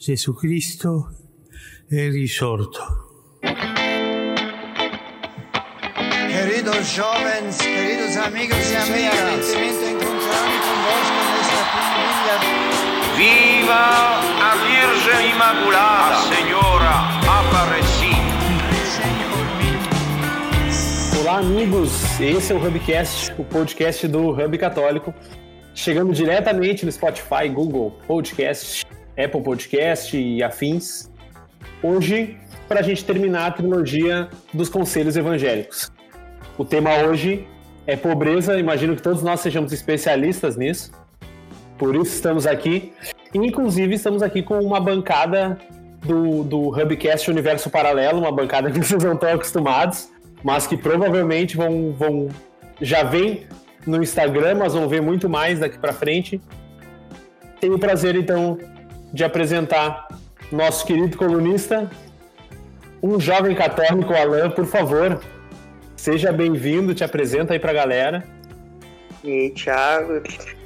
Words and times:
Jesucristo 0.00 1.10
è 1.86 2.08
risorto. 2.08 2.80
Queridos 6.26 6.86
jovens, 6.94 7.58
queridos 7.58 8.16
amigos 8.16 8.70
e 8.70 8.76
amigas, 8.76 9.52
encontrarme 9.52 10.58
convosco 10.64 11.20
nesta 11.36 11.64
família. 11.76 12.36
Viva 13.14 13.84
a 14.40 14.56
Virgem 14.64 15.34
Imaculada, 15.34 16.16
a 16.16 16.22
Senhora 16.34 16.94
Aparecida. 17.28 18.40
Olá, 21.20 21.40
amigos. 21.40 22.18
Esse 22.18 22.52
é 22.54 22.56
o 22.56 22.66
Hubcast, 22.66 23.34
o 23.36 23.44
podcast 23.44 24.08
do 24.08 24.30
Hub 24.30 24.56
Católico, 24.56 25.12
chegando 25.74 26.14
diretamente 26.14 26.86
no 26.86 26.90
Spotify, 26.90 27.50
Google 27.52 27.98
Podcast, 28.06 28.86
Apple 29.24 29.42
Podcast 29.42 30.16
e 30.16 30.42
afins. 30.42 31.10
Hoje, 31.82 32.36
para 32.68 32.80
a 32.80 32.82
gente 32.82 33.04
terminar 33.04 33.46
a 33.46 33.50
trilogia 33.50 34.28
dos 34.54 34.68
conselhos 34.68 35.16
evangélicos. 35.16 35.90
O 36.56 36.64
tema 36.64 36.98
hoje 36.98 37.46
é 37.86 37.96
pobreza, 37.96 38.58
imagino 38.58 38.94
que 38.94 39.02
todos 39.02 39.22
nós 39.22 39.40
sejamos 39.40 39.72
especialistas 39.72 40.56
nisso, 40.56 40.92
por 41.76 41.96
isso 41.96 42.14
estamos 42.14 42.46
aqui. 42.46 42.92
Inclusive, 43.34 43.94
estamos 43.94 44.22
aqui 44.22 44.42
com 44.42 44.58
uma 44.60 44.80
bancada 44.80 45.58
do, 46.02 46.44
do 46.44 46.68
Hubcast 46.68 47.30
Universo 47.30 47.70
Paralelo, 47.70 48.20
uma 48.20 48.32
bancada 48.32 48.70
que 48.70 48.78
vocês 48.82 49.02
não 49.02 49.14
estão 49.14 49.32
acostumados, 49.32 50.08
mas 50.42 50.66
que 50.66 50.76
provavelmente 50.76 51.56
vão, 51.56 51.92
vão 51.92 52.28
já 52.80 53.02
vem 53.02 53.46
no 53.86 54.02
Instagram, 54.02 54.56
mas 54.56 54.74
vão 54.74 54.88
ver 54.88 55.00
muito 55.00 55.28
mais 55.28 55.58
daqui 55.58 55.78
para 55.78 55.92
frente. 55.92 56.40
Tenho 57.60 57.74
o 57.74 57.78
prazer, 57.78 58.14
então, 58.16 58.58
de 59.12 59.24
apresentar 59.24 60.08
nosso 60.50 60.86
querido 60.86 61.16
colunista, 61.16 61.90
um 63.02 63.18
jovem 63.18 63.54
católico, 63.54 64.12
Alan, 64.12 64.50
por 64.50 64.66
favor, 64.66 65.20
seja 65.96 66.32
bem-vindo, 66.32 66.94
te 66.94 67.02
apresenta 67.02 67.52
aí 67.52 67.58
para 67.58 67.70
a 67.70 67.74
galera. 67.74 68.24
E 69.24 69.30
aí, 69.30 69.50
Thiago, 69.50 70.22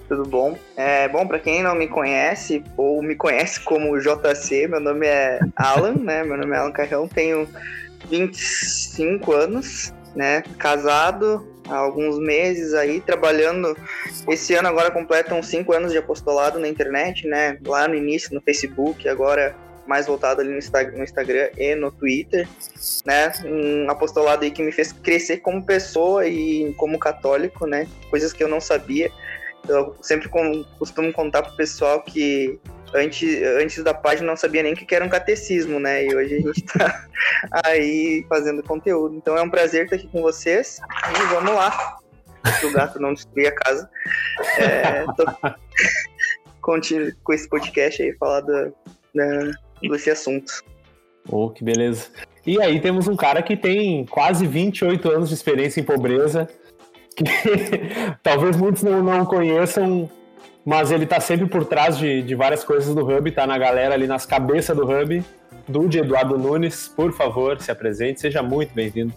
tudo 0.08 0.24
bom? 0.24 0.58
É, 0.76 1.08
bom, 1.08 1.26
para 1.26 1.38
quem 1.38 1.62
não 1.62 1.74
me 1.74 1.88
conhece, 1.88 2.62
ou 2.76 3.02
me 3.02 3.14
conhece 3.14 3.60
como 3.60 3.98
JC, 3.98 4.66
meu 4.68 4.80
nome 4.80 5.06
é 5.06 5.38
Alan, 5.56 5.94
né? 5.94 6.24
Meu 6.24 6.36
nome 6.36 6.54
é 6.54 6.58
Alan 6.58 6.72
Carrão, 6.72 7.08
tenho 7.08 7.48
25 8.10 9.32
anos, 9.32 9.92
né? 10.14 10.42
Casado 10.58 11.53
há 11.68 11.76
alguns 11.76 12.18
meses 12.18 12.74
aí, 12.74 13.00
trabalhando. 13.00 13.76
Esse 14.28 14.54
ano 14.54 14.68
agora 14.68 14.90
completam 14.90 15.42
cinco 15.42 15.72
anos 15.72 15.92
de 15.92 15.98
apostolado 15.98 16.58
na 16.58 16.68
internet, 16.68 17.26
né? 17.26 17.58
Lá 17.64 17.88
no 17.88 17.94
início 17.94 18.34
no 18.34 18.40
Facebook, 18.40 19.08
agora 19.08 19.54
mais 19.86 20.06
voltado 20.06 20.40
ali 20.40 20.50
no 20.50 20.58
Instagram, 20.58 20.96
no 20.96 21.04
Instagram 21.04 21.50
e 21.58 21.74
no 21.74 21.90
Twitter, 21.90 22.48
né? 23.04 23.32
Um 23.44 23.90
apostolado 23.90 24.44
aí 24.44 24.50
que 24.50 24.62
me 24.62 24.72
fez 24.72 24.92
crescer 24.92 25.38
como 25.38 25.64
pessoa 25.64 26.26
e 26.26 26.72
como 26.74 26.98
católico, 26.98 27.66
né? 27.66 27.86
Coisas 28.10 28.32
que 28.32 28.42
eu 28.42 28.48
não 28.48 28.60
sabia. 28.60 29.10
Eu 29.68 29.94
sempre 30.02 30.28
costumo 30.78 31.12
contar 31.12 31.42
pro 31.42 31.56
pessoal 31.56 32.02
que 32.02 32.58
antes, 32.94 33.42
antes 33.60 33.82
da 33.82 33.92
página 33.92 34.28
não 34.28 34.36
sabia 34.36 34.62
nem 34.62 34.72
o 34.72 34.76
que 34.76 34.94
era 34.94 35.04
um 35.04 35.08
catecismo, 35.08 35.80
né? 35.80 36.04
E 36.04 36.14
hoje 36.14 36.36
a 36.36 36.40
gente 36.40 36.64
tá 36.64 37.06
aí 37.64 38.24
fazendo 38.28 38.62
conteúdo. 38.62 39.16
Então 39.16 39.36
é 39.36 39.42
um 39.42 39.50
prazer 39.50 39.84
estar 39.84 39.96
aqui 39.96 40.08
com 40.08 40.22
vocês 40.22 40.80
e 41.10 41.26
vamos 41.34 41.54
lá. 41.54 41.98
O 42.62 42.72
gato 42.72 43.00
não 43.00 43.14
destruir 43.14 43.48
a 43.48 43.52
casa. 43.52 43.90
É, 44.58 45.04
tô... 45.16 45.24
Continue 46.60 47.12
com 47.22 47.32
esse 47.32 47.48
podcast 47.48 48.02
aí, 48.02 48.14
falar 48.14 48.40
da, 48.40 48.70
desse 49.82 50.10
assunto. 50.10 50.62
Oh, 51.28 51.50
que 51.50 51.64
beleza. 51.64 52.08
E 52.46 52.60
aí 52.60 52.80
temos 52.80 53.08
um 53.08 53.16
cara 53.16 53.42
que 53.42 53.56
tem 53.56 54.04
quase 54.06 54.46
28 54.46 55.10
anos 55.10 55.28
de 55.28 55.34
experiência 55.34 55.80
em 55.80 55.84
pobreza, 55.84 56.48
que 57.16 57.24
talvez 58.22 58.56
muitos 58.56 58.82
não, 58.82 59.02
não 59.02 59.24
conheçam, 59.24 60.10
mas 60.64 60.90
ele 60.90 61.06
tá 61.06 61.20
sempre 61.20 61.46
por 61.46 61.64
trás 61.64 61.98
de, 61.98 62.22
de 62.22 62.34
várias 62.34 62.64
coisas 62.64 62.94
do 62.94 63.06
Hub, 63.06 63.30
tá 63.30 63.46
na 63.46 63.58
galera 63.58 63.94
ali 63.94 64.06
nas 64.06 64.24
cabeças 64.24 64.74
do 64.76 64.84
Hub. 64.84 65.22
Dude 65.68 65.98
Eduardo 65.98 66.38
Nunes, 66.38 66.88
por 66.88 67.12
favor, 67.12 67.60
se 67.60 67.70
apresente, 67.70 68.20
seja 68.20 68.42
muito 68.42 68.74
bem-vindo. 68.74 69.12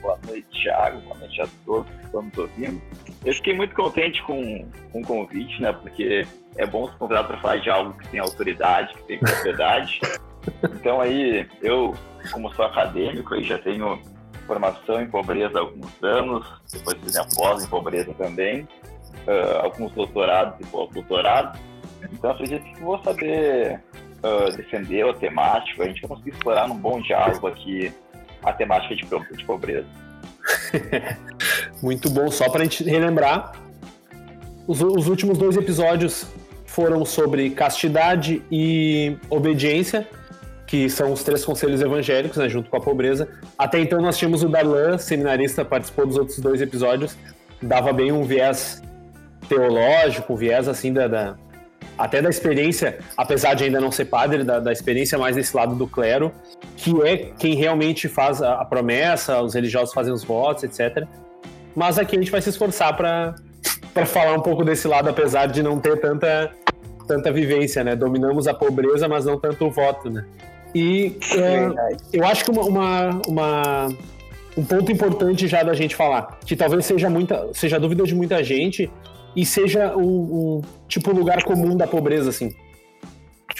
Boa 0.00 0.18
noite, 0.26 0.46
Thiago, 0.62 1.00
boa 1.00 1.18
noite 1.18 1.40
a 1.40 1.48
todos 1.64 1.90
que 1.90 2.04
estão 2.04 2.22
nos 2.22 2.38
ouvindo. 2.38 2.80
Eu 3.24 3.34
fiquei 3.34 3.54
muito 3.54 3.74
contente 3.74 4.22
com, 4.22 4.66
com 4.92 5.00
o 5.00 5.04
convite, 5.04 5.60
né, 5.60 5.72
porque 5.72 6.26
é 6.56 6.66
bom 6.66 6.90
se 6.90 6.96
convidar 6.96 7.24
para 7.24 7.38
falar 7.38 7.56
de 7.58 7.68
algo 7.68 7.92
que 7.98 8.08
tem 8.08 8.20
autoridade, 8.20 8.94
que 8.94 9.02
tem 9.02 9.18
propriedade. 9.18 10.00
então 10.64 11.00
aí, 11.00 11.46
eu, 11.62 11.94
como 12.32 12.52
sou 12.54 12.64
acadêmico, 12.64 13.34
aí 13.34 13.44
já 13.44 13.58
tenho 13.58 14.00
formação 14.46 15.00
em 15.02 15.06
pobreza 15.06 15.58
há 15.58 15.60
alguns 15.60 16.02
anos, 16.02 16.46
depois 16.72 16.96
fiz 17.02 17.16
a 17.16 17.24
pós 17.36 17.64
em 17.64 17.68
pobreza 17.68 18.14
também, 18.14 18.66
uh, 19.26 19.64
alguns 19.64 19.92
doutorados 19.92 20.54
e 20.60 20.64
pós-doutorados. 20.70 21.60
Então, 22.12 22.30
acredito 22.30 22.62
que 22.62 22.80
vou 22.80 23.02
saber 23.02 23.80
uh, 24.22 24.56
defender 24.56 25.08
a 25.08 25.14
temática, 25.14 25.82
a 25.82 25.86
gente 25.86 26.00
vai 26.02 26.08
conseguir 26.10 26.30
explorar 26.30 26.68
num 26.68 26.76
bom 26.76 27.00
diálogo 27.00 27.46
aqui 27.46 27.92
a 28.42 28.52
temática 28.52 28.94
de, 28.94 29.36
de 29.36 29.44
pobreza. 29.44 29.86
Muito 31.82 32.08
bom, 32.10 32.30
só 32.30 32.48
para 32.48 32.62
a 32.62 32.64
gente 32.64 32.84
relembrar, 32.84 33.52
os, 34.66 34.80
os 34.80 35.08
últimos 35.08 35.38
dois 35.38 35.56
episódios 35.56 36.26
foram 36.66 37.04
sobre 37.04 37.50
castidade 37.50 38.42
e 38.50 39.16
obediência, 39.28 40.06
que 40.66 40.88
são 40.90 41.12
os 41.12 41.24
três 41.24 41.44
conselhos 41.44 41.80
evangélicos, 41.80 42.36
né, 42.36 42.48
junto 42.48 42.68
com 42.68 42.76
a 42.76 42.80
pobreza. 42.80 43.28
Até 43.56 43.80
então 43.80 44.00
nós 44.00 44.18
tínhamos 44.18 44.42
o 44.42 44.48
Darlan, 44.48 44.98
seminarista, 44.98 45.64
participou 45.64 46.06
dos 46.06 46.16
outros 46.16 46.38
dois 46.38 46.60
episódios, 46.60 47.16
dava 47.62 47.92
bem 47.92 48.12
um 48.12 48.22
viés 48.22 48.82
teológico, 49.48 50.36
viés 50.36 50.68
assim 50.68 50.92
da, 50.92 51.08
da, 51.08 51.36
até 51.98 52.22
da 52.22 52.28
experiência, 52.28 52.98
apesar 53.16 53.54
de 53.54 53.64
ainda 53.64 53.80
não 53.80 53.90
ser 53.90 54.04
padre, 54.04 54.44
da, 54.44 54.60
da, 54.60 54.72
experiência 54.72 55.18
mais 55.18 55.34
desse 55.34 55.56
lado 55.56 55.74
do 55.74 55.86
clero, 55.86 56.32
que 56.76 56.94
é 57.02 57.32
quem 57.38 57.54
realmente 57.56 58.08
faz 58.08 58.40
a, 58.40 58.60
a 58.60 58.64
promessa, 58.64 59.40
os 59.42 59.54
religiosos 59.54 59.92
fazem 59.92 60.12
os 60.12 60.22
votos, 60.22 60.62
etc. 60.62 61.04
Mas 61.74 61.98
aqui 61.98 62.16
a 62.16 62.18
gente 62.18 62.30
vai 62.30 62.40
se 62.40 62.50
esforçar 62.50 62.96
para 62.96 63.34
falar 64.06 64.34
um 64.34 64.40
pouco 64.40 64.64
desse 64.64 64.86
lado, 64.86 65.08
apesar 65.08 65.46
de 65.46 65.62
não 65.62 65.80
ter 65.80 66.00
tanta, 66.00 66.52
tanta 67.06 67.32
vivência, 67.32 67.82
né? 67.82 67.96
Dominamos 67.96 68.46
a 68.46 68.54
pobreza, 68.54 69.08
mas 69.08 69.24
não 69.24 69.38
tanto 69.38 69.66
o 69.66 69.70
voto, 69.70 70.08
né? 70.08 70.24
E 70.74 71.16
é, 71.36 71.68
eu 72.12 72.26
acho 72.26 72.44
que 72.44 72.50
uma, 72.50 72.62
uma, 72.62 73.20
uma, 73.26 73.88
um 74.56 74.64
ponto 74.64 74.92
importante 74.92 75.48
já 75.48 75.62
da 75.62 75.72
gente 75.72 75.96
falar, 75.96 76.38
que 76.44 76.54
talvez 76.54 76.84
seja, 76.84 77.08
muita, 77.08 77.48
seja 77.54 77.80
dúvida 77.80 78.04
de 78.04 78.14
muita 78.14 78.44
gente, 78.44 78.90
e 79.34 79.44
seja 79.44 79.94
o, 79.96 80.58
o 80.58 80.62
tipo 80.88 81.12
lugar 81.12 81.42
comum 81.44 81.76
da 81.76 81.86
pobreza, 81.86 82.30
assim. 82.30 82.54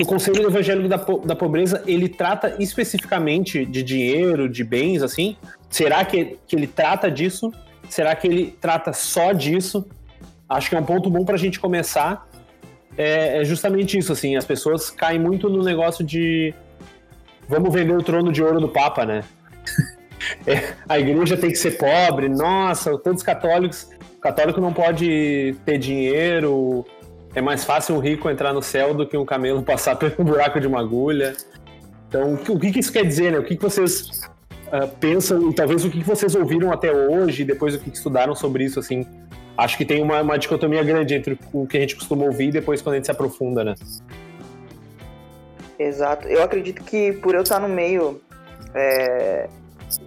O 0.01 0.07
Conselho 0.07 0.47
Evangélico 0.47 0.89
da, 0.89 0.97
da 0.97 1.35
Pobreza, 1.35 1.83
ele 1.85 2.09
trata 2.09 2.55
especificamente 2.61 3.67
de 3.67 3.83
dinheiro, 3.83 4.49
de 4.49 4.63
bens, 4.63 5.03
assim? 5.03 5.37
Será 5.69 6.05
que, 6.05 6.39
que 6.47 6.55
ele 6.55 6.69
trata 6.69 7.11
disso? 7.11 7.53
Será 7.89 8.15
que 8.15 8.29
ele 8.29 8.57
trata 8.61 8.93
só 8.93 9.33
disso? 9.33 9.85
Acho 10.49 10.71
que 10.71 10.77
é 10.77 10.79
um 10.79 10.85
ponto 10.85 11.11
bom 11.11 11.25
para 11.25 11.35
a 11.35 11.39
gente 11.39 11.59
começar. 11.59 12.29
É, 12.97 13.41
é 13.41 13.45
justamente 13.45 13.99
isso, 13.99 14.13
assim, 14.13 14.37
as 14.37 14.45
pessoas 14.45 14.89
caem 14.89 15.19
muito 15.19 15.49
no 15.49 15.65
negócio 15.65 16.05
de 16.05 16.55
vamos 17.49 17.73
vender 17.73 17.97
o 17.97 18.03
trono 18.03 18.31
de 18.31 18.43
ouro 18.43 18.61
do 18.61 18.69
Papa, 18.69 19.05
né? 19.05 19.25
É, 20.47 20.75
a 20.89 20.99
igreja 20.99 21.37
tem 21.37 21.49
que 21.49 21.57
ser 21.57 21.79
pobre, 21.79 22.29
nossa, 22.29 22.99
todos 22.99 23.23
católicos 23.23 23.89
católico 24.29 24.61
não 24.61 24.73
pode 24.73 25.57
ter 25.65 25.79
dinheiro. 25.79 26.85
É 27.35 27.41
mais 27.41 27.65
fácil 27.65 27.95
um 27.95 27.99
rico 27.99 28.29
entrar 28.29 28.53
no 28.53 28.63
céu 28.63 28.93
do 28.93 29.07
que 29.07 29.17
um 29.17 29.25
camelo 29.25 29.63
passar 29.63 29.97
pelo 29.97 30.23
buraco 30.25 30.61
de 30.61 30.67
uma 30.67 30.81
agulha. 30.81 31.35
Então, 32.09 32.35
o 32.35 32.59
que, 32.59 32.79
isso 32.79 32.93
quer 32.93 33.05
dizer, 33.05 33.33
né? 33.33 33.39
O 33.39 33.45
que, 33.45 33.57
vocês 33.57 34.21
uh, 34.67 34.89
pensam 35.01 35.51
e 35.51 35.55
talvez 35.55 35.85
o 35.85 35.91
que, 35.91 36.03
vocês 36.03 36.35
ouviram 36.35 36.73
até 36.73 36.93
hoje, 36.93 37.45
depois 37.45 37.75
o 37.75 37.79
que, 37.79 37.91
estudaram 37.91 38.35
sobre 38.35 38.65
isso, 38.65 38.79
assim? 38.79 39.07
Acho 39.57 39.77
que 39.77 39.85
tem 39.85 40.03
uma, 40.03 40.21
uma 40.23 40.39
dicotomia 40.39 40.83
grande 40.83 41.15
entre 41.15 41.39
o 41.53 41.67
que 41.67 41.77
a 41.77 41.81
gente 41.81 41.97
costuma 41.97 42.25
ouvir 42.25 42.49
e 42.49 42.53
depois 42.53 42.81
quando 42.81 42.95
a 42.95 42.97
gente 42.97 43.07
se 43.07 43.11
aprofunda, 43.11 43.65
né? 43.65 43.75
Exato. 45.79 46.29
Eu 46.29 46.43
acredito 46.43 46.83
que 46.85 47.13
por 47.15 47.35
eu 47.35 47.43
estar 47.43 47.61
no 47.61 47.69
meio 47.69 48.21
é, 48.75 49.49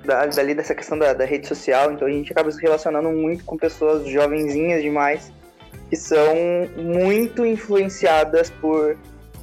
dali 0.04 0.54
dessa 0.54 0.74
questão 0.74 0.98
da, 0.98 1.14
da, 1.14 1.26
rede 1.26 1.48
social, 1.48 1.92
então 1.92 2.08
a 2.08 2.12
gente 2.12 2.32
acaba 2.32 2.52
se 2.52 2.62
relacionando 2.62 3.10
muito 3.10 3.44
com 3.44 3.58
pessoas 3.58 4.08
jovenzinhas 4.08 4.82
demais 4.82 5.32
que 5.90 5.96
são 5.96 6.34
muito 6.78 7.46
influenciadas 7.46 8.50
por 8.50 8.98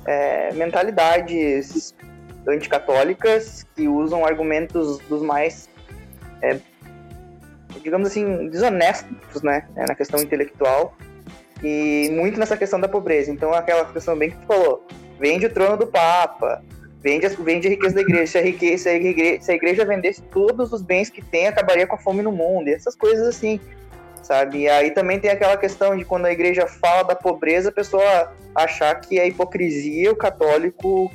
é, 0.06 0.52
mentalidades 0.54 1.94
anticatólicas 2.46 3.66
que 3.76 3.86
usam 3.86 4.24
argumentos 4.24 4.98
dos 5.00 5.22
mais, 5.22 5.68
é, 6.40 6.58
digamos 7.82 8.08
assim, 8.08 8.48
desonestos, 8.48 9.42
né, 9.42 9.68
na 9.76 9.94
questão 9.94 10.20
intelectual 10.20 10.96
e 11.62 12.10
muito 12.12 12.38
nessa 12.38 12.56
questão 12.56 12.80
da 12.80 12.88
pobreza. 12.88 13.30
Então 13.30 13.52
aquela 13.52 13.84
questão 13.84 14.16
bem 14.16 14.30
que 14.30 14.36
tu 14.38 14.46
falou, 14.46 14.86
vende 15.20 15.46
o 15.46 15.52
trono 15.52 15.76
do 15.76 15.86
Papa, 15.86 16.62
vende, 17.00 17.28
vende 17.28 17.66
a 17.66 17.70
riqueza 17.70 17.94
da 17.94 18.00
igreja. 18.00 18.26
Se 18.26 18.38
a, 18.38 18.42
riqueza, 18.42 18.82
se, 18.84 18.88
a 18.88 18.94
igreja, 18.94 19.42
se 19.42 19.52
a 19.52 19.54
igreja 19.54 19.84
vendesse 19.84 20.22
todos 20.22 20.72
os 20.72 20.82
bens 20.82 21.10
que 21.10 21.22
tem, 21.22 21.46
acabaria 21.46 21.86
com 21.86 21.94
a 21.94 21.98
fome 21.98 22.22
no 22.22 22.32
mundo, 22.32 22.68
e 22.68 22.74
essas 22.74 22.94
coisas 22.94 23.26
assim, 23.26 23.60
sabe? 24.22 24.60
E 24.60 24.68
aí 24.68 24.90
também 24.90 25.18
tem 25.18 25.30
aquela 25.30 25.56
questão 25.56 25.96
de 25.96 26.04
quando 26.04 26.26
a 26.26 26.32
igreja 26.32 26.66
fala 26.66 27.02
da 27.02 27.14
pobreza, 27.14 27.70
a 27.70 27.72
pessoa 27.72 28.32
achar 28.54 28.94
que 29.00 29.18
é 29.18 29.26
hipocrisia 29.26 30.12
o 30.12 30.16
católico, 30.16 31.10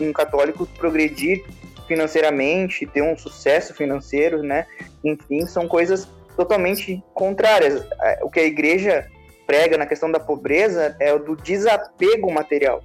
um 0.00 0.12
católico 0.12 0.66
progredir 0.78 1.44
financeiramente, 1.86 2.86
ter 2.86 3.02
um 3.02 3.16
sucesso 3.16 3.74
financeiro, 3.74 4.42
né? 4.42 4.66
Enfim, 5.04 5.46
são 5.46 5.68
coisas 5.68 6.08
totalmente 6.36 7.02
contrárias. 7.14 7.86
É, 8.02 8.20
o 8.22 8.30
que 8.30 8.40
a 8.40 8.44
igreja 8.44 9.06
prega 9.46 9.78
na 9.78 9.86
questão 9.86 10.10
da 10.10 10.18
pobreza 10.18 10.96
é 10.98 11.12
o 11.12 11.18
do 11.18 11.36
desapego 11.36 12.32
material, 12.32 12.82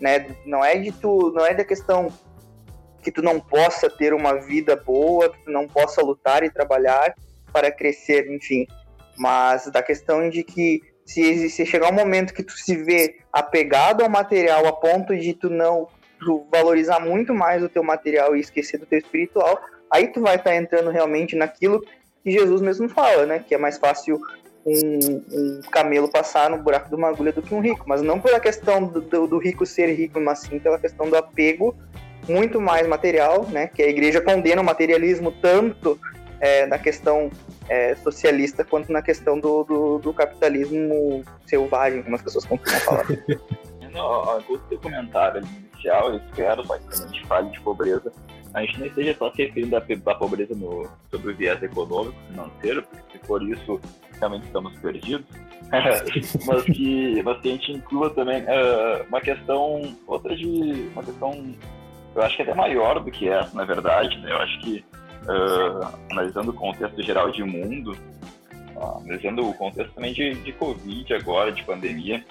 né? 0.00 0.26
Não 0.44 0.64
é 0.64 0.76
de 0.76 0.92
tu, 0.92 1.32
não 1.34 1.44
é 1.44 1.54
da 1.54 1.64
questão 1.64 2.12
que 3.02 3.10
tu 3.10 3.22
não 3.22 3.38
possa 3.38 3.88
ter 3.88 4.12
uma 4.12 4.34
vida 4.34 4.74
boa, 4.76 5.30
que 5.30 5.44
tu 5.44 5.50
não 5.50 5.68
possa 5.68 6.02
lutar 6.02 6.42
e 6.42 6.50
trabalhar 6.50 7.14
para 7.52 7.70
crescer, 7.70 8.28
enfim, 8.30 8.66
mas 9.16 9.66
da 9.68 9.82
questão 9.82 10.28
de 10.28 10.42
que 10.42 10.82
se, 11.04 11.48
se 11.48 11.64
chegar 11.64 11.90
um 11.90 11.94
momento 11.94 12.34
que 12.34 12.42
tu 12.42 12.52
se 12.52 12.76
vê 12.76 13.20
apegado 13.32 14.02
ao 14.02 14.10
material 14.10 14.66
a 14.66 14.72
ponto 14.72 15.16
de 15.16 15.32
tu 15.34 15.48
não 15.48 15.88
tu 16.18 16.46
valorizar 16.50 16.98
muito 16.98 17.34
mais 17.34 17.62
o 17.62 17.68
teu 17.68 17.82
material 17.82 18.34
e 18.34 18.40
esquecer 18.40 18.78
do 18.78 18.86
teu 18.86 18.98
espiritual, 18.98 19.60
aí 19.90 20.08
tu 20.08 20.20
vai 20.20 20.36
estar 20.36 20.50
tá 20.50 20.56
entrando 20.56 20.90
realmente 20.90 21.36
naquilo 21.36 21.80
que 22.24 22.30
Jesus 22.30 22.60
mesmo 22.60 22.88
fala, 22.88 23.26
né? 23.26 23.44
Que 23.46 23.54
é 23.54 23.58
mais 23.58 23.78
fácil 23.78 24.20
um, 24.66 25.22
um, 25.32 25.60
camelo 25.70 26.08
passar 26.08 26.50
no 26.50 26.58
buraco 26.58 26.88
de 26.88 26.96
uma 26.96 27.08
agulha 27.08 27.32
do 27.32 27.40
que 27.40 27.54
um 27.54 27.60
rico, 27.60 27.84
mas 27.86 28.02
não 28.02 28.20
pela 28.20 28.40
questão 28.40 28.84
do, 28.84 29.00
do, 29.00 29.26
do, 29.28 29.38
rico 29.38 29.64
ser 29.64 29.94
rico, 29.94 30.20
mas 30.20 30.40
sim 30.40 30.58
pela 30.58 30.78
questão 30.78 31.08
do 31.08 31.16
apego 31.16 31.76
muito 32.28 32.60
mais 32.60 32.88
material, 32.88 33.46
né? 33.48 33.68
Que 33.68 33.82
a 33.82 33.88
igreja 33.88 34.20
condena 34.20 34.60
o 34.60 34.64
materialismo 34.64 35.30
tanto 35.30 35.98
é, 36.40 36.66
na 36.66 36.78
questão 36.78 37.30
é, 37.68 37.94
socialista 37.94 38.64
quanto 38.64 38.90
na 38.90 39.00
questão 39.00 39.38
do, 39.38 39.62
do, 39.62 39.98
do, 39.98 40.12
capitalismo 40.12 41.24
selvagem, 41.46 42.02
como 42.02 42.16
as 42.16 42.22
pessoas 42.22 42.44
costumam 42.44 42.80
falar. 42.80 43.06
Não, 43.92 44.38
o 44.50 44.58
teu 44.68 44.78
comentário 44.80 45.42
inicial, 45.72 46.10
eu 46.10 46.16
espero 46.16 46.66
basicamente 46.66 47.26
fale 47.26 47.50
de 47.50 47.60
pobreza 47.60 48.12
a 48.56 48.62
gente 48.62 48.80
nem 48.80 48.94
seja 48.94 49.14
só 49.18 49.30
se 49.32 49.44
referindo 49.44 49.78
da 50.02 50.14
pobreza 50.14 50.54
no, 50.54 50.88
sobre 51.10 51.30
o 51.30 51.36
viés 51.36 51.62
econômico, 51.62 52.16
financeiro, 52.30 52.82
porque 52.84 53.18
se 53.18 53.26
for 53.26 53.42
isso, 53.42 53.78
realmente 54.18 54.46
estamos 54.46 54.76
perdidos, 54.78 55.26
mas, 56.46 56.64
que, 56.64 57.22
mas 57.22 57.40
que 57.40 57.48
a 57.48 57.52
gente 57.52 57.72
inclua 57.72 58.10
também 58.10 58.42
uh, 58.42 59.06
uma 59.08 59.20
questão, 59.20 59.96
outra 60.06 60.34
de, 60.36 60.88
uma 60.92 61.02
questão, 61.02 61.54
eu 62.14 62.22
acho 62.22 62.36
que 62.36 62.42
até 62.42 62.54
maior 62.54 63.00
do 63.00 63.10
que 63.10 63.28
essa, 63.28 63.54
na 63.54 63.64
verdade, 63.64 64.16
né? 64.18 64.30
Eu 64.30 64.38
acho 64.38 64.60
que, 64.60 64.84
uh, 65.22 65.98
analisando 66.10 66.50
o 66.50 66.54
contexto 66.54 67.02
geral 67.02 67.30
de 67.30 67.42
mundo, 67.42 67.96
uh, 68.76 68.98
analisando 69.04 69.48
o 69.48 69.54
contexto 69.54 69.92
também 69.94 70.12
de, 70.12 70.34
de 70.34 70.52
Covid 70.52 71.14
agora, 71.14 71.52
de 71.52 71.62
pandemia, 71.64 72.24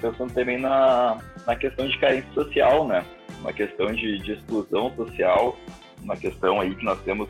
pensando 0.00 0.32
também 0.32 0.56
na, 0.56 1.18
na 1.44 1.56
questão 1.56 1.88
de 1.88 1.98
carência 1.98 2.32
social, 2.32 2.86
né? 2.86 3.04
uma 3.40 3.52
questão 3.52 3.92
de, 3.92 4.18
de 4.20 4.32
exclusão 4.34 4.94
social, 4.94 5.56
uma 6.00 6.16
questão 6.16 6.60
aí 6.60 6.74
que 6.74 6.84
nós 6.84 7.00
temos 7.00 7.28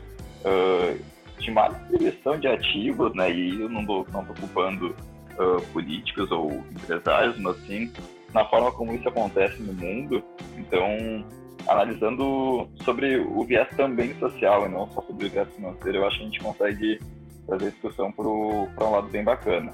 de 1.39 1.51
má 1.51 1.67
distribuição 1.67 2.39
de 2.39 2.47
ativos, 2.47 3.13
né? 3.15 3.31
E 3.31 3.61
eu 3.61 3.69
não 3.69 3.81
estou 3.81 4.07
não 4.11 4.25
tô 4.25 4.33
culpando 4.33 4.95
uh, 5.37 5.61
políticos 5.71 6.31
ou 6.31 6.51
empresários, 6.51 7.37
mas 7.39 7.57
sim 7.65 7.91
na 8.33 8.45
forma 8.45 8.71
como 8.71 8.93
isso 8.93 9.07
acontece 9.07 9.61
no 9.61 9.73
mundo. 9.73 10.23
Então, 10.57 11.23
analisando 11.67 12.67
sobre 12.83 13.17
o 13.17 13.43
viés 13.43 13.67
também 13.77 14.13
social 14.19 14.65
e 14.65 14.69
não 14.69 14.89
só 14.91 15.01
sobre 15.01 15.27
o 15.27 15.29
viés 15.29 15.47
financeiro, 15.55 15.99
eu 15.99 16.07
acho 16.07 16.17
que 16.17 16.23
a 16.23 16.25
gente 16.25 16.39
consegue 16.39 16.99
trazer 17.47 17.67
a 17.67 17.69
discussão 17.69 18.11
para 18.11 18.27
um 18.27 18.91
lado 18.91 19.07
bem 19.09 19.23
bacana. 19.23 19.71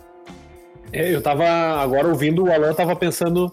É, 0.92 1.14
eu 1.14 1.20
estava 1.20 1.46
agora 1.46 2.08
ouvindo 2.08 2.46
o 2.46 2.52
Alan, 2.52 2.72
estava 2.72 2.96
pensando 2.96 3.52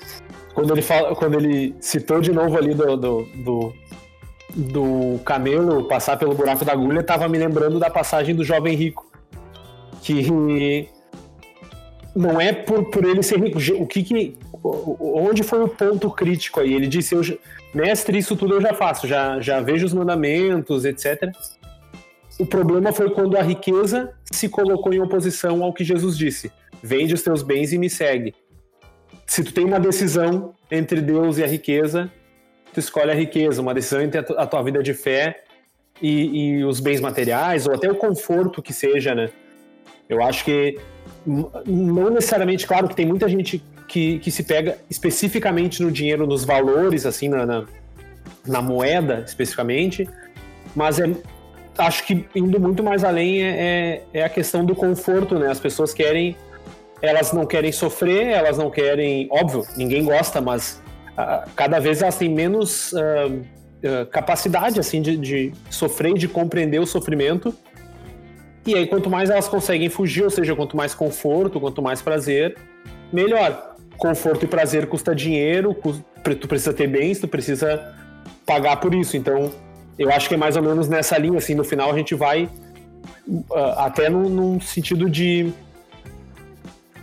quando 0.55 0.73
ele, 0.73 0.83
fala, 0.83 1.15
quando 1.15 1.39
ele 1.39 1.75
citou 1.81 2.21
de 2.21 2.33
novo 2.33 2.57
ali 2.57 2.75
do, 2.75 2.97
do, 2.97 3.23
do, 3.45 3.75
do 4.57 5.21
camelo 5.25 5.85
passar 5.85 6.17
pelo 6.17 6.35
buraco 6.35 6.65
da 6.65 6.73
agulha, 6.73 7.01
estava 7.01 7.29
me 7.29 7.39
lembrando 7.39 7.79
da 7.79 7.91
passagem 7.91 8.35
do 8.35 8.43
jovem 8.43 8.75
rico. 8.75 9.11
Que 10.03 10.89
não 12.15 12.41
é 12.41 12.53
por, 12.53 12.85
por 12.87 13.05
ele 13.05 13.23
ser 13.23 13.39
rico. 13.39 13.59
O 13.83 13.87
que 13.87 14.03
que, 14.03 14.39
onde 14.65 15.43
foi 15.43 15.63
o 15.63 15.69
ponto 15.69 16.11
crítico 16.11 16.61
aí? 16.61 16.73
Ele 16.73 16.87
disse, 16.87 17.15
eu, 17.15 17.23
mestre, 17.75 18.19
isso 18.19 18.35
tudo 18.35 18.55
eu 18.55 18.61
já 18.61 18.73
faço, 18.73 19.07
já, 19.07 19.41
já 19.41 19.61
vejo 19.61 19.85
os 19.85 19.93
mandamentos, 19.93 20.85
etc. 20.85 21.31
O 22.39 22.47
problema 22.47 22.93
foi 22.93 23.11
quando 23.11 23.37
a 23.37 23.43
riqueza 23.43 24.13
se 24.25 24.49
colocou 24.49 24.93
em 24.93 25.01
oposição 25.01 25.63
ao 25.63 25.73
que 25.73 25.85
Jesus 25.85 26.17
disse. 26.17 26.51
Vende 26.83 27.15
os 27.15 27.23
teus 27.23 27.43
bens 27.43 27.73
e 27.73 27.79
me 27.79 27.91
segue 27.91 28.35
se 29.27 29.43
tu 29.43 29.53
tem 29.53 29.65
uma 29.65 29.81
decisão 29.81 30.55
entre 30.71 31.01
Deus 31.01 31.39
e 31.39 31.45
a 31.45 31.47
riqueza, 31.47 32.11
tu 32.77 32.81
escolhe 32.81 33.11
a 33.11 33.15
riqueza, 33.15 33.63
uma 33.63 33.73
decisão 33.73 34.03
entre 34.03 34.21
a 34.21 34.47
tua 34.47 34.63
vida 34.63 34.83
de 34.83 34.93
fé 34.93 35.45
e, 36.01 36.59
e, 36.59 36.65
os 36.65 36.79
bens 36.79 37.01
materiais, 37.01 37.67
ou 37.67 37.75
até 37.75 37.91
o 37.91 37.95
conforto 37.95 38.61
que 38.61 38.71
seja, 38.71 39.15
né? 39.15 39.31
Eu 40.11 40.23
acho 40.23 40.45
que 40.45 40.79
não 41.27 42.11
necessariamente, 42.11 42.67
claro 42.67 42.87
que 42.87 42.95
tem 42.95 43.07
muita 43.07 43.31
gente 43.31 43.65
que, 43.89 44.19
que 44.19 44.31
se 44.31 44.43
pega 44.43 44.77
especificamente 44.91 45.83
no 45.83 45.91
dinheiro, 45.91 46.27
nos 46.27 46.45
valores, 46.45 47.07
assim, 47.07 47.31
na, 47.31 47.47
na, 47.47 47.65
na 48.47 48.61
moeda 48.61 49.25
especificamente, 49.27 50.07
mas 50.75 51.01
é, 51.01 51.11
acho 51.79 52.05
que 52.05 52.27
indo 52.35 52.61
muito 52.61 52.83
mais 52.83 53.05
além 53.05 53.43
é, 53.43 54.03
é, 54.13 54.21
é 54.21 54.23
a 54.23 54.29
questão 54.29 54.67
do 54.67 54.75
conforto, 54.75 55.39
né? 55.39 55.51
As 55.51 55.59
pessoas 55.59 55.95
querem 55.95 56.37
elas 57.01 57.33
não 57.33 57.47
querem 57.47 57.73
sofrer, 57.73 58.29
elas 58.29 58.59
não 58.59 58.71
querem. 58.71 59.29
Óbvio, 59.31 59.67
ninguém 59.77 60.05
gosta, 60.05 60.41
mas 60.41 60.83
cada 61.55 61.79
vez 61.79 62.03
elas 62.03 62.17
têm 62.17 62.29
menos 62.29 62.93
uh, 62.93 62.97
uh, 62.97 64.07
capacidade 64.11 64.79
assim 64.79 65.01
de, 65.01 65.17
de, 65.17 65.53
sofrer 65.71 66.15
de 66.15 66.29
compreender 66.29 66.79
o 66.79 66.87
sofrimento. 66.87 67.55
E 68.67 68.75
aí, 68.75 68.87
quanto 68.87 69.09
mais 69.09 69.31
elas 69.31 69.49
conseguem 69.49 69.89
fugir, 69.89 70.25
ou 70.25 70.31
seja, 70.31 70.55
quanto 70.55 70.77
mais 70.77 70.93
conforto, 70.93 71.61
quanto 71.61 71.81
mais 71.81 72.03
prazer, 72.03 72.57
melhor. 73.13 73.77
Conforto 73.97 74.45
e 74.45 74.49
prazer 74.49 74.87
custa 74.89 75.15
dinheiro, 75.15 75.75
tu 76.39 76.49
precisa 76.49 76.73
ter 76.73 76.87
bens, 76.87 77.19
tu 77.19 77.29
precisa 77.29 77.95
pagar 78.45 78.77
por 78.77 78.93
isso. 78.93 79.17
Então, 79.17 79.53
eu 79.99 80.11
acho 80.11 80.29
que 80.29 80.35
é 80.35 80.37
mais 80.37 80.57
ou 80.57 80.63
menos 80.63 80.89
nessa 80.89 81.17
linha, 81.17 81.39
assim, 81.39 81.55
no 81.55 81.65
final 81.65 81.91
a 81.91 81.97
gente 81.97 82.15
vai 82.15 82.51
até 83.77 84.09
num, 84.11 84.29
num 84.29 84.61
sentido 84.61 85.09
de 85.09 85.53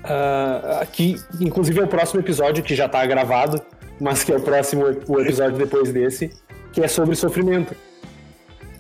Uh, 0.04 0.86
que 0.92 1.16
inclusive 1.40 1.80
é 1.80 1.84
o 1.84 1.88
próximo 1.88 2.20
episódio 2.20 2.62
que 2.62 2.76
já 2.76 2.88
está 2.88 3.06
gravado, 3.06 3.62
mas 4.00 4.24
que 4.24 4.32
é 4.32 4.36
o 4.36 4.42
próximo 4.42 4.86
o 5.08 5.20
episódio 5.20 5.58
depois 5.58 5.92
desse, 5.92 6.32
que 6.72 6.82
é 6.82 6.88
sobre 6.88 7.16
sofrimento. 7.16 7.76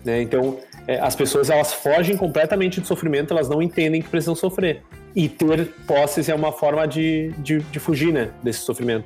Né? 0.03 0.21
Então, 0.21 0.59
é, 0.87 0.99
as 0.99 1.15
pessoas 1.15 1.49
elas 1.49 1.73
fogem 1.73 2.17
completamente 2.17 2.81
do 2.81 2.87
sofrimento, 2.87 3.33
elas 3.33 3.47
não 3.47 3.61
entendem 3.61 4.01
que 4.01 4.09
precisam 4.09 4.35
sofrer. 4.35 4.81
E 5.15 5.29
ter 5.29 5.67
posses 5.87 6.27
é 6.27 6.35
uma 6.35 6.51
forma 6.51 6.87
de, 6.87 7.31
de, 7.37 7.59
de 7.59 7.79
fugir 7.79 8.11
né, 8.11 8.31
desse 8.41 8.59
sofrimento. 8.59 9.05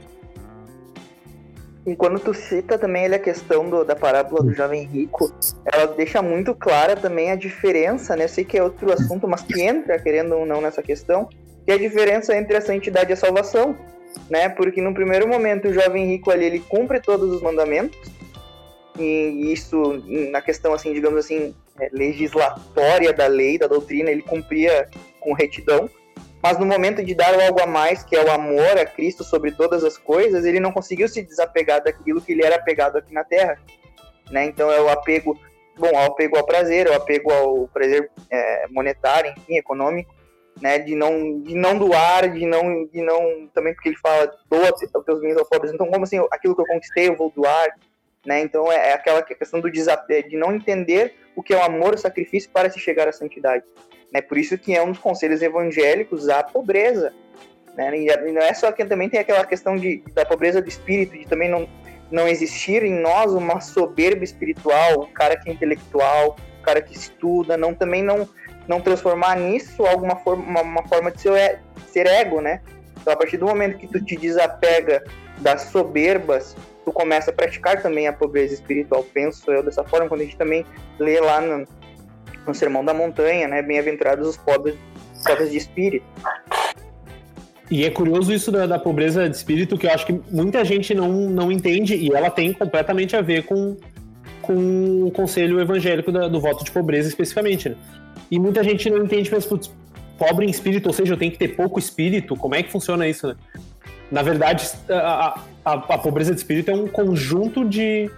E 1.86 1.96
quando 1.96 2.20
tu 2.20 2.34
cita 2.34 2.78
também 2.78 3.06
a 3.06 3.20
questão 3.20 3.70
do, 3.70 3.86
da 3.86 3.96
parábola 3.96 4.44
do 4.44 4.54
jovem 4.54 4.84
rico, 4.84 5.32
ela 5.66 5.88
deixa 5.88 6.22
muito 6.22 6.54
clara 6.54 6.98
também 6.98 7.32
a 7.32 7.36
diferença, 7.36 8.14
né? 8.14 8.26
Eu 8.26 8.30
sei 8.30 8.44
que 8.44 8.58
é 8.58 8.64
outro 8.64 8.92
assunto, 8.92 9.26
mas 9.26 9.42
que 9.42 9.62
entra, 9.62 9.98
querendo 9.98 10.36
ou 10.36 10.46
não, 10.46 10.60
nessa 10.60 10.84
questão, 10.84 11.30
que 11.66 11.72
é 11.72 11.76
a 11.76 11.78
diferença 11.78 12.36
entre 12.36 12.58
a 12.58 12.62
santidade 12.62 13.10
e 13.10 13.14
a 13.14 13.16
salvação, 13.16 13.74
né? 14.30 14.50
Porque 14.50 14.82
no 14.82 14.94
primeiro 14.94 15.28
momento 15.28 15.68
o 15.68 15.74
jovem 15.74 16.06
rico 16.06 16.32
ali 16.32 16.46
ele 16.46 16.60
cumpre 16.60 17.00
todos 17.00 17.32
os 17.32 17.42
mandamentos 17.42 17.98
e 19.00 19.52
isso 19.52 20.02
na 20.32 20.42
questão 20.42 20.74
assim, 20.74 20.94
digamos 20.94 21.20
assim, 21.20 21.54
é, 21.80 21.90
legislatória 21.92 23.14
da 23.14 23.28
lei, 23.28 23.58
da 23.58 23.68
doutrina, 23.68 24.10
ele 24.10 24.22
cumpria 24.22 24.90
com 25.20 25.34
retidão. 25.34 25.90
Mas 26.42 26.58
no 26.60 26.66
momento 26.66 27.04
de 27.04 27.14
dar 27.14 27.34
algo 27.34 27.62
a 27.62 27.66
mais, 27.66 28.04
que 28.04 28.16
é 28.16 28.24
o 28.24 28.32
amor 28.32 28.78
a 28.78 28.86
Cristo 28.86 29.24
sobre 29.24 29.52
todas 29.52 29.84
as 29.84 29.98
coisas, 29.98 30.46
ele 30.46 30.60
não 30.60 30.72
conseguiu 30.72 31.08
se 31.08 31.22
desapegar 31.22 31.84
daquilo 31.84 32.22
que 32.22 32.32
ele 32.32 32.44
era 32.44 32.56
apegado 32.56 32.98
aqui 32.98 33.14
na 33.14 33.24
Terra, 33.24 33.60
né? 34.30 34.46
Então 34.46 34.72
é 34.72 34.80
o 34.80 34.90
apego, 34.90 35.38
bom, 35.78 35.92
o 35.92 36.06
apego 36.06 36.38
ao 36.38 36.46
prazer, 36.46 36.88
o 36.88 36.94
apego 36.94 37.32
ao 37.32 37.68
prazer 37.68 38.10
é, 38.32 38.68
monetário, 38.70 39.34
enfim, 39.38 39.58
econômico, 39.58 40.14
né, 40.62 40.80
de 40.80 40.96
não, 40.96 41.42
de 41.42 41.56
não 41.56 41.78
doar, 41.78 42.32
de 42.32 42.46
não, 42.46 42.86
de 42.86 43.02
não, 43.02 43.48
também 43.54 43.74
porque 43.74 43.90
ele 43.90 43.98
fala, 43.98 44.32
doa 44.50 44.72
os 44.74 45.06
teus 45.06 45.22
bens 45.22 45.38
aos 45.38 45.48
pobres, 45.48 45.74
então 45.74 45.88
como 45.88 46.04
assim, 46.04 46.20
aquilo 46.32 46.56
que 46.56 46.62
eu 46.62 46.66
conquistei 46.66 47.10
eu 47.10 47.16
vou 47.16 47.32
doar, 47.36 47.68
né, 48.26 48.42
então 48.42 48.72
é, 48.72 48.90
é 48.90 48.94
aquela 48.94 49.22
questão 49.22 49.60
do 49.60 49.72
desafio, 49.72 50.28
de 50.28 50.38
não 50.38 50.54
entender 50.54 51.16
o 51.36 51.44
que 51.44 51.54
é 51.54 51.58
o 51.58 51.64
amor, 51.64 51.94
o 51.94 51.98
sacrifício 51.98 52.50
para 52.52 52.70
se 52.70 52.80
chegar 52.80 53.08
à 53.08 53.12
santidade, 53.12 53.64
né, 54.12 54.22
por 54.22 54.38
isso 54.38 54.58
que 54.58 54.76
é 54.76 54.82
um 54.82 54.92
dos 54.92 55.00
conselhos 55.00 55.42
evangélicos 55.42 56.30
a 56.30 56.44
pobreza, 56.44 57.14
Né? 57.76 57.96
E 57.96 58.32
não 58.32 58.42
é 58.42 58.54
só 58.54 58.72
que 58.72 58.84
também 58.86 59.08
tem 59.08 59.20
aquela 59.20 59.46
questão 59.46 59.76
de, 59.76 60.04
da 60.14 60.26
pobreza 60.26 60.62
do 60.62 60.68
espírito, 60.68 61.16
de 61.16 61.28
também 61.28 61.48
não, 61.48 61.70
não 62.10 62.28
existir 62.28 62.84
em 62.84 62.94
nós 63.00 63.32
uma 63.34 63.62
soberba 63.62 64.24
espiritual, 64.24 65.04
um 65.04 65.14
cara 65.14 65.38
que 65.38 65.50
é 65.50 65.54
intelectual, 65.54 66.36
um 66.60 66.64
cara 66.64 66.82
que 66.82 66.96
estuda, 66.96 67.56
não 67.56 67.76
também 67.76 68.04
não, 68.04 68.28
não 68.68 68.82
transformar 68.82 69.36
nisso 69.36 69.86
alguma 69.86 70.16
forma, 70.18 70.62
uma, 70.62 70.84
forma 70.88 71.12
de 71.12 71.22
ser, 71.22 71.60
ser 71.88 72.06
ego, 72.06 72.42
né? 72.42 72.62
Então, 73.00 73.14
a 73.14 73.16
partir 73.16 73.38
do 73.38 73.46
momento 73.46 73.78
que 73.78 73.88
tu 73.88 74.04
te 74.04 74.18
desapega 74.18 75.04
das 75.40 75.64
soberbas, 75.64 76.56
tu 76.84 76.92
começa 76.92 77.32
a 77.32 77.34
praticar 77.34 77.82
também 77.82 78.08
a 78.08 78.14
pobreza 78.14 78.54
espiritual. 78.54 79.04
Penso 79.14 79.50
eu 79.52 79.64
dessa 79.64 79.84
forma, 79.84 80.08
quando 80.08 80.22
a 80.22 80.24
gente 80.24 80.38
também 80.38 80.66
lê 81.00 81.20
lá 81.20 81.40
no, 81.40 81.68
no 82.46 82.54
Sermão 82.54 82.84
da 82.84 82.94
Montanha, 82.94 83.48
né? 83.48 83.62
Bem-aventurados 83.62 84.28
os 84.28 84.38
pobres, 84.38 84.76
pobres 85.26 85.52
de 85.52 85.58
espírito. 85.58 86.06
E 87.70 87.84
é 87.84 87.90
curioso 87.90 88.34
isso 88.34 88.52
da, 88.52 88.66
da, 88.66 88.80
pobreza 88.80 89.30
de 89.30 89.36
espírito, 89.36 89.78
que 89.78 89.88
eu 89.88 89.92
acho 89.92 90.06
que 90.06 90.22
muita 90.32 90.64
gente 90.64 90.94
não, 90.94 91.12
não 91.30 91.52
entende, 91.52 91.96
e 91.96 92.14
ela 92.14 92.30
tem 92.30 92.54
completamente 92.54 93.16
a 93.16 93.22
ver 93.22 93.44
com, 93.44 93.76
com 94.42 95.04
o 95.04 95.12
conselho 95.12 95.60
evangélico 95.60 96.10
da, 96.10 96.30
do 96.30 96.40
voto 96.40 96.64
de 96.64 96.72
pobreza 96.72 97.10
especificamente, 97.10 97.70
né? 97.70 97.76
E 98.30 98.40
muita 98.40 98.64
gente 98.64 98.90
não 98.90 99.04
entende, 99.04 99.30
mas, 99.32 99.46
putz, 99.46 99.72
pobre 100.18 100.46
em 100.46 100.50
espírito, 100.50 100.88
ou 100.88 100.94
seja, 100.94 101.14
eu 101.14 101.18
tenho 101.18 101.32
que 101.32 101.38
ter 101.38 101.50
pouco 101.50 101.80
espírito, 101.80 102.36
como 102.36 102.56
é 102.56 102.64
que 102.64 102.72
funciona 102.72 103.08
isso, 103.08 103.28
né? 103.28 103.36
Na 104.12 104.22
verdade, 104.22 104.70
a, 104.90 105.40
a, 105.66 105.74
a 105.74 105.98
pobreza 105.98 106.34
de 106.34 106.40
espírito 106.40 106.72
é 106.72 106.74
um 106.74 106.88
conjunto 106.88 107.66
de, 107.66 108.10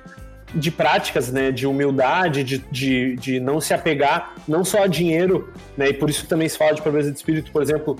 de 0.54 0.70
práticas, 0.70 1.32
né, 1.32 1.52
de 1.52 1.66
humildade, 1.66 2.44
de, 2.44 2.60
de, 2.72 3.16
de 3.16 3.40
não 3.40 3.60
se 3.60 3.74
apegar 3.74 4.36
não 4.48 4.64
só 4.64 4.84
a 4.84 4.88
dinheiro, 4.88 5.52
né, 5.76 5.90
e 5.90 5.94
por 5.94 6.10
isso 6.10 6.28
também 6.28 6.48
se 6.48 6.58
fala 6.58 6.74
de 6.74 6.82
pobreza 6.82 7.12
de 7.12 7.18
espírito, 7.18 7.52
por 7.52 7.64
exemplo, 7.64 7.98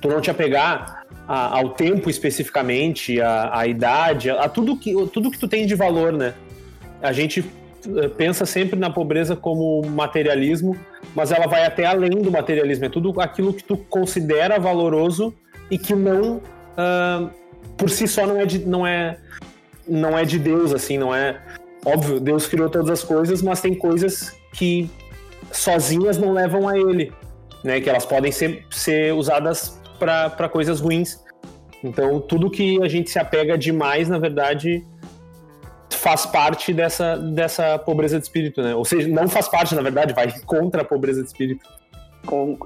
tu 0.00 0.08
não 0.08 0.20
te 0.20 0.30
apegar 0.30 1.04
a, 1.26 1.58
ao 1.58 1.70
tempo 1.70 2.08
especificamente, 2.08 3.20
a 3.20 3.66
idade, 3.66 4.30
a, 4.30 4.44
a, 4.44 4.48
tudo 4.48 4.76
que 4.76 4.92
tudo 5.12 5.30
que 5.30 5.38
tu 5.38 5.48
tem 5.48 5.66
de 5.66 5.74
valor, 5.74 6.12
né? 6.12 6.34
A 7.02 7.12
gente 7.12 7.44
eh, 7.86 8.08
pensa 8.08 8.46
sempre 8.46 8.78
na 8.78 8.90
pobreza 8.90 9.34
como 9.34 9.82
materialismo, 9.86 10.76
mas 11.14 11.30
ela 11.30 11.46
vai 11.46 11.64
até 11.64 11.86
além 11.86 12.22
do 12.22 12.30
materialismo. 12.30 12.84
É 12.84 12.88
tudo 12.88 13.20
aquilo 13.20 13.52
que 13.54 13.62
tu 13.62 13.76
considera 13.76 14.58
valoroso 14.58 15.32
e 15.70 15.78
que 15.78 15.94
não, 15.94 16.36
uh, 16.38 17.30
por 17.76 17.88
si 17.88 18.06
só, 18.08 18.26
não 18.26 18.40
é, 18.40 18.46
de, 18.46 18.58
não 18.66 18.86
é 18.86 19.18
não 19.86 20.18
é 20.18 20.24
de 20.24 20.38
Deus, 20.38 20.72
assim, 20.72 20.98
não 20.98 21.14
é 21.14 21.40
óbvio. 21.84 22.18
Deus 22.20 22.46
criou 22.46 22.68
todas 22.68 22.90
as 22.90 23.02
coisas, 23.02 23.42
mas 23.42 23.60
tem 23.60 23.74
coisas 23.74 24.34
que 24.52 24.90
sozinhas 25.52 26.18
não 26.18 26.32
levam 26.32 26.68
a 26.68 26.78
Ele, 26.78 27.12
né? 27.62 27.80
Que 27.80 27.88
elas 27.88 28.04
podem 28.04 28.32
ser, 28.32 28.64
ser 28.70 29.12
usadas 29.14 29.80
para 29.98 30.48
coisas 30.48 30.80
ruins. 30.80 31.22
Então, 31.82 32.20
tudo 32.20 32.50
que 32.50 32.82
a 32.82 32.88
gente 32.88 33.10
se 33.10 33.18
apega 33.18 33.58
demais, 33.58 34.08
na 34.08 34.18
verdade, 34.18 34.82
faz 36.04 36.26
parte 36.26 36.74
dessa, 36.74 37.16
dessa 37.16 37.78
pobreza 37.78 38.18
de 38.18 38.24
espírito, 38.24 38.62
né? 38.62 38.74
Ou 38.74 38.84
seja, 38.84 39.08
não 39.08 39.26
faz 39.26 39.48
parte, 39.48 39.74
na 39.74 39.80
verdade, 39.80 40.12
vai 40.12 40.30
contra 40.40 40.82
a 40.82 40.84
pobreza 40.84 41.22
de 41.22 41.28
espírito. 41.28 41.66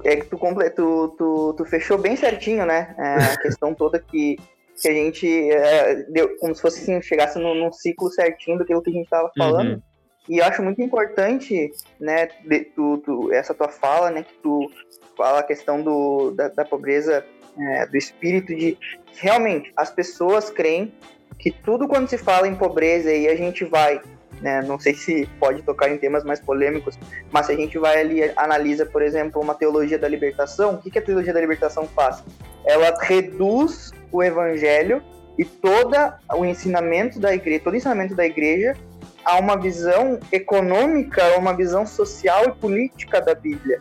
É 0.03 0.17
que 0.17 0.25
tu, 0.25 0.37
tu, 0.75 1.15
tu, 1.17 1.53
tu 1.57 1.65
fechou 1.65 1.97
bem 1.97 2.17
certinho, 2.17 2.65
né? 2.65 2.93
É, 2.97 3.33
a 3.33 3.37
questão 3.39 3.73
toda 3.73 3.97
que, 3.97 4.37
que 4.81 4.89
a 4.89 4.93
gente 4.93 5.51
é, 5.51 6.03
deu, 6.09 6.37
como 6.37 6.53
se 6.53 6.61
fosse 6.61 6.81
assim, 6.81 7.01
chegasse 7.01 7.39
num, 7.39 7.55
num, 7.55 7.71
ciclo 7.71 8.11
certinho 8.11 8.57
do 8.57 8.65
que 8.65 8.73
a 8.73 8.77
gente 8.77 9.05
estava 9.05 9.31
falando. 9.37 9.75
Uhum. 9.75 9.81
E 10.27 10.39
eu 10.39 10.45
acho 10.45 10.61
muito 10.61 10.81
importante, 10.81 11.71
né, 11.97 12.27
de, 12.45 12.65
tu, 12.75 12.97
tu, 13.05 13.31
essa 13.31 13.53
tua 13.53 13.69
fala, 13.69 14.11
né, 14.11 14.23
que 14.23 14.33
tu 14.43 14.69
fala 15.15 15.39
a 15.39 15.43
questão 15.43 15.81
do, 15.81 16.31
da, 16.31 16.49
da 16.49 16.65
pobreza 16.65 17.25
é, 17.57 17.85
do 17.85 17.95
espírito, 17.95 18.53
de 18.53 18.77
realmente 19.15 19.71
as 19.77 19.89
pessoas 19.89 20.49
creem 20.49 20.93
que 21.39 21.49
tudo 21.49 21.87
quando 21.87 22.07
se 22.09 22.17
fala 22.17 22.47
em 22.47 22.53
pobreza 22.53 23.11
e 23.11 23.27
a 23.27 23.35
gente 23.35 23.63
vai, 23.63 24.01
né, 24.41 24.61
não 24.61 24.77
sei 24.77 24.93
se 24.93 25.25
pode 25.39 25.61
tocar 25.63 25.89
em 25.89 25.97
temas 25.97 26.23
mais 26.25 26.39
polêmicos, 26.41 26.99
mas 27.31 27.45
se 27.45 27.53
a 27.53 27.55
gente 27.55 27.79
vai 27.79 27.99
ali 27.99 28.31
analisa, 28.35 28.85
por 28.85 29.01
exemplo, 29.01 29.41
uma 29.41 29.55
teologia 29.55 29.97
da 29.97 30.07
libertação, 30.07 30.75
o 30.75 30.77
que, 30.77 30.91
que 30.91 30.99
a 30.99 31.01
teologia 31.01 31.33
da 31.33 31.39
libertação 31.39 31.87
faz? 31.87 32.21
Ela 32.65 32.93
reduz 33.01 33.93
o 34.11 34.21
evangelho 34.21 35.01
e 35.37 35.45
todo 35.45 35.95
o 36.35 36.43
ensinamento 36.43 37.17
da 37.19 37.33
igreja, 37.33 37.61
todo 37.63 37.73
o 37.73 37.77
ensinamento 37.77 38.13
da 38.13 38.25
igreja 38.25 38.75
a 39.23 39.39
uma 39.39 39.57
visão 39.57 40.19
econômica, 40.31 41.23
a 41.23 41.37
uma 41.37 41.53
visão 41.53 41.85
social 41.85 42.45
e 42.45 42.51
política 42.51 43.21
da 43.21 43.33
Bíblia. 43.33 43.79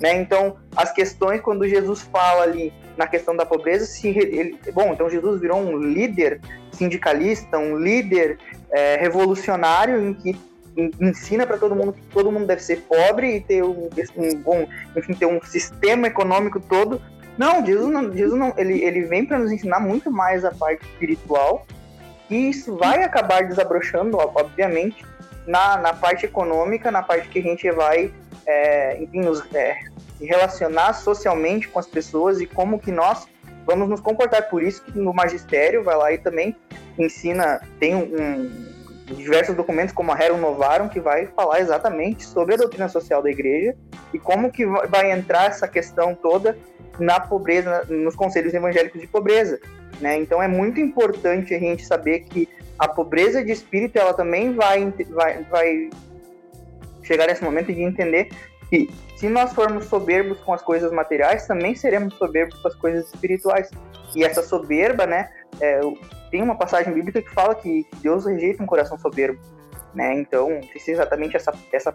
Né? 0.00 0.14
Então, 0.14 0.56
as 0.74 0.92
questões, 0.92 1.40
quando 1.40 1.68
Jesus 1.68 2.00
fala 2.00 2.42
ali 2.42 2.72
na 2.96 3.06
questão 3.06 3.36
da 3.36 3.44
pobreza, 3.44 3.84
se 3.84 4.08
ele, 4.08 4.58
bom, 4.72 4.92
então 4.92 5.10
Jesus 5.10 5.40
virou 5.40 5.58
um 5.58 5.76
líder 5.78 6.40
sindicalista, 6.72 7.58
um 7.58 7.76
líder 7.76 8.38
é, 8.70 8.96
revolucionário 8.96 10.00
em 10.00 10.14
que 10.14 10.38
ensina 11.00 11.46
para 11.46 11.58
todo 11.58 11.74
mundo 11.74 11.92
que 11.92 12.02
todo 12.12 12.30
mundo 12.30 12.46
deve 12.46 12.62
ser 12.62 12.82
pobre 12.82 13.36
e 13.36 13.40
ter 13.40 13.62
um, 13.62 13.88
um 14.16 14.34
bom, 14.36 14.66
enfim, 14.96 15.14
ter 15.14 15.26
um 15.26 15.40
sistema 15.42 16.06
econômico 16.06 16.60
todo. 16.60 17.00
Não, 17.36 17.64
Jesus 17.64 17.90
não, 17.90 18.12
Jesus 18.14 18.38
não 18.38 18.54
ele, 18.56 18.82
ele 18.82 19.02
vem 19.02 19.26
para 19.26 19.38
nos 19.38 19.52
ensinar 19.52 19.80
muito 19.80 20.10
mais 20.10 20.44
a 20.44 20.50
parte 20.50 20.84
espiritual 20.84 21.66
e 22.30 22.50
isso 22.50 22.76
vai 22.76 23.02
acabar 23.02 23.46
desabrochando, 23.46 24.16
obviamente, 24.16 25.04
na, 25.46 25.76
na 25.78 25.92
parte 25.92 26.24
econômica, 26.24 26.90
na 26.90 27.02
parte 27.02 27.28
que 27.28 27.40
a 27.40 27.42
gente 27.42 27.68
vai 27.72 28.12
é, 28.46 29.02
enfim, 29.02 29.20
nos 29.20 29.42
é, 29.54 29.78
relacionar 30.20 30.92
socialmente 30.94 31.68
com 31.68 31.78
as 31.78 31.86
pessoas 31.86 32.40
e 32.40 32.46
como 32.46 32.78
que 32.78 32.90
nós 32.92 33.26
vamos 33.66 33.88
nos 33.88 34.00
comportar. 34.00 34.48
Por 34.48 34.62
isso 34.62 34.82
que 34.84 34.98
no 34.98 35.12
magistério 35.12 35.82
vai 35.82 35.96
lá 35.96 36.12
e 36.12 36.18
também 36.18 36.56
ensina, 36.98 37.60
tem 37.78 37.94
um, 37.94 38.00
um 38.00 38.70
diversos 39.14 39.56
documentos 39.56 39.92
como 39.92 40.12
a 40.12 40.14
Rerum 40.14 40.38
Novarum 40.38 40.88
que 40.88 41.00
vai 41.00 41.26
falar 41.26 41.60
exatamente 41.60 42.24
sobre 42.24 42.54
a 42.54 42.58
doutrina 42.58 42.88
social 42.88 43.22
da 43.22 43.30
igreja 43.30 43.74
e 44.12 44.18
como 44.18 44.50
que 44.50 44.64
vai 44.66 45.10
entrar 45.10 45.46
essa 45.46 45.66
questão 45.66 46.14
toda 46.14 46.56
na 46.98 47.18
pobreza, 47.18 47.84
nos 47.88 48.14
conselhos 48.14 48.54
evangélicos 48.54 49.00
de 49.00 49.06
pobreza. 49.06 49.60
Né? 50.00 50.18
Então 50.18 50.42
é 50.42 50.48
muito 50.48 50.80
importante 50.80 51.54
a 51.54 51.58
gente 51.58 51.84
saber 51.84 52.20
que 52.20 52.48
a 52.78 52.88
pobreza 52.88 53.44
de 53.44 53.52
espírito 53.52 53.98
ela 53.98 54.14
também 54.14 54.54
vai, 54.54 54.92
vai, 55.10 55.42
vai 55.44 55.90
chegar 57.10 57.26
nesse 57.26 57.42
momento 57.42 57.72
de 57.72 57.82
entender 57.82 58.28
que 58.68 58.88
se 59.16 59.28
nós 59.28 59.52
formos 59.52 59.86
soberbos 59.86 60.38
com 60.40 60.52
as 60.54 60.62
coisas 60.62 60.92
materiais, 60.92 61.44
também 61.44 61.74
seremos 61.74 62.14
soberbos 62.14 62.56
com 62.60 62.68
as 62.68 62.74
coisas 62.76 63.12
espirituais. 63.12 63.68
E 64.14 64.22
essa 64.22 64.42
soberba, 64.44 65.06
né? 65.06 65.28
É, 65.60 65.80
tem 66.30 66.40
uma 66.40 66.54
passagem 66.54 66.94
bíblica 66.94 67.20
que 67.20 67.30
fala 67.30 67.54
que 67.56 67.84
Deus 68.00 68.26
rejeita 68.26 68.62
um 68.62 68.66
coração 68.66 68.96
soberbo, 68.96 69.40
né? 69.92 70.14
Então, 70.14 70.60
precisa 70.70 71.02
exatamente 71.02 71.36
essa, 71.36 71.52
essa, 71.72 71.92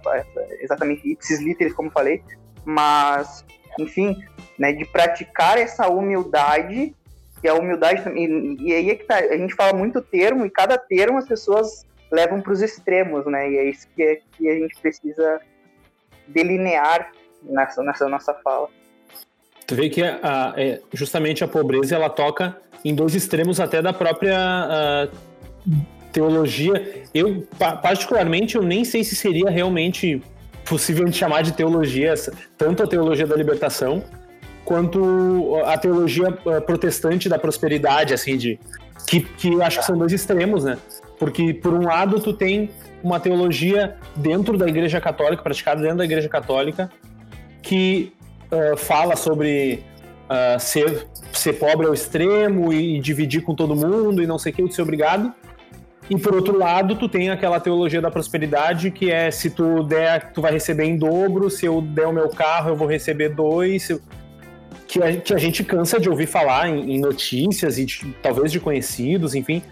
exatamente 0.60 1.10
ipsis 1.10 1.40
literis, 1.40 1.74
como 1.74 1.90
falei, 1.90 2.22
mas, 2.66 3.46
enfim, 3.80 4.22
né? 4.60 4.74
De 4.74 4.84
praticar 4.84 5.58
essa 5.58 5.88
humildade 5.88 6.94
que 7.42 7.48
a 7.48 7.54
humildade 7.54 8.02
e, 8.10 8.58
e 8.60 8.74
aí 8.74 8.90
é 8.90 8.96
que 8.96 9.04
tá, 9.06 9.18
a 9.18 9.38
gente 9.38 9.56
fala 9.56 9.72
muito 9.72 10.02
termo 10.02 10.46
e 10.46 10.50
cada 10.50 10.78
termo 10.78 11.18
as 11.18 11.28
pessoas 11.28 11.86
levam 12.16 12.42
para 12.42 12.54
os 12.54 12.62
extremos, 12.62 13.26
né? 13.26 13.52
E 13.52 13.58
é 13.58 13.70
isso 13.70 13.88
que, 13.96 14.02
é, 14.02 14.20
que 14.38 14.50
a 14.50 14.54
gente 14.54 14.76
precisa 14.82 15.40
delinear 16.28 17.12
nessa, 17.44 17.84
nessa 17.84 18.08
nossa 18.08 18.34
fala. 18.36 18.70
Tu 19.68 19.76
vê 19.76 19.90
que 19.90 20.02
a, 20.02 20.54
é, 20.56 20.80
justamente 20.94 21.44
a 21.44 21.48
pobreza 21.48 21.96
ela 21.96 22.10
toca 22.10 22.58
em 22.84 22.94
dois 22.94 23.16
extremos 23.16 23.60
até 23.60 23.82
da 23.82 23.92
própria 23.92 25.10
teologia. 26.12 27.04
Eu, 27.14 27.46
particularmente, 27.82 28.56
eu 28.56 28.64
nem 28.64 28.86
sei 28.86 29.04
se 29.04 29.16
seria 29.16 29.50
realmente 29.50 30.22
possível 30.64 31.06
de 31.06 31.18
chamar 31.18 31.42
de 31.42 31.52
teologia, 31.52 32.14
tanto 32.58 32.84
a 32.84 32.88
teologia 32.88 33.28
da 33.28 33.36
libertação 33.36 34.04
quanto 34.64 35.56
a 35.66 35.78
teologia 35.78 36.32
protestante 36.66 37.30
da 37.30 37.38
prosperidade, 37.38 38.14
assim, 38.14 38.36
de 38.36 38.60
que, 39.08 39.22
que 39.22 39.62
acho 39.62 39.80
que 39.80 39.86
são 39.86 39.98
dois 39.98 40.12
extremos, 40.12 40.64
né? 40.64 40.78
Porque, 41.18 41.54
por 41.54 41.74
um 41.74 41.86
lado, 41.86 42.20
tu 42.20 42.34
tem 42.34 42.70
uma 43.04 43.20
teologia 43.20 43.96
dentro 44.16 44.58
da 44.58 44.68
Igreja 44.68 45.00
Católica, 45.00 45.42
praticada 45.42 45.82
dentro 45.82 45.98
da 45.98 46.06
Igreja 46.06 46.28
Católica, 46.28 46.90
que 47.62 48.14
uh, 48.52 48.76
fala 48.76 49.16
sobre 49.16 49.84
uh, 50.26 50.60
ser, 50.60 51.08
ser 51.32 51.54
pobre 51.54 51.88
ao 51.88 51.94
extremo 51.94 52.74
e, 52.74 52.98
e, 52.98 53.00
dividir 53.00 53.42
com 53.42 53.56
todo 53.56 53.76
mundo 53.76 54.22
e 54.22 54.28
não 54.28 54.38
sei 54.38 54.52
o 54.52 54.56
que, 54.56 54.64
o 54.64 54.72
ser 54.72 54.82
obrigado. 54.82 55.34
E 56.10 56.18
por 56.18 56.36
outro 56.36 56.58
lado, 56.58 56.96
tu 56.96 57.10
tem 57.10 57.30
aquela 57.30 57.60
teologia 57.60 58.00
da 58.00 58.12
prosperidade 58.12 58.92
que 58.92 59.12
é 59.12 59.32
se 59.32 59.50
tu 59.50 59.84
der, 59.84 60.32
tu 60.34 60.42
vai 60.42 60.52
receber 60.52 60.86
em 60.86 60.98
dobro, 60.98 61.50
se 61.50 61.66
eu 61.66 61.82
der 61.82 62.08
o 62.08 62.14
meu 62.14 62.30
carro, 62.30 62.70
eu 62.70 62.76
vou 62.76 62.88
receber 62.88 63.30
dois. 63.30 63.90
Eu... 63.90 64.00
Que, 64.88 65.02
a, 65.02 65.18
que 65.18 65.34
a 65.34 65.38
gente 65.38 65.64
cansa 65.64 66.00
de 66.00 66.08
ouvir 66.08 66.28
falar 66.28 66.70
em, 66.70 66.96
em 66.96 67.00
notícias 67.00 67.80
e 67.80 67.86
de, 67.86 68.16
talvez 68.22 68.52
de 68.52 68.60
conhecidos, 68.60 69.34
enfim. 69.34 69.64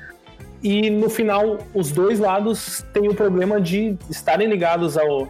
E 0.63 0.89
no 0.89 1.09
final, 1.09 1.59
os 1.73 1.91
dois 1.91 2.19
lados 2.19 2.85
têm 2.93 3.09
o 3.09 3.13
problema 3.13 3.59
de 3.59 3.97
estarem 4.09 4.47
ligados 4.47 4.97
ao, 4.97 5.27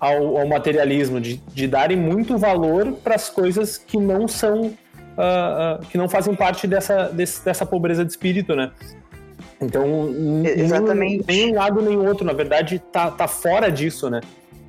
ao, 0.00 0.38
ao 0.38 0.48
materialismo, 0.48 1.20
de, 1.20 1.36
de 1.54 1.68
darem 1.68 1.96
muito 1.96 2.36
valor 2.36 2.92
para 2.94 3.14
as 3.14 3.30
coisas 3.30 3.78
que 3.78 3.96
não 3.96 4.26
são 4.26 4.66
uh, 4.66 5.80
uh, 5.80 5.86
que 5.86 5.96
não 5.96 6.08
fazem 6.08 6.34
parte 6.34 6.66
dessa, 6.66 7.04
desse, 7.04 7.44
dessa 7.44 7.64
pobreza 7.64 8.04
de 8.04 8.10
espírito, 8.10 8.56
né? 8.56 8.72
Então, 9.60 10.10
Exatamente. 10.44 11.24
nem 11.26 11.52
um 11.52 11.54
lado 11.54 11.80
nem 11.80 11.96
o 11.96 12.04
outro, 12.04 12.26
na 12.26 12.32
verdade, 12.32 12.78
tá, 12.92 13.10
tá 13.10 13.26
fora 13.26 13.70
disso, 13.70 14.10
né? 14.10 14.20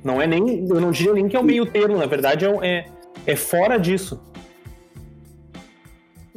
Não 0.02 0.22
é 0.22 0.26
nem, 0.26 0.66
eu 0.68 0.80
não 0.80 0.90
diria 0.90 1.12
nem 1.12 1.28
que 1.28 1.36
é 1.36 1.40
o 1.40 1.44
meio 1.44 1.66
termo, 1.66 1.98
na 1.98 2.06
verdade 2.06 2.46
é, 2.46 2.50
é, 2.62 2.84
é 3.26 3.36
fora 3.36 3.78
disso. 3.78 4.20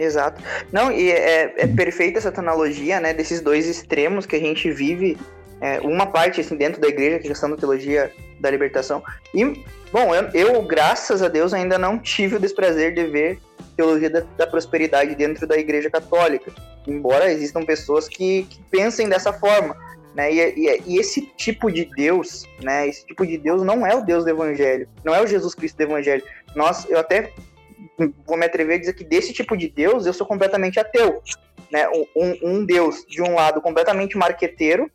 Exato. 0.02 0.42
Não, 0.72 0.92
e 0.92 1.12
é, 1.12 1.54
é 1.58 1.68
perfeita 1.68 2.18
essa 2.18 2.34
analogia, 2.36 3.00
né, 3.00 3.14
desses 3.14 3.40
dois 3.40 3.68
extremos 3.68 4.26
que 4.26 4.36
a 4.36 4.40
gente 4.40 4.72
vive, 4.72 5.16
é, 5.62 5.80
uma 5.82 6.08
parte, 6.08 6.42
assim, 6.42 6.56
dentro 6.56 6.82
da 6.82 6.88
igreja, 6.88 7.20
que 7.20 7.28
é 7.28 7.28
a 7.28 7.32
questão 7.32 7.52
da 7.52 7.56
teologia 7.56 8.12
da 8.40 8.50
libertação, 8.50 9.04
e, 9.32 9.64
bom, 9.92 10.16
eu, 10.16 10.24
eu, 10.34 10.62
graças 10.64 11.22
a 11.22 11.28
Deus, 11.28 11.54
ainda 11.54 11.78
não 11.78 12.00
tive 12.00 12.38
o 12.38 12.40
desprazer 12.40 12.96
de 12.96 13.06
ver 13.06 13.40
teologia 13.78 14.10
da, 14.10 14.24
da 14.36 14.48
prosperidade 14.48 15.14
dentro 15.14 15.46
da 15.46 15.56
igreja 15.56 15.88
católica, 15.88 16.52
embora 16.88 17.32
existam 17.32 17.64
pessoas 17.64 18.08
que, 18.08 18.48
que 18.50 18.60
pensem 18.72 19.08
dessa 19.08 19.32
forma, 19.32 19.78
né, 20.16 20.34
e, 20.34 20.40
e, 20.40 20.84
e, 20.88 20.98
esse 20.98 21.22
tipo 21.38 21.72
de 21.72 21.86
Deus, 21.86 22.44
né, 22.60 22.88
esse 22.88 23.06
tipo 23.06 23.24
de 23.24 23.38
Deus 23.38 23.62
não 23.62 23.86
é 23.86 23.96
o 23.96 24.02
Deus 24.02 24.24
do 24.24 24.32
Evangelho, 24.32 24.90
não 25.06 25.14
é 25.14 25.22
o 25.22 25.28
Jesus 25.28 25.54
Cristo 25.54 25.78
do 25.78 25.84
Evangelho. 25.84 26.24
Nós, 26.56 26.86
eu 26.90 27.00
até 27.00 27.32
vou 28.26 28.38
me 28.38 28.46
atrever 28.46 28.76
a 28.76 28.80
dizer 28.80 28.94
que 28.94 29.04
desse 29.04 29.34
tipo 29.34 29.56
de 29.56 29.70
Deus 29.70 30.06
eu 30.06 30.14
sou 30.14 30.26
completamente 30.26 30.80
ateu. 30.80 31.22
Né? 31.72 31.88
Um, 32.16 32.38
um 32.44 32.66
Deus, 32.66 33.06
de 33.08 33.22
um 33.22 33.36
lado, 33.36 33.62
completamente 33.62 34.18
marqueteiro, 34.18 34.92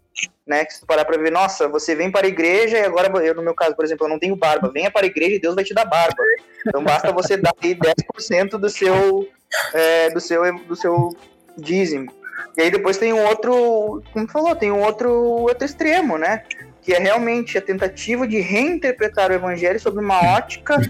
né? 0.47 0.64
Que 0.64 0.75
se 0.75 0.81
tu 0.81 0.87
parar 0.87 1.05
para 1.05 1.19
ver, 1.19 1.33
nossa, 1.33 1.69
você 1.69 1.95
vem 1.95 2.11
para 2.11 2.26
a 2.26 2.28
igreja 2.28 2.78
e 2.78 2.85
agora, 2.85 3.09
eu, 3.25 3.35
no 3.35 3.43
meu 3.43 3.55
caso, 3.55 3.75
por 3.75 3.85
exemplo, 3.85 4.07
eu 4.07 4.11
não 4.11 4.19
tenho 4.19 4.37
barba, 4.37 4.71
venha 4.73 4.90
para 4.90 5.05
a 5.05 5.09
igreja 5.09 5.37
e 5.37 5.40
Deus 5.40 5.55
vai 5.55 5.64
te 5.64 5.75
dar 5.75 5.85
barba. 5.85 6.23
Então 6.66 6.85
basta 6.85 7.12
você 7.12 7.37
dar 7.37 7.55
aí 7.62 7.75
10% 7.75 8.50
do 8.50 8.69
seu, 8.69 9.28
é, 9.73 10.11
do 10.11 10.21
seu, 10.21 10.59
do 10.64 10.76
seu 10.76 11.16
dízimo. 11.57 12.12
E 12.57 12.62
aí 12.62 12.71
depois 12.71 12.97
tem 12.97 13.12
um 13.12 13.25
outro, 13.26 14.02
como 14.12 14.28
falou, 14.28 14.55
tem 14.55 14.71
um 14.71 14.81
outro, 14.81 15.11
outro 15.11 15.64
extremo, 15.64 16.16
né? 16.16 16.45
Que 16.83 16.95
é 16.95 16.99
realmente 16.99 17.59
a 17.59 17.62
tentativa 17.62 18.26
de 18.26 18.40
reinterpretar 18.40 19.31
o 19.31 19.35
evangelho 19.35 19.81
sob 19.81 19.99
uma 19.99 20.37
ótica 20.37 20.81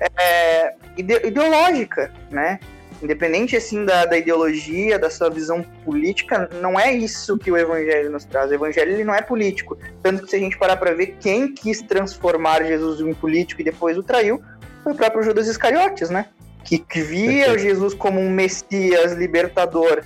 é, 0.00 0.74
ide 0.96 1.26
ideológica, 1.26 2.12
né? 2.30 2.58
Independente 3.02 3.56
assim 3.56 3.84
da, 3.84 4.04
da, 4.04 4.18
ideologia, 4.18 4.98
da 4.98 5.08
sua 5.08 5.30
visão 5.30 5.62
política, 5.84 6.50
não 6.60 6.78
é 6.78 6.92
isso 6.92 7.38
que 7.38 7.50
o 7.50 7.56
evangelho 7.56 8.10
nos 8.10 8.24
traz. 8.24 8.50
O 8.50 8.54
evangelho 8.54 8.92
ele 8.92 9.04
não 9.04 9.14
é 9.14 9.22
político. 9.22 9.78
Tanto 10.02 10.24
que 10.24 10.30
se 10.30 10.36
a 10.36 10.38
gente 10.38 10.58
parar 10.58 10.76
para 10.76 10.92
ver 10.92 11.16
quem 11.18 11.54
quis 11.54 11.80
transformar 11.80 12.62
Jesus 12.62 13.00
em 13.00 13.14
político 13.14 13.62
e 13.62 13.64
depois 13.64 13.96
o 13.96 14.02
traiu, 14.02 14.42
foi 14.82 14.92
o 14.92 14.96
próprio 14.96 15.22
Judas 15.22 15.48
Iscariotes, 15.48 16.10
né? 16.10 16.26
Que, 16.64 16.78
que 16.78 17.00
via 17.00 17.58
Jesus 17.58 17.94
como 17.94 18.20
um 18.20 18.30
messias 18.30 19.12
libertador 19.12 20.02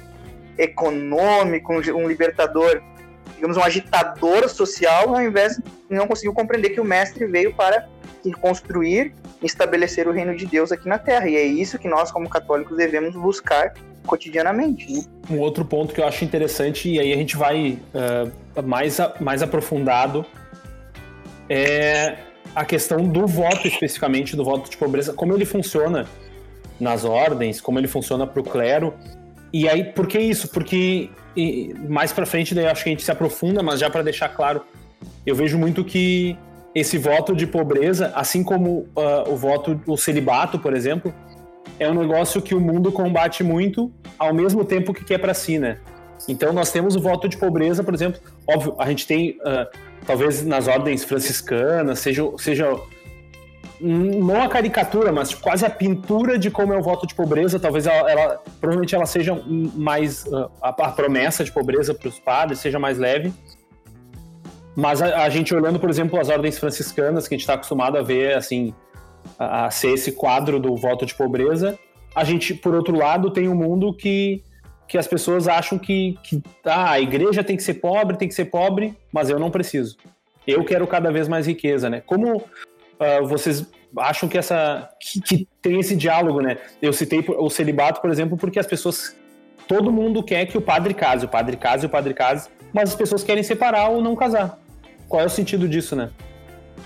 econômico, 0.56 1.72
um 1.72 2.06
libertador, 2.06 2.80
digamos, 3.34 3.56
um 3.56 3.62
agitador 3.62 4.48
social, 4.48 5.08
ao 5.08 5.20
invés 5.20 5.56
de 5.56 5.96
não 5.96 6.06
conseguiu 6.06 6.32
compreender 6.32 6.70
que 6.70 6.80
o 6.80 6.84
mestre 6.84 7.26
veio 7.26 7.52
para 7.54 7.88
construir 8.32 9.14
e 9.42 9.46
estabelecer 9.46 10.08
o 10.08 10.12
reino 10.12 10.34
de 10.36 10.46
Deus 10.46 10.72
aqui 10.72 10.88
na 10.88 10.98
Terra. 10.98 11.28
E 11.28 11.36
é 11.36 11.44
isso 11.44 11.78
que 11.78 11.88
nós, 11.88 12.10
como 12.10 12.28
católicos, 12.28 12.76
devemos 12.76 13.14
buscar 13.14 13.74
cotidianamente. 14.06 14.92
Né? 14.92 15.02
Um 15.30 15.38
outro 15.38 15.64
ponto 15.64 15.94
que 15.94 16.00
eu 16.00 16.06
acho 16.06 16.24
interessante, 16.24 16.90
e 16.90 17.00
aí 17.00 17.12
a 17.12 17.16
gente 17.16 17.36
vai 17.36 17.78
uh, 17.94 18.62
mais, 18.62 19.00
a, 19.00 19.14
mais 19.20 19.42
aprofundado, 19.42 20.24
é 21.48 22.16
a 22.54 22.64
questão 22.64 23.06
do 23.06 23.26
voto, 23.26 23.66
especificamente 23.66 24.36
do 24.36 24.44
voto 24.44 24.70
de 24.70 24.76
pobreza, 24.76 25.12
como 25.12 25.34
ele 25.34 25.44
funciona 25.44 26.06
nas 26.78 27.04
ordens, 27.04 27.60
como 27.60 27.78
ele 27.78 27.88
funciona 27.88 28.26
para 28.26 28.40
o 28.40 28.44
clero. 28.44 28.94
E 29.52 29.68
aí, 29.68 29.84
por 29.84 30.06
que 30.06 30.18
isso? 30.18 30.48
Porque 30.48 31.10
mais 31.88 32.12
para 32.12 32.26
frente, 32.26 32.54
daí 32.54 32.66
acho 32.66 32.82
que 32.82 32.90
a 32.90 32.92
gente 32.92 33.04
se 33.04 33.10
aprofunda, 33.10 33.62
mas 33.62 33.80
já 33.80 33.90
para 33.90 34.02
deixar 34.02 34.28
claro, 34.28 34.64
eu 35.26 35.34
vejo 35.34 35.58
muito 35.58 35.84
que 35.84 36.36
esse 36.74 36.98
voto 36.98 37.34
de 37.34 37.46
pobreza, 37.46 38.12
assim 38.14 38.42
como 38.42 38.88
uh, 38.96 39.30
o 39.30 39.36
voto, 39.36 39.80
o 39.86 39.96
celibato, 39.96 40.58
por 40.58 40.74
exemplo, 40.74 41.14
é 41.78 41.88
um 41.88 41.94
negócio 41.94 42.42
que 42.42 42.54
o 42.54 42.60
mundo 42.60 42.90
combate 42.90 43.44
muito 43.44 43.92
ao 44.18 44.34
mesmo 44.34 44.64
tempo 44.64 44.92
que 44.92 45.04
quer 45.04 45.18
para 45.18 45.34
si, 45.34 45.58
né? 45.58 45.78
Então 46.28 46.52
nós 46.52 46.72
temos 46.72 46.96
o 46.96 47.00
voto 47.00 47.28
de 47.28 47.36
pobreza, 47.36 47.84
por 47.84 47.94
exemplo, 47.94 48.20
óbvio, 48.48 48.74
a 48.78 48.88
gente 48.88 49.06
tem 49.06 49.32
uh, 49.40 49.66
talvez 50.06 50.44
nas 50.44 50.66
ordens 50.66 51.04
franciscanas, 51.04 51.98
seja, 51.98 52.22
seja 52.38 52.76
não 53.80 54.42
a 54.42 54.48
caricatura, 54.48 55.12
mas 55.12 55.34
quase 55.34 55.66
a 55.66 55.70
pintura 55.70 56.38
de 56.38 56.50
como 56.50 56.72
é 56.72 56.78
o 56.78 56.82
voto 56.82 57.06
de 57.06 57.14
pobreza, 57.14 57.58
talvez 57.58 57.86
ela, 57.86 58.10
ela 58.10 58.42
provavelmente 58.60 58.94
ela 58.94 59.06
seja 59.06 59.40
mais 59.74 60.24
uh, 60.26 60.50
a, 60.62 60.68
a 60.70 60.92
promessa 60.92 61.44
de 61.44 61.52
pobreza 61.52 61.94
para 61.94 62.08
os 62.08 62.18
padres 62.18 62.58
seja 62.60 62.78
mais 62.78 62.98
leve, 62.98 63.32
mas 64.76 65.00
a, 65.00 65.24
a, 65.24 65.28
gente 65.28 65.54
olhando, 65.54 65.78
por 65.78 65.88
exemplo, 65.88 66.18
as 66.20 66.28
ordens 66.28 66.58
franciscanas, 66.58 67.28
que 67.28 67.34
a 67.34 67.36
gente 67.36 67.42
está 67.42 67.54
acostumado 67.54 67.96
a 67.96 68.02
ver, 68.02 68.34
assim, 68.34 68.74
a, 69.38 69.66
a, 69.66 69.70
ser 69.70 69.92
esse 69.92 70.12
quadro 70.12 70.58
do 70.58 70.74
voto 70.76 71.06
de 71.06 71.14
pobreza, 71.14 71.78
a 72.14 72.24
gente, 72.24 72.54
por 72.54 72.74
outro 72.74 72.96
lado, 72.96 73.30
tem 73.30 73.48
um 73.48 73.54
mundo 73.54 73.94
que, 73.94 74.42
que 74.88 74.98
as 74.98 75.06
pessoas 75.06 75.46
acham 75.46 75.78
que, 75.78 76.18
que 76.24 76.42
ah, 76.64 76.92
a 76.92 77.00
igreja 77.00 77.44
tem 77.44 77.56
que 77.56 77.62
ser 77.62 77.74
pobre, 77.74 78.16
tem 78.16 78.28
que 78.28 78.34
ser 78.34 78.46
pobre, 78.46 78.96
mas 79.12 79.30
eu 79.30 79.38
não 79.38 79.50
preciso. 79.50 79.96
Eu 80.46 80.64
quero 80.64 80.86
cada 80.86 81.10
vez 81.10 81.28
mais 81.28 81.46
riqueza, 81.46 81.88
né? 81.88 82.02
Como 82.04 82.36
uh, 82.36 83.26
vocês 83.26 83.66
acham 83.96 84.28
que 84.28 84.36
essa 84.36 84.90
que, 85.00 85.20
que, 85.20 85.48
tem 85.62 85.80
esse 85.80 85.96
diálogo, 85.96 86.40
né? 86.40 86.58
Eu 86.82 86.92
citei 86.92 87.24
o 87.26 87.48
celibato, 87.48 88.00
por 88.00 88.10
exemplo, 88.10 88.36
porque 88.36 88.58
as 88.58 88.66
pessoas 88.66 89.16
todo 89.66 89.90
mundo 89.90 90.22
quer 90.22 90.44
que 90.46 90.58
o 90.58 90.60
padre 90.60 90.92
case, 90.92 91.24
o 91.24 91.28
padre 91.28 91.56
case, 91.56 91.86
o 91.86 91.88
padre 91.88 92.12
case, 92.12 92.50
mas 92.72 92.90
as 92.90 92.94
pessoas 92.94 93.24
querem 93.24 93.42
separar 93.42 93.88
ou 93.88 94.02
não 94.02 94.14
casar 94.14 94.58
qual 95.14 95.22
é 95.22 95.26
o 95.26 95.30
sentido 95.30 95.68
disso, 95.68 95.94
né? 95.94 96.10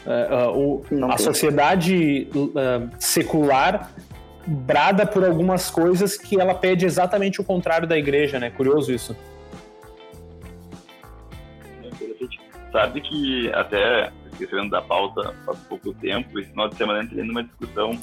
Uh, 0.04 0.50
uh, 0.50 1.02
o, 1.02 1.10
a 1.10 1.16
sociedade 1.16 2.28
uh, 2.34 2.90
secular 2.98 3.90
brada 4.46 5.06
por 5.06 5.24
algumas 5.24 5.70
coisas 5.70 6.18
que 6.18 6.38
ela 6.38 6.54
pede 6.54 6.84
exatamente 6.84 7.40
o 7.40 7.44
contrário 7.44 7.88
da 7.88 7.96
igreja, 7.96 8.38
né? 8.38 8.50
Curioso 8.50 8.92
isso. 8.92 9.16
Sabe 12.70 13.00
que 13.00 13.50
até 13.54 14.12
esquecendo 14.30 14.68
da 14.68 14.82
pauta 14.82 15.34
faz 15.46 15.58
pouco 15.60 15.94
tempo, 15.94 16.38
esse 16.38 16.50
final 16.50 16.68
de 16.68 16.76
semana 16.76 17.02
entrei 17.02 17.24
numa 17.24 17.42
discussão, 17.42 17.98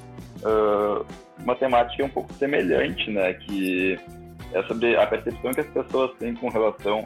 uma 1.40 1.56
temática 1.56 2.04
um 2.04 2.10
pouco 2.10 2.34
semelhante, 2.34 3.12
né? 3.12 3.34
Que 3.34 4.00
é 4.54 4.64
sobre 4.64 4.96
a 4.96 5.06
percepção 5.06 5.52
que 5.52 5.62
as 5.62 5.68
pessoas 5.68 6.12
têm 6.18 6.34
com 6.34 6.50
relação 6.50 7.06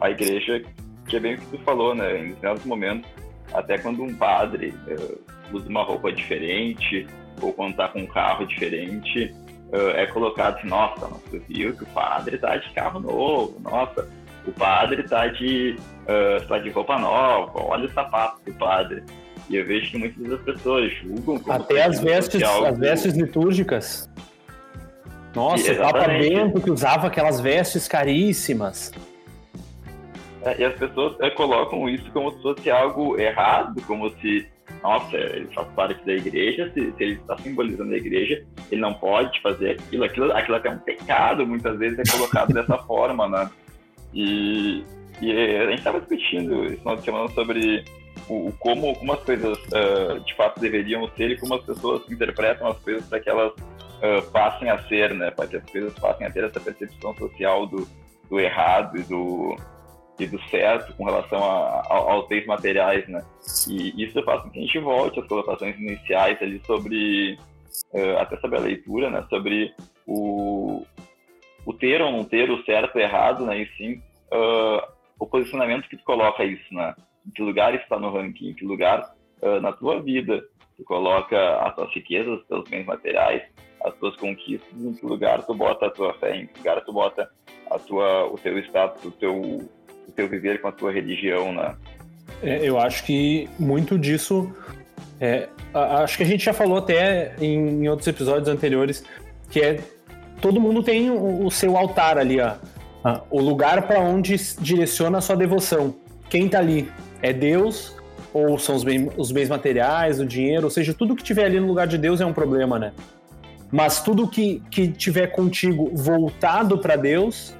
à 0.00 0.10
igreja 0.10 0.62
que 1.06 1.16
é 1.16 1.20
bem 1.20 1.34
o 1.34 1.38
que 1.38 1.46
tu 1.46 1.58
falou, 1.64 1.94
né? 1.94 2.18
Em 2.18 2.28
determinados 2.28 2.64
momentos, 2.64 3.10
até 3.52 3.78
quando 3.78 4.02
um 4.02 4.14
padre 4.14 4.74
uh, 4.88 5.20
usa 5.52 5.68
uma 5.68 5.82
roupa 5.82 6.12
diferente 6.12 7.06
ou 7.40 7.52
quando 7.52 7.76
tá 7.76 7.88
com 7.88 8.00
um 8.00 8.06
carro 8.06 8.46
diferente, 8.46 9.34
uh, 9.72 9.90
é 9.96 10.06
colocado 10.06 10.58
assim, 10.58 10.68
nossa, 10.68 11.08
tu 11.30 11.40
viu 11.48 11.76
que 11.76 11.84
o 11.84 11.86
padre 11.86 12.38
tá 12.38 12.56
de 12.56 12.70
carro 12.72 13.00
novo, 13.00 13.60
nossa, 13.60 14.08
o 14.46 14.52
padre 14.52 15.02
tá 15.02 15.26
de, 15.28 15.76
uh, 16.02 16.46
tá 16.46 16.58
de 16.58 16.70
roupa 16.70 16.98
nova, 16.98 17.52
olha 17.62 17.86
o 17.86 17.92
sapato 17.92 18.40
do 18.44 18.52
padre. 18.54 19.02
E 19.48 19.56
eu 19.56 19.66
vejo 19.66 19.90
que 19.90 19.98
muitas 19.98 20.26
das 20.26 20.40
pessoas 20.40 20.92
julgam 20.94 21.38
Até 21.52 21.84
as 21.84 22.00
vestes, 22.00 22.42
algo... 22.42 22.66
as 22.66 22.78
vestes 22.78 23.14
litúrgicas. 23.14 24.08
Nossa, 25.34 25.72
o 25.72 25.76
Papa 25.76 26.08
Bento 26.08 26.60
que 26.60 26.70
usava 26.70 27.08
aquelas 27.08 27.40
vestes 27.40 27.86
caríssimas. 27.86 28.92
É, 30.44 30.60
e 30.60 30.64
as 30.64 30.74
pessoas 30.74 31.18
é, 31.20 31.30
colocam 31.30 31.88
isso 31.88 32.10
como 32.12 32.30
se 32.32 32.42
fosse 32.42 32.70
algo 32.70 33.18
errado, 33.18 33.80
como 33.86 34.10
se, 34.20 34.46
nossa, 34.82 35.16
ele 35.16 35.48
faz 35.54 35.66
parte 35.68 36.04
da 36.04 36.12
igreja, 36.12 36.70
se, 36.74 36.92
se 36.92 37.02
ele 37.02 37.14
está 37.14 37.36
simbolizando 37.38 37.94
a 37.94 37.96
igreja, 37.96 38.44
ele 38.70 38.80
não 38.80 38.92
pode 38.92 39.40
fazer 39.40 39.70
aquilo, 39.70 40.04
aquilo, 40.04 40.32
aquilo 40.32 40.56
até 40.56 40.68
é 40.68 40.72
um 40.72 40.78
pecado, 40.78 41.46
muitas 41.46 41.78
vezes 41.78 41.98
é 41.98 42.02
colocado 42.10 42.52
dessa 42.54 42.76
forma, 42.78 43.26
né? 43.26 43.50
E, 44.12 44.84
e 45.22 45.32
a 45.32 45.66
gente 45.70 45.78
estava 45.78 45.98
discutindo 45.98 46.66
esse 46.66 46.76
final 46.76 46.96
de 46.96 47.04
semana 47.04 47.28
sobre 47.28 47.84
o, 48.28 48.52
como, 48.58 48.94
como 48.96 49.12
as 49.14 49.22
coisas 49.22 49.58
uh, 49.58 50.20
de 50.20 50.34
fato 50.34 50.60
deveriam 50.60 51.08
ser 51.16 51.30
e 51.30 51.38
como 51.38 51.54
as 51.54 51.64
pessoas 51.64 52.02
interpretam 52.10 52.68
as 52.68 52.78
coisas 52.80 53.04
para 53.06 53.18
que 53.18 53.30
elas 53.30 53.52
uh, 53.52 54.30
passem 54.30 54.68
a 54.68 54.78
ser, 54.84 55.14
né? 55.14 55.30
Para 55.30 55.46
que 55.46 55.56
as 55.56 55.64
coisas 55.70 55.94
passem 55.94 56.26
a 56.26 56.30
ter 56.30 56.44
essa 56.44 56.60
percepção 56.60 57.14
social 57.16 57.66
do, 57.66 57.88
do 58.28 58.38
errado 58.38 58.98
e 58.98 59.02
do, 59.04 59.56
e 60.18 60.26
do 60.26 60.40
certo 60.48 60.94
com 60.94 61.04
relação 61.04 61.42
a, 61.42 61.82
a, 61.88 61.94
aos 61.94 62.28
bens 62.28 62.46
materiais, 62.46 63.06
né? 63.08 63.24
E 63.68 64.04
isso 64.04 64.22
faz 64.22 64.42
com 64.42 64.50
que 64.50 64.58
a 64.58 64.62
gente 64.62 64.78
volte 64.78 65.18
às 65.18 65.26
colocações 65.26 65.76
iniciais 65.76 66.40
ali 66.40 66.60
sobre, 66.64 67.38
uh, 67.92 68.18
até 68.18 68.36
sobre 68.38 68.58
a 68.58 68.62
leitura, 68.62 69.10
né? 69.10 69.24
Sobre 69.28 69.74
o, 70.06 70.84
o 71.66 71.72
ter 71.72 72.00
ou 72.00 72.12
não 72.12 72.24
ter, 72.24 72.50
o 72.50 72.64
certo 72.64 72.96
ou 72.96 73.02
errado, 73.02 73.44
né? 73.44 73.62
E 73.62 73.66
sim 73.76 74.02
uh, 74.32 74.86
o 75.18 75.26
posicionamento 75.26 75.88
que 75.88 75.96
tu 75.96 76.04
coloca 76.04 76.44
isso, 76.44 76.72
né? 76.72 76.94
Em 77.26 77.30
que 77.30 77.42
lugar 77.42 77.74
está 77.74 77.98
no 77.98 78.12
ranking, 78.12 78.50
em 78.50 78.54
que 78.54 78.64
lugar 78.64 79.14
uh, 79.42 79.60
na 79.60 79.72
tua 79.72 80.00
vida 80.00 80.44
tu 80.76 80.84
coloca 80.84 81.56
as 81.58 81.74
tuas 81.74 81.92
riquezas, 81.92 82.40
os 82.40 82.46
teus 82.46 82.68
bens 82.68 82.84
materiais, 82.84 83.42
as 83.84 83.94
tuas 83.96 84.16
conquistas, 84.16 84.72
em 84.74 84.94
que 84.94 85.06
lugar 85.06 85.44
tu 85.44 85.54
bota 85.54 85.86
a 85.86 85.90
tua 85.90 86.14
fé, 86.14 86.36
em 86.36 86.46
que 86.46 86.58
lugar 86.58 86.84
tu 86.84 86.92
bota 86.92 87.30
a 87.70 87.78
tua, 87.78 88.26
o 88.26 88.38
teu 88.38 88.58
status, 88.58 89.04
o 89.04 89.10
teu, 89.12 89.68
teu 90.14 90.28
viver 90.28 90.60
com 90.60 90.68
a 90.68 90.72
tua 90.72 90.92
religião, 90.92 91.52
né? 91.52 91.74
É, 92.42 92.58
eu 92.62 92.78
acho 92.78 93.04
que 93.04 93.48
muito 93.58 93.98
disso. 93.98 94.50
É, 95.20 95.48
acho 95.72 96.16
que 96.16 96.22
a 96.22 96.26
gente 96.26 96.44
já 96.44 96.52
falou 96.52 96.78
até 96.78 97.34
em, 97.40 97.84
em 97.84 97.88
outros 97.88 98.06
episódios 98.08 98.48
anteriores 98.48 99.04
que 99.50 99.60
é 99.60 99.78
todo 100.40 100.60
mundo 100.60 100.82
tem 100.82 101.10
o, 101.10 101.46
o 101.46 101.50
seu 101.50 101.76
altar 101.76 102.18
ali, 102.18 102.38
ó, 102.40 102.54
o 103.30 103.40
lugar 103.40 103.86
para 103.86 104.00
onde 104.00 104.36
direciona 104.60 105.18
a 105.18 105.20
sua 105.20 105.36
devoção. 105.36 105.94
Quem 106.28 106.48
tá 106.48 106.58
ali 106.58 106.90
é 107.22 107.32
Deus 107.32 107.94
ou 108.32 108.58
são 108.58 108.74
os, 108.74 108.84
os 109.16 109.30
bens 109.30 109.48
materiais, 109.48 110.18
o 110.18 110.26
dinheiro, 110.26 110.64
ou 110.64 110.70
seja, 110.70 110.92
tudo 110.92 111.14
que 111.14 111.22
tiver 111.22 111.44
ali 111.44 111.60
no 111.60 111.68
lugar 111.68 111.86
de 111.86 111.96
Deus 111.96 112.20
é 112.20 112.26
um 112.26 112.32
problema, 112.32 112.78
né? 112.78 112.92
Mas 113.70 114.02
tudo 114.02 114.28
que, 114.28 114.60
que 114.70 114.88
tiver 114.88 115.28
contigo 115.28 115.90
voltado 115.94 116.78
para 116.78 116.96
Deus 116.96 117.54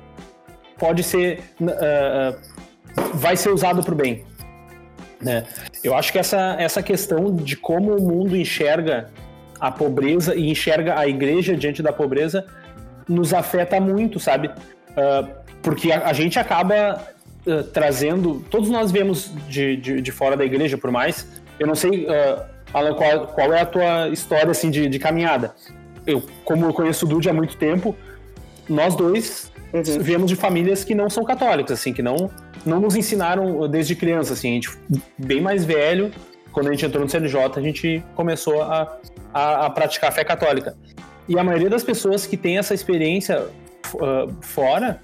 pode 0.84 1.02
ser. 1.02 1.40
Uh, 1.58 2.36
vai 3.14 3.36
ser 3.36 3.48
usado 3.48 3.82
para 3.82 3.94
o 3.94 3.96
bem. 3.96 4.22
Né? 5.20 5.44
Eu 5.82 5.96
acho 5.96 6.12
que 6.12 6.18
essa, 6.18 6.56
essa 6.58 6.82
questão 6.82 7.34
de 7.34 7.56
como 7.56 7.96
o 7.96 8.02
mundo 8.02 8.36
enxerga 8.36 9.10
a 9.58 9.70
pobreza 9.70 10.34
e 10.34 10.50
enxerga 10.50 10.98
a 10.98 11.08
igreja 11.08 11.56
diante 11.56 11.82
da 11.82 11.90
pobreza 11.90 12.46
nos 13.08 13.32
afeta 13.32 13.80
muito, 13.80 14.20
sabe? 14.20 14.48
Uh, 14.48 15.26
porque 15.62 15.90
a, 15.90 16.08
a, 16.08 16.12
gente 16.12 16.38
acaba 16.38 17.02
uh, 17.46 17.62
trazendo. 17.64 18.44
Todos 18.50 18.68
nós 18.68 18.92
vemos 18.92 19.32
de, 19.48 19.76
de, 19.76 20.02
de, 20.02 20.12
fora 20.12 20.36
da 20.36 20.44
igreja, 20.44 20.76
por 20.76 20.90
mais. 20.90 21.26
Eu 21.58 21.66
não 21.66 21.74
sei, 21.74 22.04
uh, 22.04 22.42
Alan, 22.74 22.94
qual, 22.94 23.26
qual 23.28 23.54
é 23.54 23.62
a 23.62 23.66
tua 23.66 24.08
história 24.08 24.50
assim, 24.50 24.70
de, 24.70 24.86
de 24.88 24.98
caminhada. 24.98 25.54
Eu, 26.06 26.22
como 26.44 26.66
eu 26.66 26.74
conheço 26.74 27.06
o 27.06 27.08
Dude 27.08 27.30
há 27.30 27.32
muito 27.32 27.56
tempo, 27.56 27.96
nós 28.68 28.94
dois 28.94 29.53
uhum. 29.74 30.00
viemos 30.00 30.28
de 30.28 30.36
famílias 30.36 30.84
que 30.84 30.94
não 30.94 31.10
são 31.10 31.24
católicas, 31.24 31.80
assim, 31.80 31.92
que 31.92 32.02
não, 32.02 32.30
não 32.64 32.80
nos 32.80 32.94
ensinaram 32.94 33.68
desde 33.68 33.94
criança, 33.96 34.34
assim, 34.34 34.50
a 34.50 34.54
gente 34.54 34.70
bem 35.18 35.40
mais 35.40 35.64
velho, 35.64 36.12
quando 36.52 36.68
a 36.68 36.70
gente 36.70 36.86
entrou 36.86 37.02
no 37.02 37.10
CNJ, 37.10 37.40
a 37.56 37.60
gente 37.60 38.02
começou 38.14 38.62
a, 38.62 38.98
a, 39.32 39.66
a 39.66 39.70
praticar 39.70 40.10
a 40.10 40.12
fé 40.12 40.22
católica. 40.22 40.76
E 41.28 41.38
a 41.38 41.42
maioria 41.42 41.68
das 41.68 41.82
pessoas 41.82 42.26
que 42.26 42.36
tem 42.36 42.58
essa 42.58 42.72
experiência 42.72 43.42
uh, 43.94 44.32
fora 44.40 45.00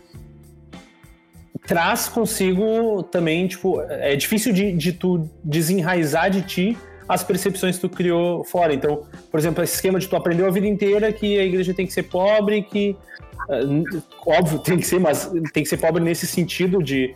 traz 1.67 2.09
consigo 2.09 3.03
também, 3.03 3.47
tipo, 3.49 3.81
é 3.83 4.15
difícil 4.15 4.53
de, 4.53 4.73
de 4.73 4.93
tu 4.93 5.29
desenraizar 5.43 6.31
de 6.31 6.43
ti 6.43 6.79
as 7.11 7.25
percepções 7.25 7.75
que 7.75 7.81
tu 7.81 7.88
criou 7.88 8.44
fora. 8.44 8.73
Então, 8.73 9.03
por 9.31 9.40
exemplo, 9.40 9.64
esse 9.64 9.75
esquema 9.75 9.99
de 9.99 10.09
tu 10.09 10.14
aprendeu 10.14 10.46
a 10.46 10.51
vida 10.51 10.66
inteira 10.68 11.12
que 11.12 11.40
a 11.40 11.44
igreja 11.44 11.75
tem 11.75 11.85
que 11.85 11.92
ser 11.92 12.05
pobre, 12.05 12.62
que 12.62 12.96
uh, 13.49 14.03
óbvio 14.25 14.61
tem 14.61 14.79
que 14.79 14.87
ser, 14.87 15.01
mas 15.01 15.29
tem 15.53 15.64
que 15.64 15.68
ser 15.68 15.79
pobre 15.79 16.01
nesse 16.01 16.25
sentido 16.25 16.81
de, 16.81 17.12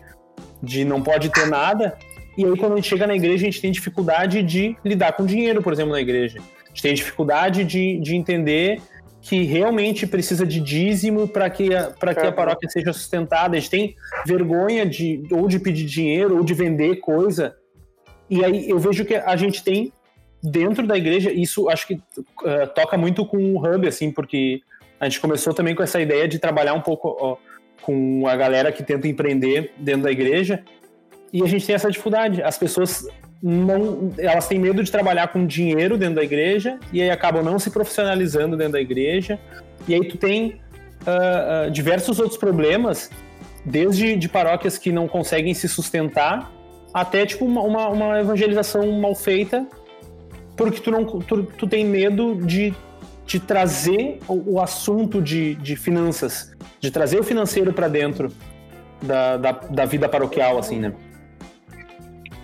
de 0.60 0.84
não 0.84 1.00
pode 1.00 1.28
ter 1.28 1.46
nada. 1.46 1.96
E 2.36 2.44
aí, 2.44 2.56
quando 2.56 2.72
a 2.72 2.76
gente 2.76 2.88
chega 2.88 3.06
na 3.06 3.14
igreja, 3.14 3.46
a 3.46 3.50
gente 3.50 3.60
tem 3.60 3.70
dificuldade 3.70 4.42
de 4.42 4.76
lidar 4.84 5.12
com 5.12 5.24
dinheiro, 5.24 5.62
por 5.62 5.72
exemplo, 5.72 5.92
na 5.92 6.00
igreja. 6.00 6.40
A 6.40 6.68
gente 6.70 6.82
tem 6.82 6.92
dificuldade 6.92 7.62
de, 7.62 8.00
de 8.00 8.16
entender 8.16 8.82
que 9.22 9.44
realmente 9.44 10.08
precisa 10.08 10.44
de 10.44 10.58
dízimo 10.58 11.28
para 11.28 11.48
que, 11.48 11.72
a, 11.72 11.92
que 11.92 12.26
a 12.26 12.32
paróquia 12.32 12.68
seja 12.68 12.92
sustentada. 12.92 13.56
A 13.56 13.60
gente 13.60 13.70
tem 13.70 13.96
vergonha 14.26 14.84
de 14.84 15.22
ou 15.30 15.46
de 15.46 15.60
pedir 15.60 15.86
dinheiro 15.86 16.36
ou 16.36 16.42
de 16.42 16.52
vender 16.52 16.96
coisa. 16.96 17.54
E 18.28 18.44
aí 18.44 18.68
eu 18.68 18.78
vejo 18.78 19.04
que 19.04 19.14
a 19.14 19.36
gente 19.36 19.62
tem 19.62 19.92
dentro 20.42 20.86
da 20.86 20.96
igreja, 20.96 21.32
isso 21.32 21.68
acho 21.68 21.86
que 21.86 21.94
uh, 21.94 22.66
toca 22.74 22.96
muito 22.98 23.24
com 23.24 23.38
o 23.54 23.58
Hub, 23.58 23.88
assim, 23.88 24.10
porque 24.10 24.60
a 25.00 25.08
gente 25.08 25.20
começou 25.20 25.54
também 25.54 25.74
com 25.74 25.82
essa 25.82 26.00
ideia 26.00 26.28
de 26.28 26.38
trabalhar 26.38 26.74
um 26.74 26.80
pouco 26.80 27.38
com 27.82 28.26
a 28.26 28.36
galera 28.36 28.72
que 28.72 28.82
tenta 28.82 29.06
empreender 29.06 29.72
dentro 29.76 30.02
da 30.02 30.10
igreja. 30.10 30.62
E 31.32 31.42
a 31.42 31.46
gente 31.46 31.66
tem 31.66 31.74
essa 31.74 31.90
dificuldade. 31.90 32.42
As 32.42 32.56
pessoas 32.56 33.06
não, 33.42 34.10
elas 34.16 34.48
têm 34.48 34.58
medo 34.58 34.82
de 34.82 34.90
trabalhar 34.90 35.28
com 35.28 35.46
dinheiro 35.46 35.98
dentro 35.98 36.14
da 36.14 36.22
igreja 36.22 36.78
e 36.92 37.02
aí 37.02 37.10
acabam 37.10 37.44
não 37.44 37.58
se 37.58 37.70
profissionalizando 37.70 38.56
dentro 38.56 38.74
da 38.74 38.80
igreja. 38.80 39.38
E 39.86 39.94
aí 39.94 40.08
tu 40.08 40.16
tem 40.16 40.60
uh, 41.02 41.68
uh, 41.68 41.70
diversos 41.70 42.18
outros 42.18 42.38
problemas, 42.38 43.10
desde 43.64 44.16
de 44.16 44.28
paróquias 44.28 44.78
que 44.78 44.90
não 44.90 45.06
conseguem 45.06 45.52
se 45.52 45.68
sustentar 45.68 46.50
até 46.94 47.26
tipo 47.26 47.44
uma, 47.44 47.88
uma, 47.88 48.20
evangelização 48.20 48.90
mal 48.92 49.16
feita, 49.16 49.66
porque 50.56 50.80
tu 50.80 50.92
não 50.92 51.04
tu, 51.04 51.42
tu 51.42 51.66
tem 51.66 51.84
medo 51.84 52.36
de, 52.36 52.72
de 53.26 53.40
trazer 53.40 54.20
o, 54.28 54.54
o 54.54 54.60
assunto 54.60 55.20
de, 55.20 55.56
de 55.56 55.74
finanças, 55.74 56.54
de 56.78 56.92
trazer 56.92 57.18
o 57.18 57.24
financeiro 57.24 57.72
para 57.72 57.88
dentro 57.88 58.32
da, 59.02 59.36
da, 59.36 59.52
da 59.52 59.84
vida 59.84 60.08
paroquial, 60.08 60.56
assim, 60.56 60.78
né? 60.78 60.94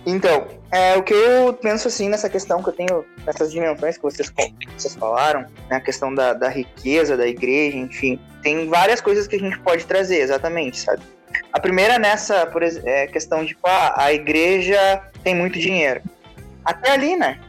Então, 0.05 0.47
é, 0.71 0.97
o 0.97 1.03
que 1.03 1.13
eu 1.13 1.53
penso 1.53 1.87
assim 1.87 2.09
nessa 2.09 2.27
questão 2.27 2.61
que 2.61 2.69
eu 2.69 2.73
tenho, 2.73 3.05
nessas 3.25 3.51
dimensões 3.51 3.97
que 3.97 4.03
vocês, 4.03 4.33
vocês 4.75 4.95
falaram, 4.95 5.41
né, 5.69 5.77
a 5.77 5.79
questão 5.79 6.13
da, 6.13 6.33
da 6.33 6.49
riqueza 6.49 7.15
da 7.15 7.27
igreja, 7.27 7.77
enfim, 7.77 8.19
tem 8.41 8.67
várias 8.67 8.99
coisas 8.99 9.27
que 9.27 9.35
a 9.35 9.39
gente 9.39 9.59
pode 9.59 9.85
trazer, 9.85 10.17
exatamente, 10.17 10.79
sabe? 10.79 11.03
A 11.51 11.59
primeira 11.59 11.99
nessa 11.99 12.45
por, 12.45 12.63
é, 12.63 13.07
questão 13.07 13.41
de, 13.41 13.49
tipo, 13.49 13.67
ah, 13.67 13.93
a 13.97 14.13
igreja 14.13 15.01
tem 15.23 15.35
muito 15.35 15.59
dinheiro. 15.59 16.01
Até 16.63 16.91
ali, 16.91 17.15
né? 17.15 17.39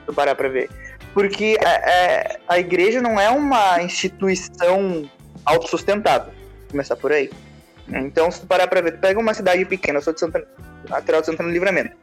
Se 0.00 0.06
tu 0.06 0.14
parar 0.14 0.34
pra 0.34 0.48
ver. 0.48 0.70
Porque 1.12 1.56
é, 1.60 1.68
é, 1.68 2.40
a 2.48 2.58
igreja 2.58 3.00
não 3.00 3.20
é 3.20 3.30
uma 3.30 3.82
instituição 3.82 5.08
autossustentável. 5.44 6.32
Começar 6.70 6.96
por 6.96 7.12
aí. 7.12 7.30
Então, 7.88 8.30
se 8.30 8.40
tu 8.40 8.46
parar 8.46 8.66
pra 8.66 8.80
ver, 8.80 8.92
tu 8.92 8.98
pega 8.98 9.20
uma 9.20 9.34
cidade 9.34 9.64
pequena, 9.64 9.98
eu 9.98 10.02
sou 10.02 10.12
de 10.12 10.20
Santana, 10.20 10.46
lateral 10.88 11.20
de 11.20 11.26
Santana 11.26 11.48
do 11.48 11.52
Livramento. 11.52 11.94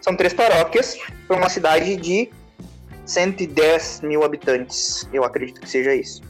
São 0.00 0.16
três 0.16 0.32
paróquias 0.32 0.96
para 1.28 1.36
uma 1.36 1.48
cidade 1.48 1.96
de 1.96 2.30
110 3.04 4.00
mil 4.02 4.24
habitantes, 4.24 5.08
eu 5.12 5.24
acredito 5.24 5.60
que 5.60 5.68
seja 5.68 5.94
isso. 5.94 6.22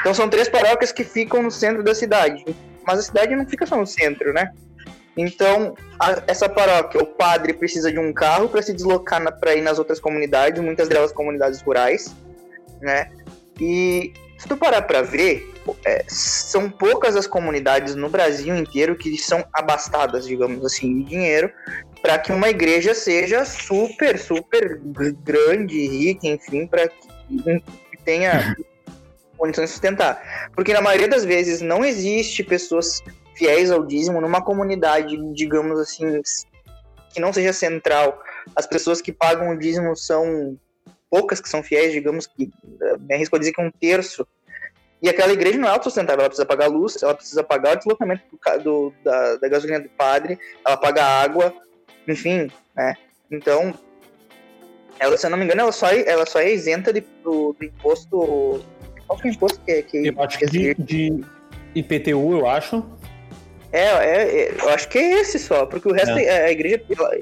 Então 0.00 0.12
são 0.12 0.28
três 0.28 0.48
paróquias 0.48 0.92
que 0.92 1.04
ficam 1.04 1.42
no 1.42 1.50
centro 1.50 1.82
da 1.82 1.94
cidade, 1.94 2.44
mas 2.90 2.98
a 2.98 3.02
cidade 3.02 3.36
não 3.36 3.46
fica 3.46 3.64
só 3.66 3.76
no 3.76 3.86
centro, 3.86 4.32
né? 4.32 4.52
Então, 5.16 5.74
a, 5.98 6.22
essa 6.26 6.48
paróquia, 6.48 7.00
o 7.00 7.06
padre 7.06 7.52
precisa 7.52 7.92
de 7.92 7.98
um 7.98 8.12
carro 8.12 8.48
para 8.48 8.62
se 8.62 8.72
deslocar 8.72 9.38
para 9.38 9.54
ir 9.54 9.60
nas 9.60 9.78
outras 9.78 10.00
comunidades, 10.00 10.60
muitas 10.60 10.88
delas 10.88 11.12
comunidades 11.12 11.60
rurais, 11.62 12.14
né? 12.80 13.10
E 13.60 14.12
se 14.38 14.48
tu 14.48 14.56
parar 14.56 14.82
para 14.82 15.02
ver, 15.02 15.52
é, 15.84 16.04
são 16.08 16.68
poucas 16.70 17.14
as 17.14 17.26
comunidades 17.26 17.94
no 17.94 18.08
Brasil 18.08 18.56
inteiro 18.56 18.96
que 18.96 19.16
são 19.18 19.44
abastadas, 19.52 20.26
digamos 20.26 20.64
assim, 20.64 21.02
de 21.02 21.10
dinheiro 21.10 21.52
para 22.02 22.18
que 22.18 22.32
uma 22.32 22.48
igreja 22.48 22.94
seja 22.94 23.44
super, 23.44 24.18
super 24.18 24.80
grande, 25.22 25.86
rica, 25.86 26.26
enfim, 26.26 26.66
para 26.66 26.88
que 26.88 27.98
tenha 28.04 28.56
condições 29.40 29.66
de 29.66 29.72
sustentar. 29.72 30.50
Porque 30.54 30.72
na 30.72 30.80
maioria 30.80 31.08
das 31.08 31.24
vezes 31.24 31.60
não 31.60 31.84
existe 31.84 32.44
pessoas 32.44 33.02
fiéis 33.34 33.70
ao 33.70 33.84
dízimo 33.84 34.20
numa 34.20 34.42
comunidade, 34.42 35.16
digamos 35.32 35.80
assim, 35.80 36.20
que 37.12 37.20
não 37.20 37.32
seja 37.32 37.52
central. 37.52 38.22
As 38.54 38.66
pessoas 38.66 39.00
que 39.00 39.12
pagam 39.12 39.50
o 39.50 39.58
dízimo 39.58 39.96
são 39.96 40.56
poucas 41.10 41.40
que 41.40 41.48
são 41.48 41.62
fiéis, 41.62 41.92
digamos 41.92 42.26
que, 42.26 42.50
me 43.00 43.14
arrisco 43.14 43.34
a 43.34 43.38
dizer 43.38 43.52
que 43.52 43.62
um 43.62 43.70
terço 43.70 44.26
e 45.02 45.08
aquela 45.08 45.32
igreja 45.32 45.58
não 45.58 45.66
é 45.66 45.70
autossustentável, 45.70 46.20
ela 46.20 46.28
precisa 46.28 46.46
pagar 46.46 46.66
luz, 46.66 47.02
ela 47.02 47.14
precisa 47.14 47.42
pagar 47.42 47.74
o 47.74 47.78
deslocamento 47.78 48.22
do, 48.30 48.62
do, 48.62 48.94
da, 49.02 49.36
da 49.36 49.48
gasolina 49.48 49.80
do 49.80 49.88
padre, 49.88 50.38
ela 50.64 50.76
paga 50.76 51.02
água, 51.02 51.54
enfim, 52.06 52.50
né? 52.76 52.94
Então, 53.30 53.72
ela, 54.98 55.16
se 55.16 55.24
eu 55.24 55.30
não 55.30 55.38
me 55.38 55.44
engano, 55.44 55.62
ela 55.62 55.72
só, 55.72 55.88
é, 55.88 56.06
ela 56.06 56.26
só 56.26 56.38
é 56.38 56.52
isenta 56.52 56.92
de, 56.92 57.00
do, 57.24 57.54
do 57.54 57.64
imposto. 57.64 58.62
Qual 59.10 59.18
que 59.18 59.26
é 59.26 59.30
o 59.30 59.34
imposto 59.34 59.60
que 59.66 59.72
é? 59.72 59.82
Que, 59.82 60.06
eu 60.06 60.22
acho 60.22 60.38
que 60.38 60.46
de, 60.46 60.74
de 60.74 61.24
IPTU, 61.74 62.32
eu 62.32 62.46
acho. 62.46 62.84
É, 63.72 63.86
é, 63.86 64.22
é, 64.22 64.54
eu 64.56 64.68
acho 64.68 64.88
que 64.88 64.98
é 64.98 65.20
esse 65.20 65.36
só, 65.36 65.66
porque 65.66 65.88
o 65.88 65.92
resto, 65.92 66.16
é. 66.16 66.44
a 66.44 66.52
igreja, 66.52 66.80
ela, 66.96 67.18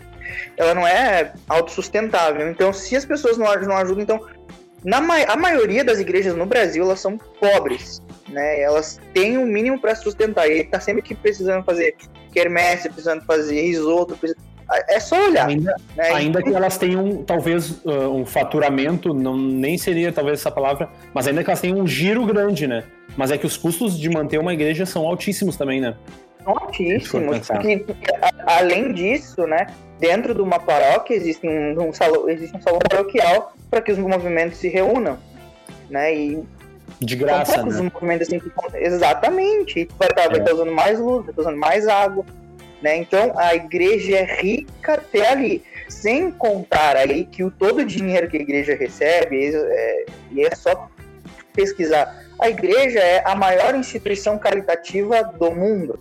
ela, 0.58 0.74
não 0.74 0.86
é 0.86 1.32
autossustentável. 1.48 2.50
Então, 2.50 2.74
se 2.74 2.94
as 2.94 3.06
pessoas 3.06 3.38
não, 3.38 3.46
não 3.62 3.76
ajudam, 3.78 4.02
então 4.02 4.26
na 4.84 4.98
a 4.98 5.36
maioria 5.36 5.82
das 5.82 5.98
igrejas 5.98 6.36
no 6.36 6.44
Brasil 6.44 6.84
elas 6.84 7.00
são 7.00 7.16
pobres, 7.16 8.02
né? 8.28 8.60
Elas 8.60 9.00
têm 9.14 9.38
o 9.38 9.40
um 9.40 9.46
mínimo 9.46 9.80
para 9.80 9.94
sustentar. 9.94 10.46
E 10.46 10.64
tá 10.64 10.80
sempre 10.80 11.00
que 11.00 11.14
precisando 11.14 11.64
fazer 11.64 11.96
quermesse, 12.34 12.90
precisando 12.90 13.24
fazer 13.24 13.62
risoto, 13.62 14.14
precisando... 14.14 14.46
é 14.88 15.00
só 15.00 15.16
olhar. 15.28 15.48
Ainda, 15.48 15.74
né? 15.96 16.10
ainda 16.10 16.42
que 16.42 16.54
elas 16.54 16.76
tenham 16.76 17.22
talvez 17.24 17.70
uh, 17.84 18.10
um 18.12 18.26
faturamento, 18.26 19.14
não 19.14 19.36
nem 19.36 19.78
seria 19.78 20.12
talvez 20.12 20.40
essa 20.40 20.50
palavra, 20.50 20.88
mas 21.14 21.26
ainda 21.26 21.42
que 21.42 21.50
elas 21.50 21.60
tenham 21.60 21.78
um 21.78 21.86
giro 21.86 22.24
grande, 22.26 22.66
né? 22.66 22.84
Mas 23.16 23.30
é 23.30 23.38
que 23.38 23.46
os 23.46 23.56
custos 23.56 23.98
de 23.98 24.08
manter 24.08 24.38
uma 24.38 24.52
igreja 24.52 24.84
são 24.86 25.06
altíssimos 25.06 25.56
também, 25.56 25.80
né? 25.80 25.94
Altíssimos. 26.44 27.46
Porque, 27.46 27.84
além 28.46 28.92
disso, 28.92 29.46
né? 29.46 29.66
dentro 29.98 30.34
de 30.34 30.40
uma 30.40 30.58
paróquia 30.58 31.14
existe 31.14 31.46
um, 31.46 31.88
um 31.88 31.92
salão, 31.92 32.28
existe 32.28 32.56
um 32.56 32.60
salão 32.60 32.78
paroquial 32.78 33.52
para 33.70 33.80
que 33.80 33.92
os 33.92 33.98
movimentos 33.98 34.58
se 34.58 34.68
reúnam, 34.68 35.18
né? 35.90 36.14
E 36.14 36.44
De 37.00 37.16
graça, 37.16 37.52
São 37.52 37.64
poucos 37.64 37.80
né? 37.80 37.90
movimentos 37.92 38.28
assim 38.28 38.40
Exatamente. 38.74 39.80
E 39.80 39.88
vai 39.98 40.08
estar 40.08 40.34
É. 40.34 40.52
usando 40.52 40.72
mais 40.72 40.98
luz, 40.98 41.22
vai 41.22 41.30
estar 41.30 41.42
usando 41.42 41.58
mais 41.58 41.86
água. 41.86 42.24
Né? 42.82 42.96
Então 42.98 43.32
a 43.36 43.54
igreja 43.54 44.18
é 44.18 44.40
rica 44.40 44.94
até 44.94 45.28
ali. 45.30 45.62
Sem 45.88 46.30
contar 46.30 46.96
aí 46.96 47.24
que 47.24 47.42
o 47.42 47.50
todo 47.50 47.80
o 47.80 47.84
dinheiro 47.84 48.28
que 48.28 48.36
a 48.36 48.40
igreja 48.40 48.76
recebe, 48.76 49.52
é, 49.54 50.06
e 50.30 50.44
é 50.44 50.54
só 50.54 50.88
pesquisar, 51.54 52.24
a 52.38 52.48
igreja 52.48 53.00
é 53.00 53.22
a 53.24 53.34
maior 53.34 53.74
instituição 53.74 54.38
caritativa 54.38 55.22
do 55.22 55.50
mundo. 55.50 55.98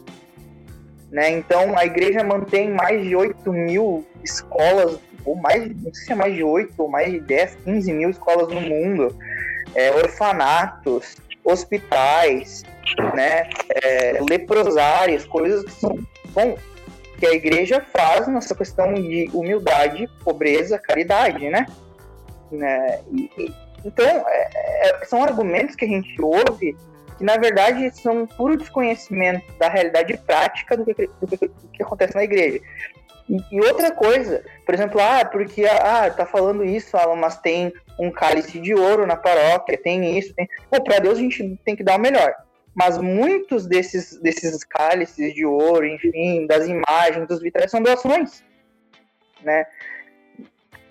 Né? 1.12 1.32
Então 1.32 1.78
a 1.78 1.86
igreja 1.86 2.24
mantém 2.24 2.70
mais 2.70 3.04
de 3.04 3.16
8 3.16 3.52
mil 3.52 4.06
escolas, 4.24 5.00
ou 5.26 5.36
mais, 5.36 5.66
não 5.82 5.94
sei 5.94 6.06
se 6.06 6.12
é 6.12 6.16
mais 6.16 6.36
de 6.36 6.44
8 6.44 6.74
ou 6.78 6.90
mais 6.90 7.12
de 7.12 7.20
10, 7.22 7.58
15 7.66 7.94
mil 7.94 8.10
escolas 8.10 8.50
no 8.50 8.62
mundo, 8.62 9.18
é, 9.74 9.92
orfanatos, 9.92 11.16
hospitais, 11.44 12.64
né? 13.16 13.50
é, 13.70 14.20
leprosários, 14.30 15.26
coisas 15.26 15.64
que 15.64 15.72
são 15.72 15.98
bom, 16.38 16.56
que 17.18 17.26
a 17.26 17.34
igreja 17.34 17.84
faz 17.92 18.28
nessa 18.28 18.54
questão 18.54 18.94
de 18.94 19.28
humildade, 19.34 20.08
pobreza, 20.24 20.78
caridade, 20.78 21.50
né? 21.50 21.66
né? 22.52 23.00
E- 23.12 23.32
e- 23.40 23.54
então, 23.84 24.06
é- 24.06 24.90
é- 24.90 25.06
são 25.06 25.24
argumentos 25.24 25.76
que 25.76 25.86
a 25.86 25.88
gente 25.88 26.22
ouve 26.22 26.78
que, 27.18 27.24
na 27.24 27.38
verdade, 27.38 27.90
são 28.00 28.28
puro 28.28 28.56
desconhecimento 28.56 29.52
da 29.58 29.68
realidade 29.68 30.16
prática 30.18 30.78
do 30.78 30.86
que, 30.86 31.10
do 31.20 31.28
que, 31.28 31.48
do 31.48 31.68
que 31.74 31.82
acontece 31.82 32.14
na 32.14 32.24
igreja. 32.24 32.60
E, 33.28 33.38
e 33.52 33.60
outra 33.62 33.92
coisa, 33.92 34.44
por 34.64 34.76
exemplo, 34.76 35.02
ah, 35.02 35.26
porque 35.26 35.66
ah, 35.66 36.12
tá 36.12 36.28
falando 36.28 36.64
isso, 36.64 36.96
Alan, 36.96 37.16
mas 37.16 37.38
tem 37.38 37.74
um 38.00 38.12
cálice 38.12 38.60
de 38.60 38.76
ouro 38.76 39.08
na 39.08 39.16
paróquia, 39.16 39.76
tem 39.76 40.20
isso, 40.20 40.36
tem. 40.36 40.48
Pô, 40.70 40.84
pra 40.84 41.00
Deus 41.00 41.18
a 41.18 41.22
gente 41.22 41.60
tem 41.66 41.76
que 41.76 41.84
dar 41.84 41.98
o 41.98 42.00
melhor 42.00 42.32
mas 42.78 43.00
muitos 43.00 43.66
desses, 43.66 44.22
desses 44.22 44.64
cálices 44.64 45.34
de 45.34 45.44
ouro, 45.44 45.84
enfim, 45.84 46.46
das 46.46 46.68
imagens, 46.68 47.28
dos 47.28 47.42
vitrais, 47.42 47.72
são 47.72 47.82
doações, 47.82 48.44
né? 49.42 49.66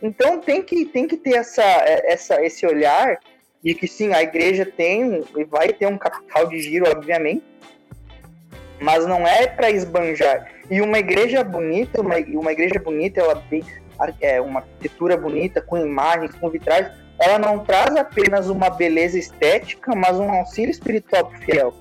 Então 0.03 0.41
tem 0.41 0.63
que, 0.63 0.85
tem 0.85 1.07
que 1.07 1.17
ter 1.17 1.37
essa, 1.37 1.63
essa, 1.63 2.45
esse 2.45 2.67
olhar 2.67 3.21
de 3.63 3.73
que 3.73 3.87
sim, 3.87 4.13
a 4.13 4.21
igreja 4.21 4.67
tem 4.67 5.25
e 5.37 5.45
vai 5.45 5.73
ter 5.73 5.87
um 5.87 5.97
capital 5.97 6.49
de 6.49 6.59
giro, 6.59 6.91
obviamente, 6.91 7.45
mas 8.81 9.07
não 9.07 9.25
é 9.25 9.47
para 9.47 9.71
esbanjar. 9.71 10.51
E 10.69 10.81
uma 10.81 10.99
igreja 10.99 11.45
bonita, 11.45 12.01
uma, 12.01 12.17
uma 12.17 12.51
igreja 12.51 12.81
bonita, 12.81 13.21
ela 13.21 13.41
tem 13.49 13.63
é, 14.21 14.41
uma 14.41 14.59
arquitetura 14.59 15.17
bonita, 15.17 15.61
com 15.61 15.79
imagens, 15.79 16.35
com 16.35 16.51
vitrais, 16.51 16.91
ela 17.19 17.39
não 17.39 17.61
traz 17.61 17.97
apenas 17.97 18.49
uma 18.49 18.71
beleza 18.71 19.19
estética, 19.19 19.95
mas 19.95 20.19
um 20.19 20.31
auxílio 20.31 20.71
espiritual 20.71 21.27
pro 21.27 21.39
fiel. 21.41 21.75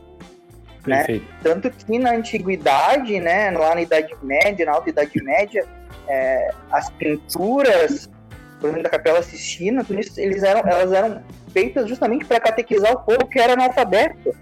Né? 0.87 1.21
Tanto 1.41 1.69
que 1.71 1.97
na 1.97 2.11
antiguidade, 2.11 3.19
né, 3.19 3.49
lá 3.51 3.73
na 3.75 3.81
Idade 3.81 4.13
Média, 4.21 4.65
na 4.65 4.73
Alta 4.73 4.89
Idade 4.89 5.21
Média, 5.21 5.65
é, 6.07 6.51
as 6.71 6.89
pinturas, 6.91 8.09
por 8.59 8.67
exemplo, 8.67 8.83
da 8.83 8.89
Capela 8.89 9.21
Sistina, 9.23 9.83
tudo 9.83 9.99
isso, 9.99 10.19
eles 10.19 10.43
eram, 10.43 10.61
elas 10.69 10.91
eram 10.91 11.23
feitas 11.51 11.89
justamente 11.89 12.25
para 12.25 12.39
catequizar 12.39 12.93
o 12.93 12.99
povo 12.99 13.27
que 13.27 13.39
era 13.39 13.53
analfabeto. 13.53 14.35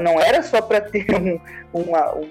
Não 0.00 0.20
era 0.20 0.42
só 0.42 0.62
para 0.62 0.80
ter 0.80 1.04
um, 1.14 1.40
uma, 1.72 2.14
um 2.14 2.30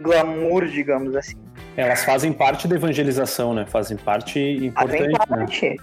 glamour, 0.00 0.66
digamos 0.66 1.14
assim. 1.14 1.36
Elas 1.76 2.04
fazem 2.04 2.32
parte 2.32 2.68
da 2.68 2.74
evangelização, 2.74 3.54
né? 3.54 3.64
Fazem 3.64 3.96
parte 3.96 4.72
Fazem 4.74 5.06
importante. 5.06 5.70
né? 5.70 5.76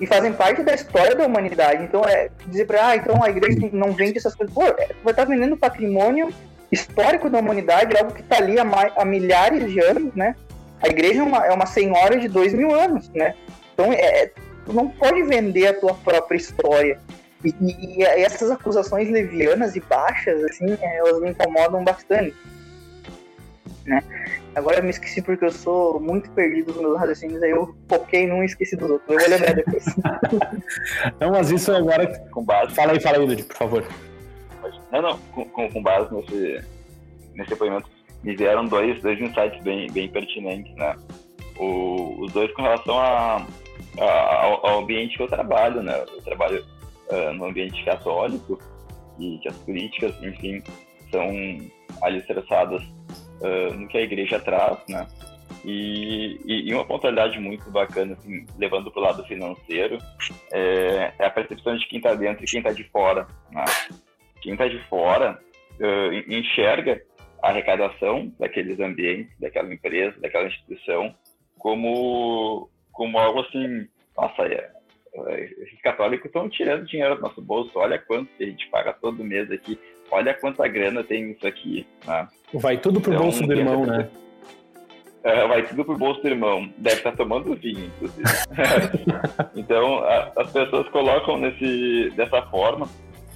E 0.00 0.06
fazem 0.06 0.32
parte 0.32 0.62
da 0.62 0.74
história 0.74 1.14
da 1.14 1.26
humanidade. 1.26 1.84
Então, 1.84 2.02
é 2.04 2.28
dizer 2.46 2.66
para 2.66 2.88
ah, 2.88 2.96
então 2.96 3.22
a 3.22 3.30
igreja 3.30 3.58
não 3.72 3.92
vende 3.92 4.18
essas 4.18 4.34
coisas. 4.34 4.54
Pô, 4.54 4.62
é, 4.62 4.90
vai 5.02 5.12
estar 5.12 5.24
vendendo 5.24 5.56
patrimônio 5.56 6.28
histórico 6.70 7.30
da 7.30 7.38
humanidade, 7.38 7.96
algo 7.96 8.12
que 8.12 8.20
está 8.20 8.38
ali 8.38 8.58
há, 8.58 8.64
mais, 8.64 8.92
há, 8.96 9.04
milhares 9.04 9.70
de 9.70 9.80
anos, 9.80 10.14
né? 10.14 10.34
A 10.82 10.88
igreja 10.88 11.20
é 11.20 11.22
uma, 11.22 11.46
é 11.46 11.52
uma 11.52 11.66
senhora 11.66 12.18
de 12.18 12.28
dois 12.28 12.52
mil 12.52 12.74
anos, 12.74 13.08
né? 13.10 13.34
Então, 13.72 13.92
é, 13.92 14.30
tu 14.64 14.72
não 14.72 14.88
pode 14.88 15.22
vender 15.22 15.68
a 15.68 15.74
tua 15.74 15.94
própria 15.94 16.36
história. 16.36 16.98
E, 17.44 17.54
e, 17.60 17.98
e 17.98 18.02
essas 18.02 18.50
acusações 18.50 19.08
levianas 19.10 19.76
e 19.76 19.80
baixas, 19.80 20.42
assim, 20.44 20.76
elas 20.80 21.20
me 21.20 21.30
incomodam 21.30 21.84
bastante. 21.84 22.34
Né? 23.86 24.02
Agora 24.54 24.78
eu 24.78 24.84
me 24.84 24.90
esqueci 24.90 25.20
porque 25.20 25.44
eu 25.44 25.50
sou 25.50 25.98
muito 25.98 26.30
perdido 26.30 26.72
nos 26.72 26.80
meus 26.80 26.98
raciocínios, 26.98 27.42
aí 27.42 27.50
eu 27.50 27.74
foquei 27.88 28.26
num 28.26 28.42
e 28.42 28.46
esqueci 28.46 28.76
dos 28.76 28.90
outros. 28.90 29.10
Eu 29.10 29.18
vou 29.18 29.28
lembrar 29.28 29.54
depois. 29.54 29.84
não, 31.20 31.30
mas 31.32 31.50
isso 31.50 31.72
agora. 31.72 32.06
Com 32.30 32.44
base. 32.44 32.74
Fala 32.74 32.92
aí, 32.92 33.00
fala 33.00 33.18
aí, 33.18 33.26
Lud, 33.26 33.42
por 33.44 33.56
favor. 33.56 33.88
Não, 34.92 35.02
não, 35.02 35.18
com, 35.18 35.68
com 35.70 35.82
base 35.82 36.14
nesse, 36.14 36.64
nesse 37.34 37.50
depoimento, 37.50 37.90
me 38.22 38.36
vieram 38.36 38.64
dois, 38.64 39.02
dois 39.02 39.20
insights 39.20 39.60
bem, 39.62 39.90
bem 39.90 40.08
pertinentes, 40.08 40.72
né? 40.76 40.94
O, 41.58 42.22
os 42.22 42.32
dois 42.32 42.52
com 42.54 42.62
relação 42.62 42.98
a, 42.98 43.46
a, 43.98 44.44
ao, 44.44 44.66
ao, 44.66 44.78
ambiente 44.80 45.16
que 45.16 45.22
eu 45.24 45.28
trabalho, 45.28 45.82
né? 45.82 46.04
Eu 46.14 46.22
trabalho 46.22 46.64
uh, 47.10 47.32
no 47.34 47.46
ambiente 47.46 47.84
católico 47.84 48.58
e 49.18 49.38
que 49.38 49.48
as 49.48 49.56
políticas, 49.58 50.14
enfim, 50.22 50.62
são 51.10 51.28
alicerçadas 52.02 52.82
no 53.74 53.88
que 53.88 53.98
a 53.98 54.02
igreja 54.02 54.40
traz, 54.40 54.78
né? 54.88 55.06
E, 55.64 56.38
e, 56.44 56.68
e 56.68 56.74
uma 56.74 56.84
pontualidade 56.84 57.38
muito 57.38 57.70
bacana, 57.70 58.14
assim, 58.14 58.44
levando 58.58 58.90
para 58.90 59.00
o 59.00 59.04
lado 59.04 59.24
financeiro, 59.24 59.98
é, 60.52 61.12
é, 61.18 61.24
a 61.24 61.30
percepção 61.30 61.76
de 61.76 61.86
quem 61.86 61.98
está 61.98 62.14
dentro 62.14 62.44
e 62.44 62.46
quem 62.46 62.60
está 62.60 62.72
de 62.72 62.84
fora. 62.90 63.26
Né? 63.50 63.64
Quem 64.42 64.52
está 64.52 64.68
de 64.68 64.78
fora 64.88 65.40
uh, 65.80 66.32
enxerga 66.32 67.00
a 67.42 67.48
arrecadação 67.48 68.30
daqueles 68.38 68.78
ambientes, 68.78 69.32
daquela 69.40 69.72
empresa, 69.72 70.20
daquela 70.20 70.48
instituição, 70.48 71.14
como, 71.58 72.68
como 72.92 73.18
algo 73.18 73.40
assim, 73.40 73.88
nossa, 74.16 74.42
é, 74.42 74.70
esses 75.62 75.80
católicos 75.80 76.26
estão 76.26 76.48
tirando 76.48 76.86
dinheiro 76.86 77.16
do 77.16 77.22
nosso 77.22 77.40
bolso, 77.40 77.70
olha 77.78 77.98
quanto 77.98 78.30
que 78.36 78.44
a 78.44 78.46
gente 78.46 78.68
paga 78.68 78.92
todo 78.92 79.24
mês 79.24 79.50
aqui, 79.50 79.78
olha 80.14 80.34
quanta 80.34 80.66
grana 80.68 81.02
tem 81.02 81.32
isso 81.32 81.46
aqui. 81.46 81.86
Né? 82.06 82.28
Vai 82.54 82.78
tudo 82.78 83.00
pro 83.00 83.12
então, 83.12 83.24
bolso 83.24 83.46
do 83.46 83.52
irmão, 83.52 83.84
né? 83.84 84.08
É, 85.24 85.48
vai 85.48 85.66
tudo 85.66 85.84
pro 85.84 85.96
bolso 85.96 86.20
do 86.20 86.28
irmão. 86.28 86.70
Deve 86.76 86.96
estar 86.96 87.12
tomando 87.12 87.54
vinho, 87.56 87.86
inclusive. 87.86 88.22
então, 89.56 89.98
a, 90.04 90.32
as 90.36 90.52
pessoas 90.52 90.88
colocam 90.90 91.38
nesse, 91.38 92.12
dessa 92.14 92.42
forma, 92.42 92.88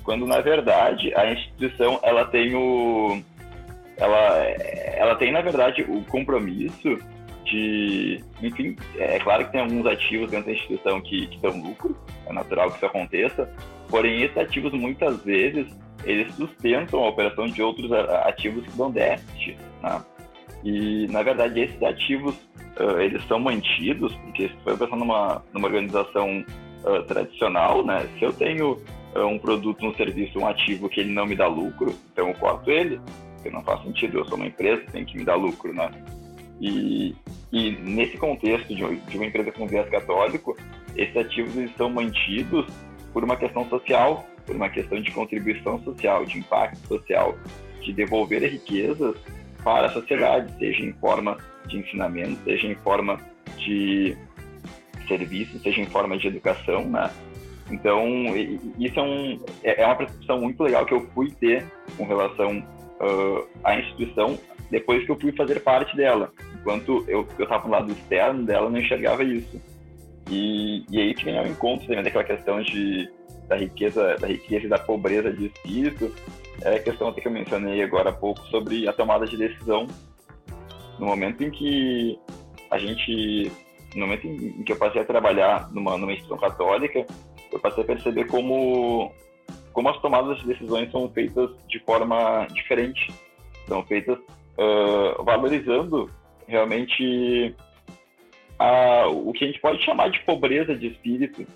quando 0.04 0.26
na 0.26 0.40
verdade 0.40 1.14
a 1.14 1.32
instituição 1.32 1.98
ela 2.02 2.26
tem 2.26 2.54
o. 2.54 3.20
Ela, 3.96 4.38
ela 4.94 5.16
tem, 5.16 5.32
na 5.32 5.40
verdade, 5.40 5.82
o 5.82 6.04
compromisso 6.04 6.98
de. 7.44 8.22
Enfim, 8.42 8.76
é 8.96 9.18
claro 9.18 9.46
que 9.46 9.52
tem 9.52 9.62
alguns 9.62 9.86
ativos 9.86 10.30
dentro 10.30 10.46
da 10.46 10.52
instituição 10.52 11.00
que, 11.00 11.26
que 11.26 11.38
dão 11.40 11.60
lucro, 11.60 11.96
é 12.26 12.32
natural 12.32 12.70
que 12.70 12.76
isso 12.76 12.86
aconteça, 12.86 13.50
porém, 13.88 14.22
esses 14.22 14.36
ativos 14.36 14.72
muitas 14.72 15.24
vezes 15.24 15.66
eles 16.04 16.34
sustentam 16.34 17.00
a 17.00 17.08
operação 17.08 17.46
de 17.46 17.62
outros 17.62 17.90
ativos 17.92 18.64
que 18.64 18.76
dão 18.76 18.90
déficit. 18.90 19.56
Né? 19.82 20.02
E, 20.64 21.06
na 21.08 21.22
verdade, 21.22 21.60
esses 21.60 21.82
ativos 21.82 22.34
uh, 22.78 23.00
eles 23.00 23.24
são 23.26 23.38
mantidos, 23.38 24.14
porque 24.16 24.48
se 24.48 24.54
for 24.64 24.76
pensar 24.76 24.96
numa, 24.96 25.42
numa 25.52 25.66
organização 25.66 26.44
uh, 26.84 27.02
tradicional, 27.04 27.84
né? 27.84 28.08
se 28.18 28.24
eu 28.24 28.32
tenho 28.32 28.80
uh, 29.14 29.26
um 29.26 29.38
produto, 29.38 29.86
um 29.86 29.94
serviço, 29.94 30.38
um 30.38 30.46
ativo 30.46 30.88
que 30.88 31.00
ele 31.00 31.12
não 31.12 31.26
me 31.26 31.36
dá 31.36 31.46
lucro, 31.46 31.94
então 32.12 32.28
eu 32.28 32.34
corto 32.34 32.70
ele, 32.70 33.00
porque 33.34 33.50
não 33.50 33.62
faz 33.62 33.82
sentido, 33.82 34.18
eu 34.18 34.24
sou 34.24 34.36
uma 34.36 34.46
empresa, 34.46 34.82
tem 34.90 35.04
que 35.04 35.16
me 35.16 35.24
dar 35.24 35.36
lucro. 35.36 35.72
Né? 35.72 35.90
E, 36.60 37.14
e 37.52 37.70
nesse 37.70 38.16
contexto 38.16 38.74
de, 38.74 38.96
de 38.96 39.16
uma 39.16 39.26
empresa 39.26 39.52
com 39.52 39.66
viés 39.66 39.88
católico, 39.88 40.56
esses 40.96 41.16
ativos 41.16 41.56
eles 41.56 41.74
são 41.76 41.88
mantidos 41.88 42.66
por 43.12 43.22
uma 43.22 43.36
questão 43.36 43.64
social, 43.68 44.26
por 44.48 44.56
uma 44.56 44.70
questão 44.70 45.00
de 45.00 45.12
contribuição 45.12 45.78
social, 45.84 46.24
de 46.24 46.38
impacto 46.38 46.78
social, 46.88 47.36
de 47.82 47.92
devolver 47.92 48.42
riquezas 48.42 49.14
para 49.62 49.88
a 49.88 49.90
sociedade, 49.90 50.50
seja 50.58 50.82
em 50.82 50.92
forma 50.94 51.36
de 51.66 51.78
ensinamento, 51.78 52.42
seja 52.44 52.66
em 52.66 52.74
forma 52.76 53.20
de 53.58 54.16
serviço, 55.06 55.58
seja 55.58 55.82
em 55.82 55.86
forma 55.86 56.16
de 56.16 56.28
educação, 56.28 56.88
né? 56.88 57.10
Então, 57.70 58.06
isso 58.78 58.98
é, 58.98 59.02
um, 59.02 59.44
é 59.62 59.84
uma 59.84 59.96
percepção 59.96 60.40
muito 60.40 60.62
legal 60.62 60.86
que 60.86 60.94
eu 60.94 61.06
fui 61.14 61.30
ter 61.32 61.66
com 61.98 62.06
relação 62.06 62.58
uh, 62.58 63.46
à 63.62 63.78
instituição 63.78 64.38
depois 64.70 65.04
que 65.04 65.10
eu 65.10 65.20
fui 65.20 65.32
fazer 65.32 65.60
parte 65.60 65.94
dela. 65.94 66.32
Enquanto 66.58 67.04
eu 67.06 67.28
estava 67.38 67.66
no 67.66 67.70
lado 67.70 67.92
externo 67.92 68.44
dela, 68.44 68.66
eu 68.66 68.70
não 68.70 68.78
enxergava 68.78 69.22
isso. 69.22 69.60
E, 70.30 70.84
e 70.90 70.98
aí 70.98 71.14
que 71.14 71.26
vem 71.26 71.36
encontro 71.46 71.86
também 71.86 72.02
daquela 72.02 72.24
questão 72.24 72.62
de 72.62 73.10
da 73.48 73.56
riqueza, 73.56 74.16
da 74.18 74.26
riqueza 74.26 74.66
e 74.66 74.68
da 74.68 74.78
pobreza 74.78 75.32
de 75.32 75.46
espírito, 75.46 76.14
é 76.62 76.76
a 76.76 76.82
questão 76.82 77.12
que 77.12 77.26
eu 77.26 77.32
mencionei 77.32 77.82
agora 77.82 78.10
há 78.10 78.12
pouco 78.12 78.40
sobre 78.48 78.86
a 78.86 78.92
tomada 78.92 79.26
de 79.26 79.36
decisão. 79.36 79.86
No 80.98 81.06
momento 81.06 81.42
em 81.42 81.50
que 81.50 82.18
a 82.70 82.78
gente, 82.78 83.50
no 83.94 84.06
momento 84.06 84.26
em 84.26 84.62
que 84.62 84.72
eu 84.72 84.76
passei 84.76 85.00
a 85.00 85.04
trabalhar 85.04 85.70
numa, 85.72 85.96
numa 85.96 86.12
instituição 86.12 86.38
católica, 86.38 87.06
eu 87.50 87.58
passei 87.58 87.82
a 87.82 87.86
perceber 87.86 88.26
como 88.26 89.12
como 89.72 89.90
as 89.90 90.00
tomadas 90.00 90.38
de 90.40 90.46
decisões 90.48 90.90
são 90.90 91.08
feitas 91.10 91.50
de 91.68 91.78
forma 91.84 92.48
diferente. 92.52 93.12
São 93.68 93.84
feitas 93.84 94.18
uh, 94.18 95.22
valorizando 95.22 96.10
realmente 96.48 97.54
a, 98.58 99.06
o 99.06 99.32
que 99.32 99.44
a 99.44 99.46
gente 99.46 99.60
pode 99.60 99.80
chamar 99.84 100.10
de 100.10 100.18
pobreza 100.24 100.74
de 100.74 100.88
espírito. 100.88 101.46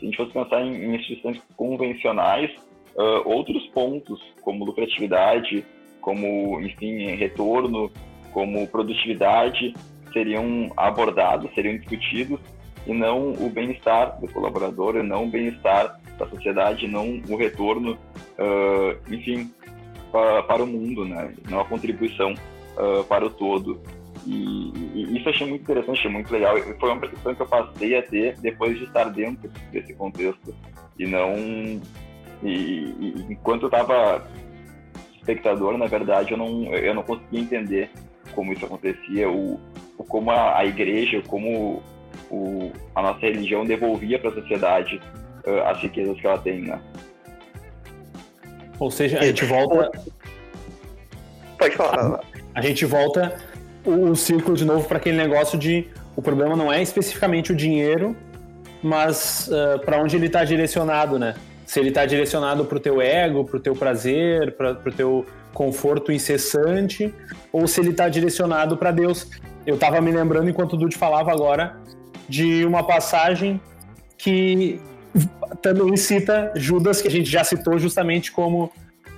Se 0.00 0.06
a 0.06 0.08
gente 0.08 0.16
fosse 0.16 0.32
pensar 0.32 0.62
em, 0.62 0.74
em 0.74 0.96
instituições 0.96 1.40
convencionais, 1.54 2.50
uh, 2.96 3.28
outros 3.28 3.66
pontos, 3.68 4.18
como 4.40 4.64
lucratividade, 4.64 5.62
como, 6.00 6.58
enfim, 6.62 7.14
retorno, 7.16 7.92
como 8.32 8.66
produtividade, 8.66 9.74
seriam 10.10 10.72
abordados, 10.74 11.52
seriam 11.54 11.76
discutidos, 11.76 12.40
e 12.86 12.94
não 12.94 13.32
o 13.32 13.50
bem-estar 13.50 14.18
do 14.18 14.32
colaborador, 14.32 14.96
e 14.96 15.02
não 15.02 15.24
o 15.24 15.30
bem-estar 15.30 16.00
da 16.18 16.26
sociedade, 16.26 16.88
não 16.88 17.20
o 17.28 17.36
retorno, 17.36 17.92
uh, 17.92 19.12
enfim, 19.12 19.52
para, 20.10 20.42
para, 20.44 20.64
o 20.64 20.66
mundo, 20.66 21.04
né? 21.04 21.34
não 21.48 21.60
a 21.60 21.64
contribuição 21.64 22.32
uh, 22.32 23.04
para 23.04 23.26
o 23.26 23.30
todo. 23.30 23.80
E, 24.26 24.72
e, 24.94 25.18
isso 25.18 25.28
achei 25.28 25.46
muito 25.46 25.62
interessante, 25.62 25.98
achei 25.98 26.10
muito 26.10 26.32
legal. 26.32 26.56
Foi 26.78 26.90
uma 26.90 27.00
percepção 27.00 27.34
que 27.34 27.42
eu 27.42 27.46
passei 27.46 27.96
a 27.96 28.02
ter 28.02 28.36
depois 28.38 28.78
de 28.78 28.84
estar 28.84 29.04
dentro 29.04 29.50
desse 29.72 29.94
contexto. 29.94 30.54
E 30.98 31.06
não. 31.06 31.34
E, 32.42 32.48
e 32.48 33.26
enquanto 33.30 33.62
eu 33.62 33.68
estava 33.68 34.26
espectador, 35.16 35.76
na 35.76 35.86
verdade, 35.86 36.32
eu 36.32 36.38
não, 36.38 36.74
eu 36.74 36.94
não 36.94 37.02
conseguia 37.02 37.40
entender 37.40 37.90
como 38.34 38.52
isso 38.52 38.64
acontecia, 38.64 39.28
o, 39.28 39.60
o 39.98 40.04
como 40.04 40.30
a, 40.30 40.58
a 40.58 40.64
igreja, 40.64 41.22
como 41.26 41.82
o, 42.30 42.72
a 42.94 43.02
nossa 43.02 43.20
religião 43.20 43.64
devolvia 43.64 44.18
para 44.18 44.30
a 44.30 44.34
sociedade 44.34 45.00
uh, 45.46 45.66
as 45.66 45.80
riquezas 45.80 46.18
que 46.20 46.26
ela 46.26 46.38
tem, 46.38 46.62
né? 46.62 46.80
Ou 48.78 48.90
seja, 48.90 49.18
a 49.18 49.24
gente 49.24 49.44
volta. 49.44 49.90
Pode 51.58 51.76
falar. 51.76 52.20
A 52.54 52.62
gente 52.62 52.86
volta 52.86 53.36
o, 53.84 54.10
o 54.10 54.16
círculo 54.16 54.56
de 54.56 54.64
novo 54.64 54.86
para 54.86 54.98
aquele 54.98 55.16
negócio 55.16 55.58
de 55.58 55.88
o 56.16 56.22
problema 56.22 56.56
não 56.56 56.72
é 56.72 56.82
especificamente 56.82 57.52
o 57.52 57.56
dinheiro, 57.56 58.16
mas 58.82 59.48
uh, 59.48 59.78
para 59.80 60.02
onde 60.02 60.16
ele 60.16 60.26
está 60.26 60.44
direcionado, 60.44 61.18
né? 61.18 61.34
Se 61.66 61.78
ele 61.78 61.90
está 61.90 62.04
direcionado 62.04 62.64
para 62.64 62.76
o 62.76 62.80
teu 62.80 63.00
ego, 63.00 63.44
para 63.44 63.56
o 63.56 63.60
teu 63.60 63.74
prazer, 63.76 64.56
para 64.56 64.72
o 64.72 64.92
teu 64.92 65.26
conforto 65.54 66.10
incessante, 66.10 67.14
ou 67.52 67.66
se 67.66 67.80
ele 67.80 67.90
está 67.90 68.08
direcionado 68.08 68.76
para 68.76 68.90
Deus. 68.90 69.28
Eu 69.66 69.76
estava 69.76 70.00
me 70.00 70.10
lembrando, 70.10 70.48
enquanto 70.48 70.72
o 70.72 70.76
Dude 70.76 70.96
falava 70.96 71.30
agora, 71.30 71.76
de 72.28 72.64
uma 72.64 72.82
passagem 72.82 73.60
que 74.18 74.80
também 75.62 75.96
cita 75.96 76.52
Judas, 76.54 77.00
que 77.00 77.08
a 77.08 77.10
gente 77.10 77.30
já 77.30 77.44
citou 77.44 77.78
justamente 77.78 78.32
como 78.32 78.72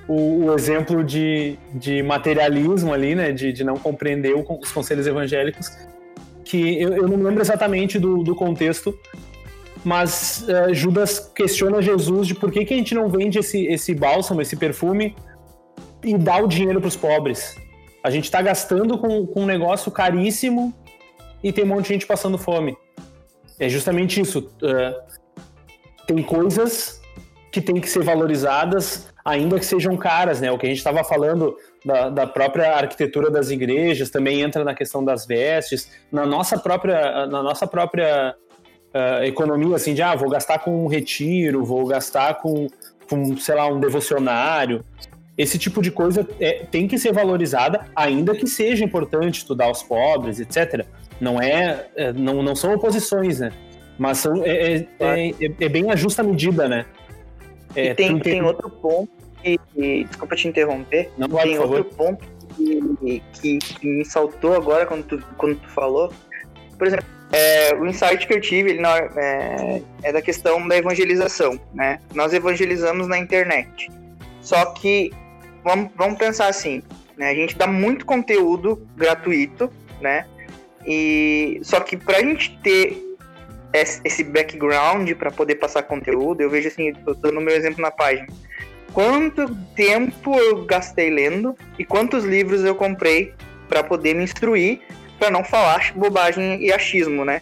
o, 0.08 0.46
o 0.46 0.54
exemplo 0.54 1.04
de, 1.04 1.58
de 1.74 2.02
materialismo 2.02 2.92
ali, 2.92 3.14
né, 3.14 3.32
de, 3.32 3.52
de 3.52 3.64
não 3.64 3.76
compreender 3.76 4.34
o, 4.34 4.44
os 4.60 4.72
conselhos 4.72 5.06
evangélicos, 5.06 5.70
que 6.44 6.80
eu, 6.80 6.92
eu 6.92 7.08
não 7.08 7.16
lembro 7.16 7.40
exatamente 7.40 7.98
do, 7.98 8.22
do 8.22 8.34
contexto, 8.34 8.98
mas 9.84 10.46
uh, 10.48 10.74
Judas 10.74 11.18
questiona 11.18 11.80
Jesus 11.82 12.26
de 12.26 12.34
por 12.34 12.50
que, 12.50 12.64
que 12.64 12.74
a 12.74 12.76
gente 12.76 12.94
não 12.94 13.08
vende 13.08 13.38
esse, 13.38 13.66
esse 13.66 13.94
bálsamo, 13.94 14.40
esse 14.40 14.56
perfume, 14.56 15.16
e 16.04 16.16
dá 16.16 16.38
o 16.38 16.46
dinheiro 16.46 16.80
para 16.80 16.88
os 16.88 16.96
pobres. 16.96 17.56
A 18.02 18.10
gente 18.10 18.24
está 18.24 18.42
gastando 18.42 18.98
com, 18.98 19.26
com 19.26 19.42
um 19.42 19.46
negócio 19.46 19.90
caríssimo 19.90 20.74
e 21.42 21.52
tem 21.52 21.64
um 21.64 21.68
monte 21.68 21.86
de 21.86 21.94
gente 21.94 22.06
passando 22.06 22.36
fome. 22.36 22.76
É 23.58 23.68
justamente 23.68 24.20
isso. 24.20 24.50
Uh, 24.60 25.22
tem 26.06 26.22
coisas 26.22 27.00
que 27.50 27.60
têm 27.60 27.80
que 27.80 27.88
ser 27.88 28.02
valorizadas, 28.02 29.12
ainda 29.24 29.58
que 29.58 29.64
sejam 29.64 29.96
caras, 29.96 30.40
né? 30.40 30.50
O 30.50 30.58
que 30.58 30.66
a 30.66 30.68
gente 30.68 30.78
estava 30.78 31.04
falando 31.04 31.56
da, 31.85 32.08
da, 32.08 32.26
própria 32.26 32.74
arquitetura 32.74 33.30
das 33.30 33.50
igrejas 33.50 34.11
também 34.11 34.40
entra 34.40 34.64
na 34.64 34.74
questão 34.74 35.04
das 35.04 35.26
vestes, 35.26 35.90
na 36.11 36.26
nossa 36.26 36.58
própria, 36.58 37.26
na 37.26 37.42
nossa 37.42 37.66
própria 37.66 38.35
uh, 38.94 39.24
economia, 39.24 39.76
assim, 39.76 39.94
de 39.94 40.02
ah, 40.02 40.14
vou 40.14 40.28
gastar 40.28 40.58
com 40.58 40.85
um 40.85 40.87
retiro, 40.87 41.64
vou 41.64 41.87
gastar 41.87 42.35
com, 42.35 42.66
com 43.08 43.37
sei 43.37 43.54
lá, 43.54 43.66
um 43.66 43.80
devocionário. 43.80 44.85
Esse 45.37 45.58
tipo 45.58 45.80
de 45.80 45.90
coisa 45.90 46.28
é, 46.38 46.64
tem 46.70 46.87
que 46.87 46.98
ser 46.98 47.12
valorizada, 47.12 47.87
ainda 47.96 48.35
que 48.35 48.46
seja 48.46 48.85
importante 48.85 49.38
estudar 49.38 49.70
os 49.70 49.82
pobres, 49.82 50.38
etc. 50.40 50.85
Não 51.20 51.40
é, 51.40 51.87
é 51.96 52.12
não, 52.12 52.42
não 52.42 52.54
são 52.54 52.74
oposições, 52.74 53.40
né? 53.40 53.50
Mas 53.98 54.18
são, 54.18 54.42
é, 54.44 54.76
é, 54.76 54.87
é, 55.00 55.32
é 55.61 55.68
bem 55.68 55.90
a 55.90 55.96
justa 55.96 56.22
medida, 56.22 56.68
né? 56.68 56.85
E 57.76 57.94
tem, 57.94 58.18
tem 58.18 58.42
outro 58.42 58.68
ponto 58.68 59.11
que, 59.42 60.04
desculpa 60.04 60.37
te 60.37 60.48
interromper, 60.48 61.11
Não, 61.18 61.28
tem 61.28 61.58
outro 61.58 61.85
ponto 61.85 62.24
que, 62.54 63.22
que, 63.35 63.58
que, 63.58 63.87
me 63.87 64.04
saltou 64.04 64.54
agora 64.54 64.87
quando 64.87 65.04
tu, 65.04 65.24
quando 65.37 65.56
tu 65.56 65.68
falou. 65.70 66.12
Por 66.78 66.87
exemplo, 66.87 67.06
é, 67.32 67.74
o 67.74 67.87
insight 67.87 68.26
que 68.26 68.35
eu 68.35 68.40
tive 68.40 68.70
ele 68.70 68.80
não, 68.80 68.90
é, 68.90 69.82
é, 70.02 70.12
da 70.12 70.20
questão 70.20 70.66
da 70.68 70.76
evangelização, 70.76 71.58
né? 71.72 71.98
Nós 72.14 72.32
evangelizamos 72.32 73.08
na 73.08 73.18
internet. 73.18 73.90
Só 74.40 74.66
que 74.66 75.11
vamos, 75.64 75.90
vamos 75.96 76.18
pensar 76.18 76.48
assim, 76.48 76.82
né? 77.16 77.30
A 77.30 77.35
gente 77.35 77.56
dá 77.56 77.66
muito 77.66 78.04
conteúdo 78.04 78.87
gratuito, 78.96 79.70
né? 80.00 80.26
E 80.87 81.61
só 81.62 81.80
que 81.80 81.96
para 81.96 82.18
a 82.18 82.20
gente 82.20 82.58
ter 82.62 83.12
esse 83.72 84.22
background 84.22 85.11
para 85.12 85.30
poder 85.30 85.56
passar 85.56 85.82
conteúdo, 85.82 86.40
eu 86.40 86.50
vejo 86.50 86.68
assim, 86.68 86.92
eu 87.06 87.14
dando 87.14 87.40
meu 87.40 87.54
exemplo 87.54 87.80
na 87.80 87.90
página. 87.90 88.26
Quanto 88.92 89.54
tempo 89.74 90.38
eu 90.38 90.64
gastei 90.64 91.08
lendo 91.08 91.56
e 91.78 91.85
quantos 91.85 92.24
livros 92.24 92.62
eu 92.62 92.74
comprei 92.74 93.32
para 93.68 93.82
poder 93.82 94.14
me 94.14 94.22
instruir, 94.22 94.80
para 95.18 95.30
não 95.30 95.42
falar 95.42 95.92
bobagem 95.94 96.62
e 96.62 96.70
achismo, 96.70 97.24
né? 97.24 97.40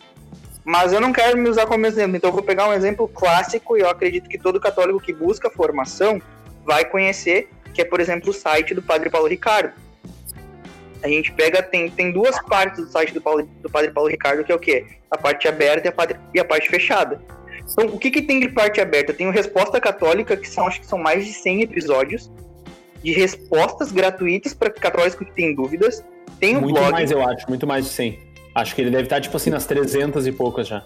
Mas 0.65 0.93
eu 0.93 1.01
não 1.01 1.13
quero 1.13 1.37
me 1.37 1.49
usar 1.49 1.67
como 1.67 1.85
exemplo, 1.87 2.17
então 2.17 2.31
eu 2.31 2.35
vou 2.35 2.43
pegar 2.43 2.69
um 2.69 2.73
exemplo 2.73 3.09
clássico 3.09 3.77
e 3.77 3.81
eu 3.81 3.91
acredito 3.91 4.29
que 4.29 4.39
todo 4.39 4.61
católico 4.61 5.01
que 5.01 5.13
busca 5.13 5.51
formação 5.51 6.23
vai 6.65 6.85
conhecer, 6.85 7.49
que 7.75 7.81
é, 7.83 7.85
por 7.85 7.99
exemplo, 7.99 8.31
o 8.31 8.33
site 8.33 8.75
do 8.75 8.83
Padre 8.83 9.11
Paulo 9.11 9.27
Ricardo. 9.27 9.73
A 11.03 11.09
gente 11.09 11.33
pega, 11.33 11.63
tem, 11.63 11.91
tem 11.91 12.13
duas 12.13 12.39
partes 12.47 12.85
do 12.85 12.91
site 12.91 13.15
do, 13.15 13.21
Paulo, 13.21 13.49
do 13.63 13.71
Padre 13.71 13.91
Paulo 13.91 14.11
Ricardo, 14.11 14.45
que 14.45 14.53
é 14.53 14.55
o 14.55 14.59
quê? 14.59 14.85
A 15.11 15.17
parte 15.17 15.49
aberta 15.49 15.89
e 15.89 15.91
a, 15.91 15.93
parte, 15.93 16.17
e 16.35 16.41
a 16.41 16.45
parte 16.45 16.69
fechada. 16.69 17.21
Então, 17.73 17.87
o 17.87 17.99
que, 17.99 18.11
que 18.11 18.23
tem 18.23 18.41
de 18.41 18.49
parte 18.49 18.81
aberta? 18.81 19.13
Tem 19.13 19.27
o 19.27 19.31
Resposta 19.31 19.81
Católica, 19.81 20.37
que 20.37 20.49
são, 20.49 20.67
acho 20.67 20.81
que 20.81 20.87
são 20.87 20.99
mais 20.99 21.25
de 21.25 21.33
100 21.33 21.63
episódios 21.63 22.31
de 23.03 23.13
respostas 23.13 23.91
gratuitas 23.93 24.53
para 24.53 24.71
católicos 24.71 25.19
que 25.19 25.33
têm 25.35 25.55
dúvidas. 25.55 26.05
Tem 26.39 26.57
o 26.57 26.61
muito 26.61 26.79
blog. 26.79 26.93
mais, 26.93 27.11
eu 27.11 27.27
acho, 27.27 27.49
muito 27.49 27.67
mais 27.67 27.85
de 27.85 27.91
100. 27.91 28.19
Acho 28.55 28.75
que 28.75 28.83
ele 28.83 28.91
deve 28.91 29.05
estar, 29.05 29.21
tipo 29.21 29.37
assim, 29.37 29.51
nas 29.51 29.67
300 29.67 30.27
e 30.27 30.33
poucas 30.33 30.69
já. 30.69 30.85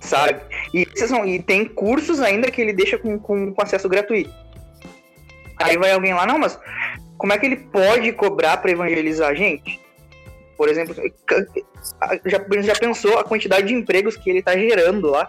Sabe? 0.00 0.40
E, 0.72 0.86
são, 1.06 1.24
e 1.26 1.42
tem 1.42 1.64
cursos 1.64 2.20
ainda 2.20 2.50
que 2.50 2.60
ele 2.60 2.72
deixa 2.72 2.98
com, 2.98 3.18
com, 3.18 3.52
com 3.52 3.62
acesso 3.62 3.88
gratuito. 3.88 4.32
Aí 5.56 5.76
vai 5.76 5.90
alguém 5.90 6.14
lá, 6.14 6.24
não, 6.24 6.38
mas 6.38 6.58
como 7.18 7.32
é 7.32 7.38
que 7.38 7.44
ele 7.44 7.56
pode 7.56 8.12
cobrar 8.12 8.56
para 8.58 8.70
evangelizar 8.70 9.30
a 9.30 9.34
gente? 9.34 9.80
Por 10.56 10.68
exemplo, 10.68 10.94
já, 12.24 12.44
já 12.62 12.74
pensou 12.74 13.18
a 13.18 13.24
quantidade 13.24 13.66
de 13.66 13.74
empregos 13.74 14.16
que 14.16 14.30
ele 14.30 14.38
está 14.38 14.56
gerando 14.56 15.10
lá? 15.10 15.28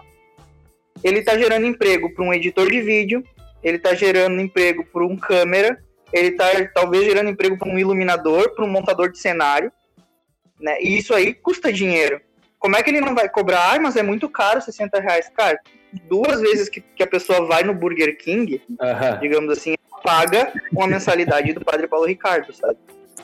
Ele 1.02 1.18
está 1.18 1.36
gerando 1.36 1.66
emprego 1.66 2.12
para 2.14 2.24
um 2.24 2.32
editor 2.32 2.70
de 2.70 2.80
vídeo, 2.80 3.24
ele 3.62 3.76
está 3.76 3.94
gerando 3.94 4.40
emprego 4.40 4.84
para 4.84 5.04
um 5.04 5.16
câmera, 5.16 5.82
ele 6.12 6.28
está 6.28 6.46
talvez 6.74 7.04
gerando 7.04 7.30
emprego 7.30 7.58
para 7.58 7.68
um 7.68 7.78
iluminador, 7.78 8.54
para 8.54 8.64
um 8.64 8.68
montador 8.68 9.10
de 9.10 9.18
cenário, 9.18 9.72
né? 10.58 10.78
E 10.80 10.96
isso 10.96 11.14
aí 11.14 11.34
custa 11.34 11.72
dinheiro. 11.72 12.20
Como 12.58 12.76
é 12.76 12.82
que 12.82 12.90
ele 12.90 13.00
não 13.00 13.14
vai 13.14 13.28
cobrar? 13.28 13.74
Ah, 13.74 13.80
mas 13.80 13.96
é 13.96 14.02
muito 14.02 14.28
caro 14.28 14.60
60 14.60 15.00
reais. 15.00 15.30
Cara, 15.34 15.58
duas 16.08 16.40
vezes 16.40 16.68
que, 16.68 16.80
que 16.80 17.02
a 17.02 17.06
pessoa 17.06 17.46
vai 17.46 17.62
no 17.62 17.74
Burger 17.74 18.16
King, 18.18 18.62
digamos 19.20 19.50
assim, 19.56 19.74
paga 20.02 20.52
uma 20.72 20.86
mensalidade 20.86 21.52
do 21.52 21.64
Padre 21.64 21.86
Paulo 21.86 22.06
Ricardo, 22.06 22.52
sabe? 22.52 22.78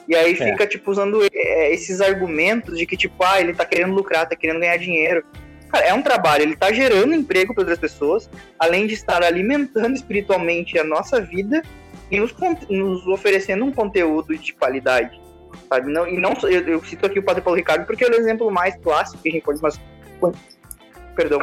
E 0.09 0.15
aí 0.15 0.33
é. 0.33 0.37
fica, 0.37 0.67
tipo, 0.67 0.91
usando 0.91 1.21
é, 1.33 1.73
esses 1.73 2.01
argumentos 2.01 2.79
de 2.79 2.87
que, 2.87 2.97
tipo, 2.97 3.23
ah, 3.25 3.41
ele 3.41 3.55
tá 3.55 3.65
querendo 3.65 3.95
lucrar, 3.95 4.29
tá 4.29 4.37
querendo 4.37 4.61
ganhar 4.61 4.77
dinheiro. 4.77 5.25
Cara, 5.69 5.87
é 5.87 5.95
um 5.95 6.03
trabalho, 6.03 6.43
ele 6.43 6.57
tá 6.57 6.73
gerando 6.73 7.15
emprego 7.15 7.53
para 7.53 7.63
outras 7.63 7.79
pessoas, 7.79 8.31
além 8.59 8.87
de 8.87 8.95
estar 8.95 9.23
alimentando 9.23 9.95
espiritualmente 9.95 10.79
a 10.79 10.85
nossa 10.85 11.21
vida 11.21 11.63
e 12.11 12.21
nos, 12.21 12.35
nos 12.69 13.07
oferecendo 13.09 13.65
um 13.65 13.73
conteúdo 13.73 14.37
de 14.37 14.53
qualidade, 14.53 15.21
sabe? 15.69 15.93
Não, 15.93 16.07
e 16.07 16.19
não, 16.19 16.35
eu, 16.45 16.61
eu 16.69 16.85
cito 16.85 17.05
aqui 17.05 17.19
o 17.19 17.23
Padre 17.23 17.43
Paulo 17.43 17.57
Ricardo 17.57 17.85
porque 17.85 18.05
é 18.05 18.09
o 18.09 18.15
exemplo 18.15 18.49
mais 18.49 18.77
clássico 18.77 19.21
que 19.23 19.29
a 19.29 19.33
gente 19.33 19.43
pode, 19.43 19.61
mas, 19.61 19.81
perdão, 21.17 21.41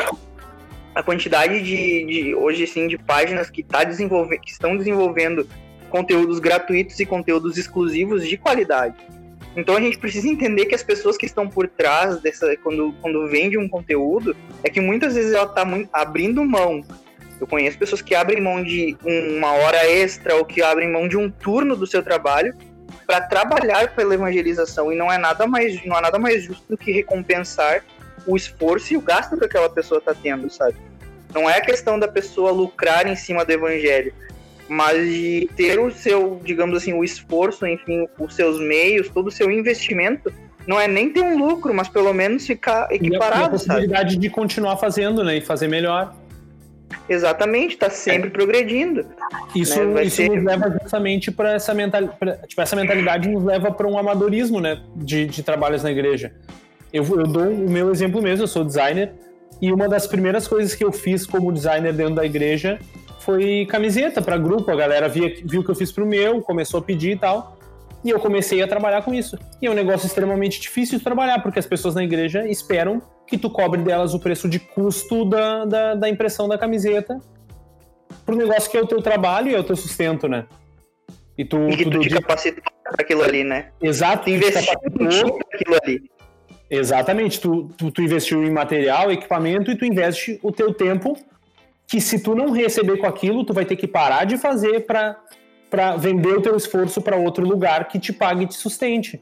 a 0.96 1.02
quantidade 1.02 1.62
de, 1.62 2.06
de 2.06 2.36
hoje 2.36 2.68
sim 2.68 2.88
de 2.88 2.98
páginas 2.98 3.50
que, 3.50 3.64
tá 3.64 3.84
desenvolvendo, 3.84 4.42
que 4.42 4.52
estão 4.52 4.78
desenvolvendo 4.78 5.48
conteúdos 5.90 6.40
gratuitos 6.40 7.00
e 7.00 7.06
conteúdos 7.06 7.58
exclusivos 7.58 8.28
de 8.28 8.38
qualidade. 8.38 8.96
Então 9.56 9.76
a 9.76 9.82
gente 9.82 9.98
precisa 9.98 10.28
entender 10.28 10.66
que 10.66 10.74
as 10.74 10.82
pessoas 10.82 11.16
que 11.16 11.26
estão 11.26 11.48
por 11.48 11.68
trás 11.68 12.20
dessa, 12.22 12.56
quando, 12.58 12.94
quando 13.02 13.28
vende 13.28 13.58
um 13.58 13.70
conteúdo, 13.70 14.36
é 14.64 14.70
que 14.70 14.82
muitas 14.82 15.14
vezes 15.14 15.34
ela 15.34 15.46
está 15.46 15.64
abrindo 15.92 16.44
mão 16.44 16.84
Eu 17.40 17.46
conheço 17.46 17.78
pessoas 17.78 18.02
que 18.02 18.16
abrem 18.16 18.42
mão 18.42 18.64
de 18.64 18.98
uma 19.04 19.52
hora 19.52 19.86
extra 19.88 20.36
ou 20.36 20.46
que 20.46 20.62
abrem 20.62 20.92
mão 20.92 21.08
de 21.08 21.18
um 21.18 21.30
turno 21.30 21.76
do 21.76 21.86
seu 21.86 22.02
trabalho 22.02 22.56
para 23.06 23.22
trabalhar 23.22 23.94
pela 23.94 24.16
evangelização 24.16 24.92
e 24.92 24.96
não 24.96 25.12
é 25.12 25.18
nada 25.18 25.46
mais 25.46 25.84
não 25.86 25.98
é 25.98 26.02
nada 26.02 26.18
mais 26.18 26.44
justo 26.44 26.64
do 26.70 26.78
que 26.78 26.92
recompensar 26.92 27.84
o 28.26 28.36
esforço 28.36 28.94
e 28.94 28.98
o 28.98 29.02
gasto 29.02 29.38
que 29.38 29.46
aquela 29.46 29.70
pessoa 29.70 30.00
está 30.00 30.14
tendo, 30.14 30.50
sabe? 30.50 30.76
Não 31.34 31.50
é 31.50 31.58
a 31.58 31.62
questão 31.62 32.00
da 32.00 32.08
pessoa 32.08 32.52
lucrar 32.52 33.08
em 33.08 33.16
cima 33.16 33.44
do 33.44 33.52
evangelho, 33.52 34.14
mas 34.68 35.08
de 35.08 35.50
ter 35.56 35.80
o 35.80 35.92
seu, 35.92 36.40
digamos 36.44 36.78
assim, 36.78 36.94
o 36.94 37.04
esforço, 37.04 37.66
enfim, 37.66 38.08
os 38.18 38.36
seus 38.36 38.60
meios, 38.60 39.10
todo 39.10 39.28
o 39.28 39.32
seu 39.32 39.52
investimento, 39.52 40.32
não 40.66 40.80
é 40.80 40.88
nem 40.88 41.12
ter 41.12 41.22
um 41.22 41.38
lucro, 41.38 41.74
mas 41.74 41.90
pelo 41.90 42.14
menos 42.14 42.46
ficar 42.46 42.92
equiparado, 42.92 43.36
a, 43.36 43.42
e 43.42 43.46
a 43.46 43.50
possibilidade 43.50 44.14
sabe? 44.14 44.22
de 44.22 44.30
continuar 44.30 44.78
fazendo, 44.78 45.24
né, 45.24 45.38
e 45.38 45.42
fazer 45.42 45.68
melhor. 45.68 46.16
Exatamente, 47.10 47.74
está 47.74 47.90
sempre 47.90 48.30
é. 48.30 48.32
progredindo. 48.32 49.06
Isso, 49.54 49.84
né? 49.84 50.04
isso 50.04 50.18
ser... 50.18 50.30
nos 50.30 50.44
leva 50.44 50.78
justamente 50.82 51.32
para 51.32 51.54
essa 51.54 51.74
mentalidade, 51.74 52.48
tipo, 52.48 52.62
essa 52.62 52.76
mentalidade 52.76 53.28
nos 53.28 53.44
leva 53.44 53.72
para 53.72 53.88
um 53.88 53.98
amadorismo, 53.98 54.62
né, 54.62 54.82
de, 54.96 55.26
de 55.26 55.44
trabalhos 55.44 55.84
na 55.84 55.92
igreja. 55.92 56.34
Eu, 56.94 57.04
eu 57.04 57.26
dou 57.26 57.50
o 57.50 57.70
meu 57.70 57.92
exemplo 57.92 58.22
mesmo, 58.22 58.44
eu 58.44 58.48
sou 58.48 58.64
designer, 58.64 59.14
e 59.60 59.72
uma 59.72 59.90
das 59.90 60.06
primeiras 60.06 60.48
coisas 60.48 60.76
que 60.76 60.84
eu 60.84 60.92
fiz 60.92 61.26
como 61.26 61.52
designer 61.52 61.92
dentro 61.92 62.16
da 62.16 62.26
igreja 62.26 62.80
foi 63.20 63.66
camiseta 63.70 64.22
para 64.22 64.38
grupo. 64.38 64.70
A 64.70 64.76
galera 64.76 65.10
via, 65.10 65.34
viu 65.44 65.64
que 65.64 65.72
eu 65.72 65.76
fiz 65.76 65.92
pro 65.92 66.06
meu, 66.06 66.42
começou 66.42 66.80
a 66.80 66.84
pedir 66.84 67.12
e 67.12 67.16
tal. 67.16 67.58
E 68.04 68.10
eu 68.10 68.20
comecei 68.20 68.62
a 68.62 68.68
trabalhar 68.68 69.02
com 69.02 69.14
isso. 69.14 69.40
E 69.62 69.66
é 69.66 69.72
um 69.72 69.74
negócio 69.74 70.06
extremamente 70.06 70.60
difícil 70.60 70.98
de 70.98 71.04
trabalhar, 71.04 71.42
porque 71.42 71.58
as 71.58 71.66
pessoas 71.66 71.96
na 71.96 72.04
igreja 72.04 72.46
esperam 72.48 73.02
que 73.26 73.38
tu 73.38 73.50
cobre 73.50 73.82
delas 73.82 74.14
o 74.14 74.20
preço 74.20 74.50
de 74.50 74.60
custo 74.60 75.24
da, 75.24 75.64
da, 75.64 75.96
da 75.96 76.10
impressão 76.10 76.50
da 76.50 76.58
camiseta 76.58 77.20
pro 78.26 78.36
negócio 78.36 78.70
que 78.70 78.78
é 78.78 78.82
o 78.82 78.88
teu 78.88 79.02
trabalho 79.02 79.50
e 79.50 79.56
é 79.56 79.60
o 79.60 79.64
teu 79.64 79.76
sustento, 79.76 80.28
né? 80.28 80.46
E 81.38 81.46
tu, 81.46 81.70
e 81.70 81.78
que 81.78 81.86
tu, 81.86 81.92
tu 81.92 82.00
te 82.02 82.10
capacita 82.10 82.62
para 82.84 83.02
aquilo 83.02 83.24
ali, 83.24 83.44
né? 83.44 83.70
Exato. 83.82 84.30
Investir 84.30 84.70
aquilo 84.70 85.80
ali. 85.82 86.13
Exatamente. 86.74 87.40
Tu, 87.40 87.70
tu, 87.78 87.92
tu 87.92 88.02
investiu 88.02 88.44
em 88.44 88.50
material, 88.50 89.12
equipamento 89.12 89.72
e 89.72 89.78
tu 89.78 89.86
investe 89.86 90.40
o 90.42 90.52
teu 90.52 90.74
tempo 90.74 91.18
que 91.88 92.02
se 92.02 92.20
tu 92.20 92.34
não 92.34 92.52
receber 92.52 92.98
com 92.98 93.06
aquilo, 93.06 93.46
tu 93.46 93.54
vai 93.54 93.66
ter 93.66 93.76
que 93.76 93.88
parar 93.88 94.26
de 94.26 94.38
fazer 94.38 94.86
para 94.88 95.96
vender 95.98 96.38
o 96.38 96.42
teu 96.42 96.56
esforço 96.56 97.02
para 97.02 97.16
outro 97.16 97.46
lugar 97.46 97.88
que 97.88 98.00
te 98.00 98.12
pague 98.12 98.46
e 98.46 98.48
te 98.48 98.56
sustente. 98.56 99.22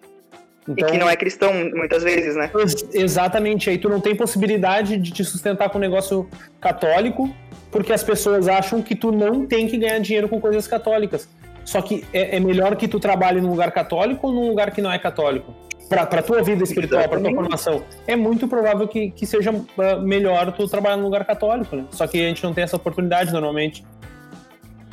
Então, 0.68 0.88
e 0.88 0.91
que 0.91 0.97
não 0.97 1.10
é 1.10 1.16
cristão, 1.16 1.52
muitas 1.74 2.04
vezes, 2.04 2.36
né? 2.36 2.49
Exatamente. 2.93 3.70
Aí 3.70 3.78
tu 3.78 3.89
não 3.89 3.99
tem 3.99 4.16
possibilidade 4.16 4.95
de 4.97 5.12
te 5.12 5.26
sustentar 5.26 5.70
com 5.70 5.78
um 5.78 5.82
negócio 5.82 6.30
católico, 6.62 7.34
porque 7.72 7.91
as 7.91 8.04
pessoas 8.04 8.47
acham 8.47 8.82
que 8.82 8.95
tu 8.95 9.12
não 9.12 9.45
tem 9.45 9.68
que 9.68 9.78
ganhar 9.78 9.99
dinheiro 9.99 10.30
com 10.30 10.39
coisas 10.39 10.68
católicas. 10.68 11.28
Só 11.66 11.82
que 11.82 12.06
é, 12.14 12.38
é 12.38 12.39
melhor 12.39 12.76
que 12.76 12.88
tu 12.88 12.99
trabalhe 12.99 13.41
num 13.41 13.49
lugar 13.49 13.72
católico 13.72 14.28
ou 14.28 14.34
num 14.34 14.47
lugar 14.47 14.72
que 14.72 14.82
não 14.82 14.91
é 14.91 14.99
católico? 14.99 15.54
Para 15.92 16.22
tua 16.22 16.42
vida 16.42 16.64
espiritual, 16.64 17.08
para 17.10 17.20
tua 17.20 17.32
formação, 17.32 17.84
é 18.08 18.16
muito 18.16 18.48
provável 18.48 18.88
que, 18.88 19.12
que 19.12 19.26
seja 19.26 19.54
ah, 19.78 19.98
melhor 19.98 20.52
tu 20.54 20.68
trabalhar 20.68 20.98
num 20.98 21.04
lugar 21.04 21.26
católico, 21.26 21.76
né? 21.76 21.86
Só 21.92 22.08
que 22.08 22.20
a 22.20 22.28
gente 22.28 22.44
não 22.44 22.54
tem 22.54 22.64
essa 22.64 22.78
oportunidade 22.78 23.32
normalmente. 23.32 23.84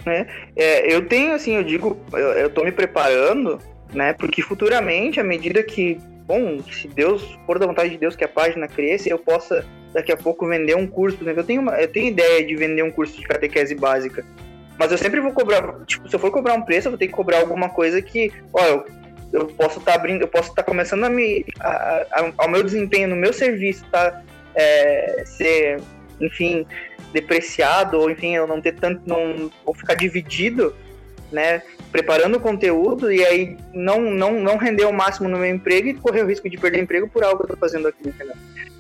É, 0.07 0.27
é 0.57 0.95
eu 0.95 1.07
tenho, 1.07 1.33
assim, 1.35 1.55
eu 1.55 1.63
digo, 1.63 1.97
eu, 2.13 2.33
eu 2.33 2.51
tô 2.51 2.65
me 2.65 2.73
preparando, 2.73 3.59
né? 3.93 4.13
Porque 4.13 4.43
futuramente, 4.43 5.21
à 5.21 5.25
medida 5.25 5.63
que, 5.63 5.99
bom, 6.27 6.59
se 6.63 6.89
Deus 6.89 7.39
for 7.47 7.59
da 7.59 7.67
vontade 7.67 7.91
de 7.91 7.99
Deus 7.99 8.17
que 8.17 8.25
a 8.25 8.29
página 8.29 8.67
cresça, 8.67 9.09
eu 9.09 9.19
possa 9.19 9.65
daqui 9.93 10.13
a 10.13 10.17
pouco 10.17 10.47
vender 10.49 10.77
um 10.77 10.87
curso, 10.87 11.23
né? 11.23 11.33
Eu 11.37 11.45
tenho, 11.45 11.63
uma, 11.63 11.81
eu 11.81 11.89
tenho 11.89 12.09
ideia 12.09 12.45
de 12.45 12.57
vender 12.57 12.83
um 12.83 12.91
curso 12.91 13.19
de 13.19 13.27
catequese 13.27 13.75
básica. 13.75 14.25
Mas 14.79 14.93
eu 14.93 14.99
sempre 14.99 15.21
vou 15.21 15.33
cobrar, 15.33 15.85
tipo, 15.87 16.09
se 16.09 16.15
eu 16.15 16.21
for 16.21 16.31
cobrar 16.31 16.55
um 16.55 16.63
preço, 16.63 16.87
eu 16.87 16.93
vou 16.93 16.99
ter 16.99 17.09
que 17.09 17.13
cobrar 17.13 17.39
alguma 17.39 17.69
coisa 17.69 18.01
que, 18.01 18.33
ó, 18.53 18.65
eu 18.65 18.85
eu 19.33 19.47
posso 19.47 19.79
estar 19.79 19.93
tá 19.93 19.99
abrindo, 19.99 20.23
eu 20.23 20.29
posso 20.29 20.51
estar 20.51 20.63
tá 20.63 20.69
começando 20.69 21.05
a 21.05 21.11
me, 21.11 21.45
a, 21.61 22.07
a, 22.13 22.33
ao 22.39 22.49
meu 22.49 22.63
desempenho 22.63 23.09
no 23.09 23.17
meu 23.17 23.33
serviço, 23.33 23.85
tá? 23.91 24.23
É, 24.55 25.23
ser, 25.27 25.81
enfim, 26.21 26.67
depreciado, 27.13 27.99
ou 27.99 28.11
enfim, 28.11 28.35
eu 28.35 28.47
não 28.47 28.61
ter 28.61 28.75
tanto, 28.75 29.03
não, 29.07 29.51
ou 29.65 29.75
ficar 29.75 29.95
dividido, 29.95 30.75
né? 31.31 31.63
Preparando 31.93 32.37
o 32.37 32.41
conteúdo 32.41 33.13
e 33.13 33.25
aí 33.25 33.57
não, 33.73 34.01
não, 34.01 34.41
não 34.41 34.57
render 34.57 34.85
o 34.85 34.93
máximo 34.93 35.29
no 35.29 35.39
meu 35.39 35.49
emprego 35.49 35.89
e 35.89 35.95
correr 35.95 36.23
o 36.23 36.27
risco 36.27 36.49
de 36.49 36.59
perder 36.59 36.83
emprego 36.83 37.09
por 37.09 37.23
algo 37.23 37.39
que 37.39 37.43
eu 37.43 37.55
estou 37.55 37.59
fazendo 37.59 37.89
aqui, 37.89 38.09
entendeu? 38.09 38.35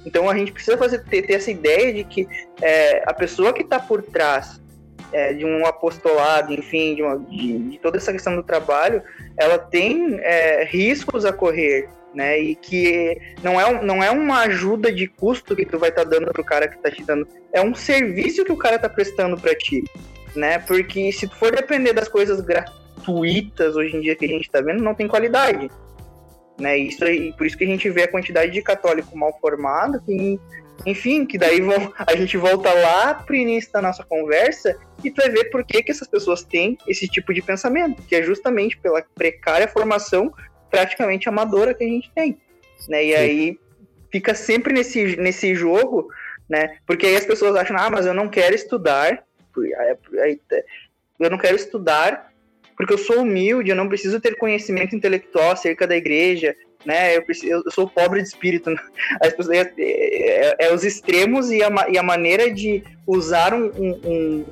Então 0.05 0.28
a 0.28 0.36
gente 0.36 0.53
precisa 0.53 0.76
fazer, 0.76 1.05
ter, 1.05 1.22
ter 1.22 1.34
essa 1.34 1.51
ideia 1.51 1.92
de 1.92 2.05
que 2.05 2.26
é, 2.61 3.03
a 3.07 3.12
pessoa 3.12 3.53
que 3.53 3.62
está 3.62 3.78
por 3.78 4.03
trás 4.03 4.61
é, 5.12 5.32
de 5.32 5.44
um 5.44 5.66
apostolado, 5.66 6.52
enfim, 6.52 6.94
de, 6.94 7.02
uma, 7.02 7.18
de, 7.18 7.59
de, 7.59 7.78
toda 7.78 7.96
essa 7.96 8.12
questão 8.12 8.36
do 8.36 8.42
trabalho, 8.42 9.02
ela 9.36 9.59
tem 9.59 10.18
é, 10.20 10.64
riscos 10.64 11.24
a 11.24 11.32
correr, 11.32 11.88
né? 12.14 12.38
E 12.38 12.54
que 12.54 13.20
não 13.42 13.61
é, 13.61 13.82
não 13.82 14.02
é 14.02 14.11
uma 14.11 14.40
ajuda 14.40 14.92
de 14.92 15.06
custo 15.06 15.56
que 15.56 15.64
tu 15.64 15.78
vai 15.78 15.90
estar 15.90 16.04
tá 16.04 16.11
dando 16.11 16.32
pro 16.32 16.44
cara 16.44 16.68
que 16.68 16.78
tá 16.78 16.90
te 16.90 17.02
dando, 17.02 17.26
é 17.52 17.62
um 17.62 17.74
serviço 17.74 18.44
que 18.44 18.52
o 18.52 18.56
cara 18.56 18.78
tá 18.78 18.88
prestando 18.88 19.38
para 19.38 19.54
ti, 19.54 19.82
né? 20.34 20.59
Porque 20.59 21.11
se 21.12 21.26
tu 21.26 21.36
for 21.36 21.54
depender 21.54 21.92
das 21.92 22.09
coisas 22.09 22.40
gratuitas 22.40 23.76
hoje 23.76 23.96
em 23.96 24.00
dia 24.00 24.16
que 24.16 24.24
a 24.24 24.28
gente 24.28 24.50
tá 24.50 24.61
vendo, 24.61 24.82
não 24.82 24.94
tem 24.94 25.09
qualidade. 25.09 25.70
Né, 26.59 26.76
isso 26.76 27.04
aí, 27.04 27.32
por 27.34 27.46
isso 27.46 27.56
que 27.56 27.62
a 27.62 27.68
gente 27.68 27.88
vê 27.88 28.02
a 28.02 28.11
quantidade 28.11 28.50
de 28.50 28.61
católico 28.61 29.16
mal 29.16 29.32
formado 29.40 30.02
que 30.04 30.40
enfim, 30.87 31.26
que 31.26 31.37
daí 31.37 31.61
vão, 31.61 31.93
a 31.97 32.16
gente 32.16 32.37
volta 32.37 32.72
lá 32.72 33.14
pro 33.14 33.35
início 33.35 33.72
da 33.72 33.83
nossa 33.83 34.05
conversa 34.05 34.76
e 35.03 35.11
tu 35.11 35.20
vai 35.20 35.31
ver 35.31 35.45
por 35.51 35.64
que, 35.64 35.83
que 35.83 35.91
essas 35.91 36.09
pessoas 36.09 36.43
têm 36.43 36.79
esse 36.87 37.09
tipo 37.09 37.33
de 37.33 37.43
pensamento, 37.43 38.03
que 38.03 38.14
é 38.14 38.22
justamente 38.22 38.76
pela 38.79 39.03
precária 39.14 39.68
formação 39.68 40.33
praticamente 40.70 41.29
amadora 41.29 41.74
que 41.74 41.85
a 41.85 41.89
gente 41.89 42.11
tem. 42.14 42.41
Né? 42.89 43.05
E 43.05 43.12
Sim. 43.12 43.16
aí 43.16 43.61
fica 44.11 44.35
sempre 44.35 44.72
nesse, 44.72 45.16
nesse 45.16 45.55
jogo, 45.55 46.09
né? 46.49 46.79
Porque 46.87 47.07
aí 47.07 47.16
as 47.16 47.26
pessoas 47.26 47.57
acham, 47.57 47.76
ah, 47.76 47.91
mas 47.91 48.07
eu 48.07 48.14
não 48.14 48.29
quero 48.29 48.55
estudar, 48.55 49.24
eu 51.18 51.31
não 51.31 51.39
quero 51.39 51.57
estudar 51.57 52.29
porque 52.76 52.95
eu 52.95 52.99
sou 52.99 53.22
humilde, 53.22 53.70
eu 53.70 53.76
não 53.76 53.89
preciso 53.89 54.20
ter 54.20 54.37
conhecimento 54.37 54.95
intelectual 54.95 55.51
acerca 55.51 55.85
da 55.85 55.97
igreja, 55.97 56.55
né? 56.85 57.16
Eu, 57.16 57.22
preciso, 57.22 57.62
eu 57.64 57.70
sou 57.70 57.89
pobre 57.89 58.22
de 58.22 58.29
espírito. 58.29 58.70
Né? 58.70 58.76
As 59.20 59.33
pessoas, 59.33 59.57
é, 59.57 59.72
é, 59.79 60.57
é, 60.66 60.74
os 60.74 60.85
extremos 60.85 61.51
e 61.51 61.62
a, 61.62 61.70
e 61.89 61.99
a 61.99 62.03
maneira 62.03 62.51
de 62.51 62.83
usar 63.07 63.55
um, 63.55 63.66
um, 63.76 64.45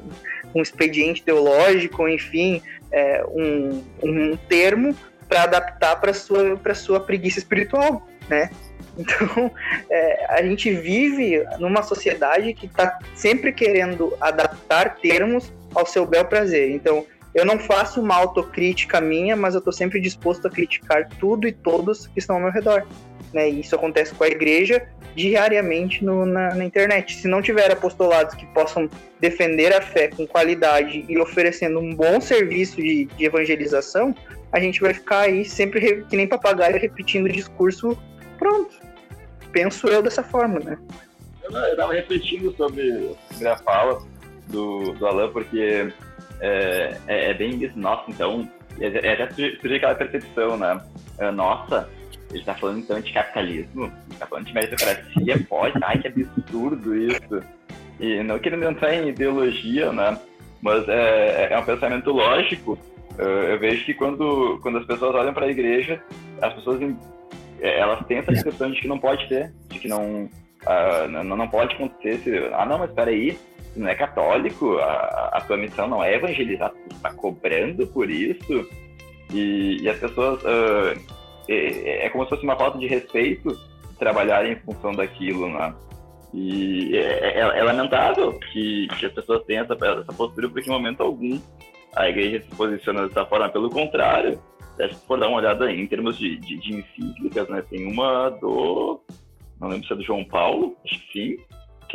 um 0.55 0.63
expediente 0.63 1.23
teológico, 1.23 2.09
enfim, 2.09 2.63
é, 2.91 3.25
um, 3.29 3.85
um 4.03 4.37
termo 4.49 4.95
para 5.29 5.43
adaptar 5.43 5.97
para 6.01 6.15
sua 6.15 6.57
para 6.57 6.75
sua 6.75 7.01
preguiça 7.01 7.39
espiritual, 7.39 8.07
né? 8.29 8.51
Então, 8.97 9.51
é, 9.91 10.27
a 10.29 10.43
gente 10.43 10.73
vive 10.73 11.45
numa 11.59 11.83
sociedade 11.83 12.55
que 12.55 12.67
está 12.67 12.99
sempre 13.15 13.53
querendo 13.53 14.17
adaptar 14.21 14.97
termos 14.97 15.53
ao 15.75 15.85
seu 15.85 16.07
bel 16.07 16.25
prazer. 16.25 16.71
Então, 16.71 17.05
eu 17.37 17.45
não 17.45 17.59
faço 17.59 18.01
uma 18.01 18.15
autocrítica 18.17 18.99
minha, 18.99 19.37
mas 19.37 19.53
eu 19.53 19.59
estou 19.59 19.73
sempre 19.73 20.01
disposto 20.01 20.47
a 20.47 20.51
criticar 20.51 21.07
tudo 21.21 21.47
e 21.47 21.53
todos 21.53 22.07
que 22.07 22.19
estão 22.19 22.37
ao 22.37 22.43
meu 22.43 22.51
redor. 22.51 22.87
Né? 23.31 23.51
E 23.51 23.61
isso 23.61 23.75
acontece 23.75 24.15
com 24.15 24.25
a 24.25 24.27
igreja 24.27 24.89
diariamente 25.15 26.03
no, 26.03 26.25
na, 26.25 26.55
na, 26.55 26.65
internet. 26.65 27.15
Se 27.15 27.29
não 27.29 27.43
tiver 27.43 27.71
apostolados 27.71 28.35
que 28.35 28.47
possam 28.47 28.89
defender 29.21 29.75
a 29.75 29.83
fé 29.83 30.09
com 30.09 30.27
qualidade 30.27 31.05
e 31.07 31.19
oferecendo 31.19 31.79
um 31.79 31.95
bom 31.95 32.23
serviço 32.23 32.77
de, 32.77 33.05
de 33.05 33.27
evangelização, 33.27 34.15
a 34.51 34.59
gente 34.59 34.81
vai 34.81 34.95
ficar 34.95 35.21
aí 35.21 35.45
sempre 35.45 36.07
que 36.09 36.17
nem 36.17 36.27
papagaio 36.27 36.81
repetindo 36.81 37.27
o 37.27 37.33
discurso 37.33 37.99
pronto. 38.39 38.75
Penso 39.53 39.89
eu 39.89 40.03
dessa 40.03 40.23
forma, 40.23 40.59
né? 40.59 40.79
Eu 41.43 41.51
estava 41.51 41.93
refletindo 41.93 42.51
sobre, 42.57 43.15
sobre 43.31 43.49
a 43.49 43.59
fala 43.59 44.03
do, 44.49 44.93
do 44.95 45.07
Alan, 45.07 45.31
porque 45.31 45.93
é, 46.41 46.97
é, 47.07 47.31
é, 47.31 47.35
bem 47.35 47.63
isso, 47.63 47.79
nossa, 47.79 48.11
então, 48.11 48.49
é, 48.79 48.87
é 48.87 49.23
até 49.23 49.33
surge 49.33 49.75
aquela 49.75 49.95
percepção, 49.95 50.57
né? 50.57 50.81
É, 51.19 51.31
nossa, 51.31 51.89
ele 52.33 52.45
tá 52.45 52.55
falando 52.55 52.79
então 52.79 53.01
de 53.01 53.13
capitalismo, 53.13 53.85
ele 53.85 54.19
tá 54.19 54.27
falando 54.27 54.47
de 54.47 54.55
meritocracia, 54.55 55.47
pode, 55.49 55.79
ai 55.83 55.99
que 55.99 56.09
absurdo 56.09 56.95
isso. 56.95 57.43
E 57.99 58.23
não 58.23 58.39
querendo 58.39 58.65
entrar 58.65 58.95
em 58.95 59.09
ideologia, 59.09 59.91
né? 59.93 60.19
Mas 60.61 60.87
é, 60.89 61.49
é 61.51 61.59
um 61.59 61.65
pensamento 61.65 62.11
lógico. 62.11 62.79
Eu 63.19 63.59
vejo 63.59 63.83
que 63.87 63.95
quando, 63.95 64.59
quando 64.61 64.77
as 64.77 64.85
pessoas 64.85 65.15
olham 65.15 65.33
para 65.33 65.47
a 65.47 65.51
igreja, 65.51 66.03
as 66.43 66.53
pessoas 66.53 66.79
elas 67.61 68.05
têm 68.07 68.19
essa 68.19 68.33
percepção 68.33 68.71
de 68.71 68.81
que 68.81 68.89
não 68.89 68.99
pode 68.99 69.27
ter, 69.29 69.53
de 69.69 69.79
que 69.79 69.89
não, 69.89 70.25
uh, 70.25 71.09
não, 71.09 71.37
não 71.37 71.49
pode 71.49 71.75
acontecer. 71.75 72.51
Ah, 72.53 72.67
não, 72.67 72.79
mas 72.79 72.93
peraí, 72.93 73.39
não 73.79 73.89
é 73.89 73.95
católico, 73.95 74.79
a, 74.79 75.31
a 75.35 75.41
tua 75.41 75.57
missão 75.57 75.89
não 75.89 76.03
é 76.03 76.15
evangelizar, 76.15 76.71
tu 76.71 76.97
está 76.97 77.13
cobrando 77.13 77.87
por 77.89 78.11
isso. 78.11 78.69
E, 79.33 79.79
e 79.83 79.89
as 79.89 79.99
pessoas. 79.99 80.43
Uh, 80.43 81.17
é, 81.49 82.07
é, 82.07 82.11
como 82.11 82.25
se 82.25 82.31
fosse 82.31 82.43
uma 82.43 82.57
falta 82.57 82.79
de 82.79 82.87
respeito 82.87 83.57
trabalhar 83.99 84.45
em 84.47 84.57
função 84.57 84.93
daquilo, 84.93 85.49
né? 85.49 85.75
E 86.35 86.97
é, 86.97 87.39
é, 87.39 87.41
é 87.41 87.63
lamentável 87.63 88.39
que, 88.53 88.89
que, 88.99 89.07
as 89.07 89.13
pessoas 89.13 89.45
tenham 89.45 89.65
essa, 89.65 89.75
essa 89.75 90.13
postura, 90.13 90.49
porque 90.49 90.69
em 90.69 90.73
momento 90.73 91.03
algum 91.03 91.41
a 91.95 92.09
igreja 92.09 92.43
se 92.43 92.55
posiciona 92.55 93.07
dessa 93.07 93.25
forma. 93.25 93.49
Pelo 93.49 93.71
contrário, 93.71 94.39
se 94.77 95.07
for 95.07 95.19
dar 95.19 95.29
uma 95.29 95.39
olhada 95.39 95.73
em 95.73 95.87
termos 95.87 96.19
de, 96.19 96.37
de, 96.37 96.59
de 96.59 96.75
encíclicas, 96.75 97.49
né, 97.49 97.63
tem 97.63 97.87
uma 97.87 98.29
do. 98.29 99.01
Não 99.59 99.69
lembro 99.69 99.87
se 99.87 99.93
é 99.93 99.97
do 99.97 100.03
João 100.03 100.25
Paulo, 100.25 100.77
acho 100.85 101.01
que 101.11 101.37
sim, 101.37 101.45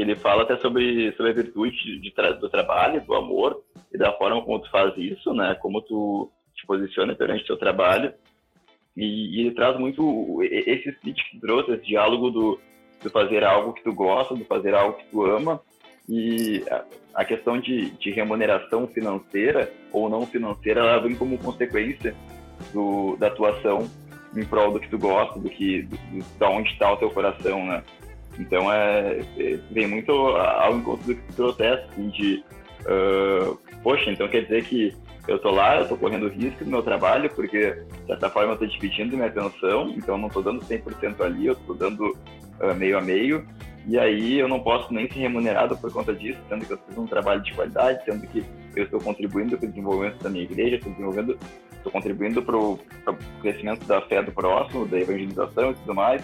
que 0.01 0.03
ele 0.03 0.15
fala 0.15 0.41
até 0.41 0.57
sobre, 0.57 1.11
sobre 1.11 1.31
a 1.31 1.35
virtude 1.35 1.99
de, 1.99 2.13
do 2.39 2.49
trabalho, 2.49 3.05
do 3.05 3.13
amor, 3.13 3.61
e 3.93 3.97
da 3.99 4.11
forma 4.13 4.41
como 4.41 4.59
tu 4.59 4.69
faz 4.71 4.97
isso, 4.97 5.31
né? 5.31 5.55
Como 5.61 5.79
tu 5.81 6.31
te 6.55 6.65
posiciona 6.65 7.13
perante 7.13 7.43
o 7.43 7.47
teu 7.47 7.57
trabalho. 7.57 8.11
E, 8.97 9.05
e, 9.05 9.41
ele 9.41 9.51
traz 9.51 9.79
muito 9.79 10.41
esse 10.43 10.91
speech 10.93 11.29
que 11.29 11.39
trouxe, 11.39 11.73
esse 11.73 11.85
diálogo 11.85 12.31
do, 12.31 12.59
do 13.03 13.09
fazer 13.11 13.43
algo 13.43 13.73
que 13.73 13.83
tu 13.83 13.93
gosta, 13.93 14.33
do 14.33 14.43
fazer 14.45 14.73
algo 14.73 14.97
que 14.97 15.05
tu 15.05 15.23
ama. 15.23 15.61
E 16.09 16.63
a, 16.71 16.83
a 17.21 17.25
questão 17.25 17.59
de, 17.59 17.91
de 17.91 18.09
remuneração 18.09 18.87
financeira 18.87 19.71
ou 19.91 20.09
não 20.09 20.25
financeira, 20.25 20.81
ela 20.81 20.99
vem 20.99 21.15
como 21.15 21.37
consequência 21.37 22.15
do, 22.73 23.15
da 23.17 23.27
atuação 23.27 23.87
em 24.35 24.45
prol 24.45 24.71
do 24.71 24.79
que 24.79 24.89
tu 24.89 24.97
gosta, 24.97 25.39
do 25.39 25.49
que 25.49 25.83
do, 25.83 25.95
do, 25.95 26.39
da 26.39 26.49
onde 26.49 26.69
está 26.71 26.91
o 26.91 26.97
teu 26.97 27.11
coração, 27.11 27.63
né? 27.67 27.83
Então 28.39 28.71
é, 28.71 29.19
é, 29.37 29.59
vem 29.71 29.87
muito 29.87 30.11
ao 30.11 30.77
encontro 30.77 31.05
do 31.07 31.15
que 31.15 31.21
tu 31.27 31.33
protesta, 31.35 31.87
assim, 31.91 32.09
de 32.09 32.43
uh, 32.81 33.57
poxa, 33.83 34.09
então 34.11 34.27
quer 34.27 34.43
dizer 34.43 34.63
que 34.65 34.95
eu 35.27 35.37
tô 35.39 35.51
lá, 35.51 35.77
eu 35.77 35.87
tô 35.87 35.97
correndo 35.97 36.27
risco 36.27 36.63
do 36.63 36.71
meu 36.71 36.81
trabalho, 36.81 37.29
porque 37.29 37.71
de 37.71 38.07
certa 38.07 38.29
forma 38.29 38.53
eu 38.53 38.57
tô 38.57 38.65
dividindo 38.65 39.15
minha 39.15 39.27
atenção, 39.27 39.89
então 39.95 40.17
não 40.17 40.29
tô 40.29 40.41
dando 40.41 40.61
100% 40.61 41.21
ali, 41.21 41.47
eu 41.47 41.55
tô 41.55 41.73
dando 41.73 42.09
uh, 42.09 42.75
meio 42.75 42.97
a 42.97 43.01
meio, 43.01 43.45
e 43.87 43.97
aí 43.97 44.39
eu 44.39 44.47
não 44.47 44.59
posso 44.59 44.93
nem 44.93 45.09
ser 45.09 45.19
remunerado 45.19 45.75
por 45.77 45.91
conta 45.91 46.13
disso, 46.13 46.39
sendo 46.49 46.65
que 46.65 46.73
eu 46.73 46.79
fiz 46.87 46.97
um 46.97 47.07
trabalho 47.07 47.41
de 47.41 47.53
qualidade, 47.53 48.03
sendo 48.05 48.25
que 48.27 48.43
eu 48.75 48.85
estou 48.85 48.99
contribuindo 48.99 49.57
para 49.57 49.65
o 49.67 49.69
desenvolvimento 49.69 50.23
da 50.23 50.29
minha 50.29 50.43
igreja, 50.43 50.75
estou 50.75 50.91
desenvolvendo, 50.91 51.37
estou 51.73 51.91
contribuindo 51.91 52.41
para 52.41 52.57
o 52.57 52.79
crescimento 53.41 53.85
da 53.85 54.01
fé 54.01 54.21
do 54.21 54.31
próximo, 54.31 54.87
da 54.87 54.99
evangelização 54.99 55.71
e 55.71 55.73
tudo 55.75 55.95
mais. 55.95 56.23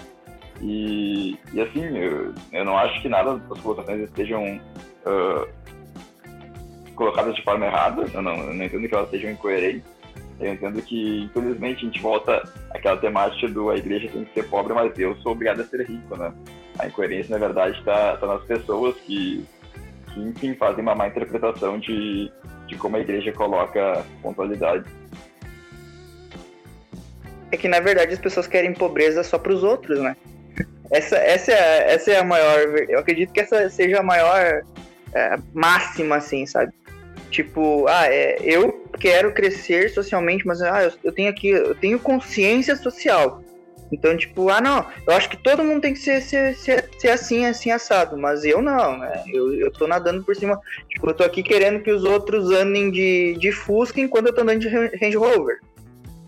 E, 0.62 1.38
e 1.54 1.62
assim, 1.62 1.98
eu, 1.98 2.34
eu 2.52 2.66
não 2.66 2.78
acho 2.78 3.02
que 3.02 3.10
nada 3.10 3.38
das 3.38 3.60
colocações 3.60 4.02
estejam 4.02 4.60
uh, 5.06 5.48
colocadas 6.96 7.36
de 7.36 7.44
forma 7.44 7.66
errada, 7.66 8.06
eu 8.14 8.22
não, 8.22 8.36
eu 8.36 8.54
não 8.54 8.66
entendo 8.66 8.88
que 8.88 8.96
elas 8.96 9.10
sejam 9.10 9.32
incoerentes. 9.32 9.98
Eu 10.40 10.54
entendo 10.54 10.82
que, 10.84 11.24
infelizmente, 11.24 11.84
a 11.84 11.90
gente 11.90 12.02
volta 12.02 12.44
àquela 12.72 12.98
temática 12.98 13.48
do 13.48 13.72
a 13.72 13.78
igreja 13.78 14.08
tem 14.10 14.24
que 14.24 14.34
ser 14.34 14.48
pobre, 14.50 14.74
mas 14.74 14.98
eu 15.00 15.16
sou 15.18 15.32
obrigado 15.32 15.62
a 15.62 15.66
ser 15.66 15.88
rico, 15.88 16.16
né? 16.16 16.32
A 16.78 16.88
incoerência, 16.88 17.38
na 17.38 17.44
verdade, 17.44 17.78
está 17.80 18.18
tá 18.18 18.28
nas 18.28 18.44
pessoas 18.44 18.96
que, 18.98 19.44
que, 20.14 20.20
enfim, 20.20 20.54
fazem 20.54 20.84
uma 20.84 20.94
má 20.94 21.08
interpretação 21.08 21.80
de, 21.80 22.32
de 22.68 22.76
como 22.76 22.98
a 22.98 23.00
igreja 23.00 23.32
coloca 23.32 24.06
pontualidade. 24.22 24.86
É 27.52 27.58
que, 27.58 27.68
na 27.68 27.80
verdade, 27.80 28.14
as 28.14 28.20
pessoas 28.20 28.46
querem 28.46 28.74
pobreza 28.74 29.24
só 29.24 29.40
para 29.40 29.54
os 29.54 29.64
outros, 29.64 30.00
né? 30.00 30.16
Essa, 30.92 31.18
essa, 31.18 31.52
é, 31.52 31.94
essa 31.94 32.12
é 32.12 32.20
a 32.20 32.24
maior. 32.24 32.60
Eu 32.90 33.00
acredito 33.00 33.34
que 33.34 33.40
essa 33.40 33.70
seja 33.70 34.00
a 34.00 34.04
maior 34.04 34.64
é, 35.14 35.38
máxima, 35.54 36.18
assim, 36.18 36.46
sabe? 36.46 36.72
Tipo, 37.30 37.88
ah, 37.88 38.08
é, 38.08 38.38
eu 38.42 38.86
quero 39.00 39.34
crescer 39.34 39.90
socialmente, 39.90 40.48
mas 40.48 40.62
ah, 40.62 40.84
eu, 40.84 40.92
eu, 41.04 41.12
tenho 41.12 41.30
aqui, 41.30 41.50
eu 41.50 41.76
tenho 41.76 42.00
consciência 42.00 42.76
social. 42.76 43.42
Então, 43.92 44.16
tipo, 44.18 44.50
ah, 44.50 44.60
não, 44.60 44.86
eu 45.06 45.14
acho 45.14 45.30
que 45.30 45.38
todo 45.38 45.64
mundo 45.64 45.82
tem 45.82 45.94
que 45.94 46.00
ser, 46.00 46.22
ser, 46.22 46.56
ser, 46.56 46.90
ser 46.98 47.10
assim, 47.10 47.46
assim, 47.46 47.72
assado, 47.72 48.18
mas 48.18 48.44
eu 48.44 48.62
não, 48.62 48.98
né? 48.98 49.24
Eu, 49.28 49.54
eu 49.54 49.72
tô 49.72 49.88
nadando 49.88 50.24
por 50.24 50.36
cima. 50.36 50.60
Tipo, 50.90 51.10
eu 51.10 51.14
tô 51.14 51.24
aqui 51.24 51.42
querendo 51.42 51.82
que 51.82 51.92
os 51.92 52.04
outros 52.04 52.52
andem 52.52 52.92
de, 52.92 53.38
de 53.40 53.52
Fusca 53.52 54.02
enquanto 54.02 54.28
eu 54.28 54.34
tô 54.34 54.42
andando 54.42 54.60
de 54.60 54.68
Range 54.68 55.18
Rover. 55.18 55.60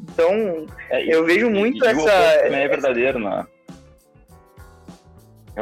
Então, 0.02 0.66
é, 0.90 1.04
eu 1.14 1.26
vejo 1.26 1.50
muito 1.50 1.84
e, 1.84 1.88
essa. 1.88 2.02
E 2.02 2.44
também 2.44 2.64
é 2.64 2.68
verdadeiro, 2.68 3.20
né? 3.20 3.46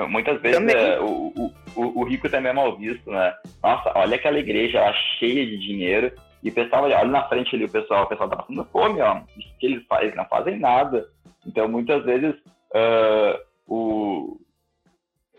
Muitas 0.05 0.41
vezes 0.41 0.67
é, 0.67 0.99
o, 0.99 1.33
o, 1.75 2.01
o, 2.01 2.03
rico 2.03 2.29
também 2.29 2.51
é 2.51 2.53
mal 2.53 2.75
visto, 2.77 3.09
né? 3.09 3.33
Nossa, 3.63 3.91
olha 3.95 4.15
aquela 4.15 4.39
igreja 4.39 4.81
lá 4.81 4.93
cheia 5.17 5.45
de 5.45 5.57
dinheiro. 5.57 6.11
E 6.43 6.49
o 6.49 6.53
pessoal, 6.53 6.83
olha 6.83 7.03
na 7.05 7.27
frente 7.27 7.55
ali, 7.55 7.65
o 7.65 7.71
pessoal, 7.71 8.03
o 8.03 8.07
pessoal 8.07 8.29
tá 8.29 8.35
passando 8.35 8.65
fome, 8.65 9.01
ó. 9.01 9.17
O 9.17 9.25
que 9.59 9.65
eles 9.65 9.85
fazem? 9.87 10.15
Não 10.15 10.25
fazem 10.25 10.59
nada. 10.59 11.05
Então, 11.45 11.67
muitas 11.67 12.03
vezes, 12.05 12.35
uh, 12.75 13.39
o... 13.67 14.37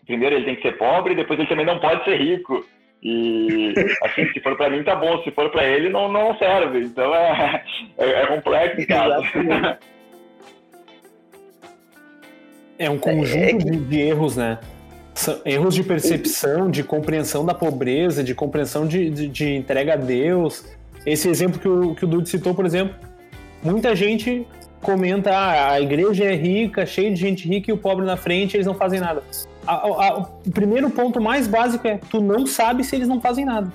primeiro 0.07 0.37
ele 0.37 0.45
tem 0.45 0.57
que 0.57 0.63
ser 0.63 0.77
pobre, 0.77 1.15
depois 1.15 1.39
ele 1.39 1.49
também 1.49 1.67
não 1.67 1.79
pode 1.79 2.05
ser 2.05 2.17
rico. 2.17 2.65
E, 3.03 3.75
assim, 4.03 4.27
se 4.33 4.41
for 4.41 4.57
para 4.57 4.71
mim, 4.71 4.83
tá 4.83 4.97
bom. 4.97 5.23
Se 5.23 5.31
for 5.31 5.51
para 5.51 5.65
ele, 5.65 5.89
não, 5.89 6.11
não 6.11 6.37
serve. 6.37 6.81
Então, 6.81 7.15
é, 7.15 7.63
é, 7.99 8.11
é 8.11 8.27
complexo, 8.27 8.87
cara. 8.89 9.21
É 12.79 12.89
um 12.89 12.99
conjunto 12.99 13.37
é, 13.37 13.51
é 13.51 13.55
que... 13.55 13.71
de 13.77 14.01
erros, 14.01 14.37
né? 14.37 14.59
São 15.15 15.41
erros 15.45 15.75
de 15.75 15.83
percepção, 15.83 16.71
de 16.71 16.85
compreensão 16.85 17.45
da 17.45 17.53
pobreza, 17.53 18.23
de 18.23 18.35
compreensão 18.35 18.87
de, 18.87 19.11
de, 19.11 19.29
de 19.29 19.57
entrega 19.57 19.95
a 19.95 19.97
Deus. 19.97 20.65
Esse 21.05 21.29
exemplo 21.29 21.59
que 21.59 21.69
o, 21.69 21.95
que 21.95 22.05
o 22.05 22.09
Dudu 22.09 22.29
citou, 22.29 22.55
por 22.55 22.65
exemplo, 22.65 22.95
muita 23.63 23.97
gente 23.97 24.47
comenta 24.81 25.33
ah, 25.33 25.73
a 25.73 25.81
igreja 25.81 26.25
é 26.25 26.35
rica, 26.35 26.87
cheia 26.87 27.11
de 27.11 27.17
gente 27.17 27.49
rica 27.49 27.71
e 27.71 27.75
o 27.75 27.79
pobre 27.79 28.05
na 28.07 28.17
frente, 28.17 28.57
eles 28.57 28.67
não 28.67 28.75
fazem 28.75 29.01
nada. 29.01 29.25
A, 29.67 29.75
a, 29.75 30.19
o 30.19 30.51
primeiro 30.53 30.89
ponto 30.89 31.21
mais 31.21 31.49
básico 31.49 31.87
é 31.89 31.99
tu 32.11 32.21
não 32.21 32.47
sabe 32.47 32.85
se 32.85 32.95
eles 32.95 33.09
não 33.09 33.21
fazem 33.21 33.45
nada. 33.45 33.73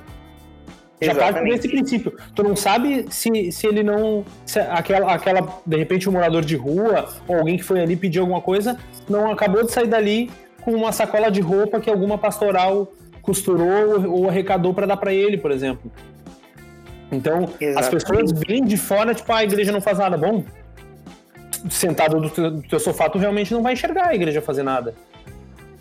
Já 1.04 1.16
parte 1.16 1.44
desse 1.44 1.68
princípio. 1.68 2.16
Tu 2.36 2.44
não 2.44 2.56
sabe 2.56 3.06
se, 3.10 3.52
se 3.52 3.68
ele 3.68 3.84
não. 3.84 4.24
Se 4.46 4.60
aquela, 4.60 5.14
aquela, 5.14 5.62
de 5.66 5.78
repente, 5.78 6.08
um 6.10 6.12
morador 6.12 6.44
de 6.44 6.56
rua 6.56 7.10
ou 7.28 7.38
alguém 7.38 7.58
que 7.58 7.64
foi 7.64 7.82
ali 7.82 7.96
pedir 7.96 8.20
alguma 8.20 8.42
coisa, 8.42 8.78
não 9.10 9.32
acabou 9.32 9.64
de 9.64 9.72
sair 9.72 9.88
dali 9.88 10.30
com 10.62 10.72
uma 10.72 10.92
sacola 10.92 11.30
de 11.30 11.42
roupa 11.42 11.80
que 11.80 11.90
alguma 11.90 12.18
pastoral 12.18 12.92
costurou 13.22 14.10
ou 14.10 14.30
arrecadou 14.30 14.74
para 14.74 14.86
dar 14.86 14.98
para 14.98 15.14
ele, 15.14 15.38
por 15.38 15.52
exemplo. 15.52 15.92
Então, 17.12 17.50
Exatamente. 17.60 17.78
as 17.78 17.90
pessoas 17.90 18.32
vêm 18.32 18.64
de 18.64 18.78
fora, 18.78 19.14
tipo, 19.14 19.32
ah, 19.32 19.38
a 19.38 19.44
igreja 19.44 19.72
não 19.72 19.82
faz 19.82 20.00
nada. 20.00 20.18
Bom, 20.18 20.44
sentado 21.70 22.20
do 22.20 22.30
teu, 22.30 22.52
do 22.52 22.62
teu 22.64 22.80
sofá, 22.80 23.10
tu 23.10 23.18
realmente 23.18 23.54
não 23.54 23.62
vai 23.62 23.74
enxergar 23.74 24.08
a 24.08 24.16
igreja 24.16 24.42
fazer 24.42 24.64
nada. 24.64 24.94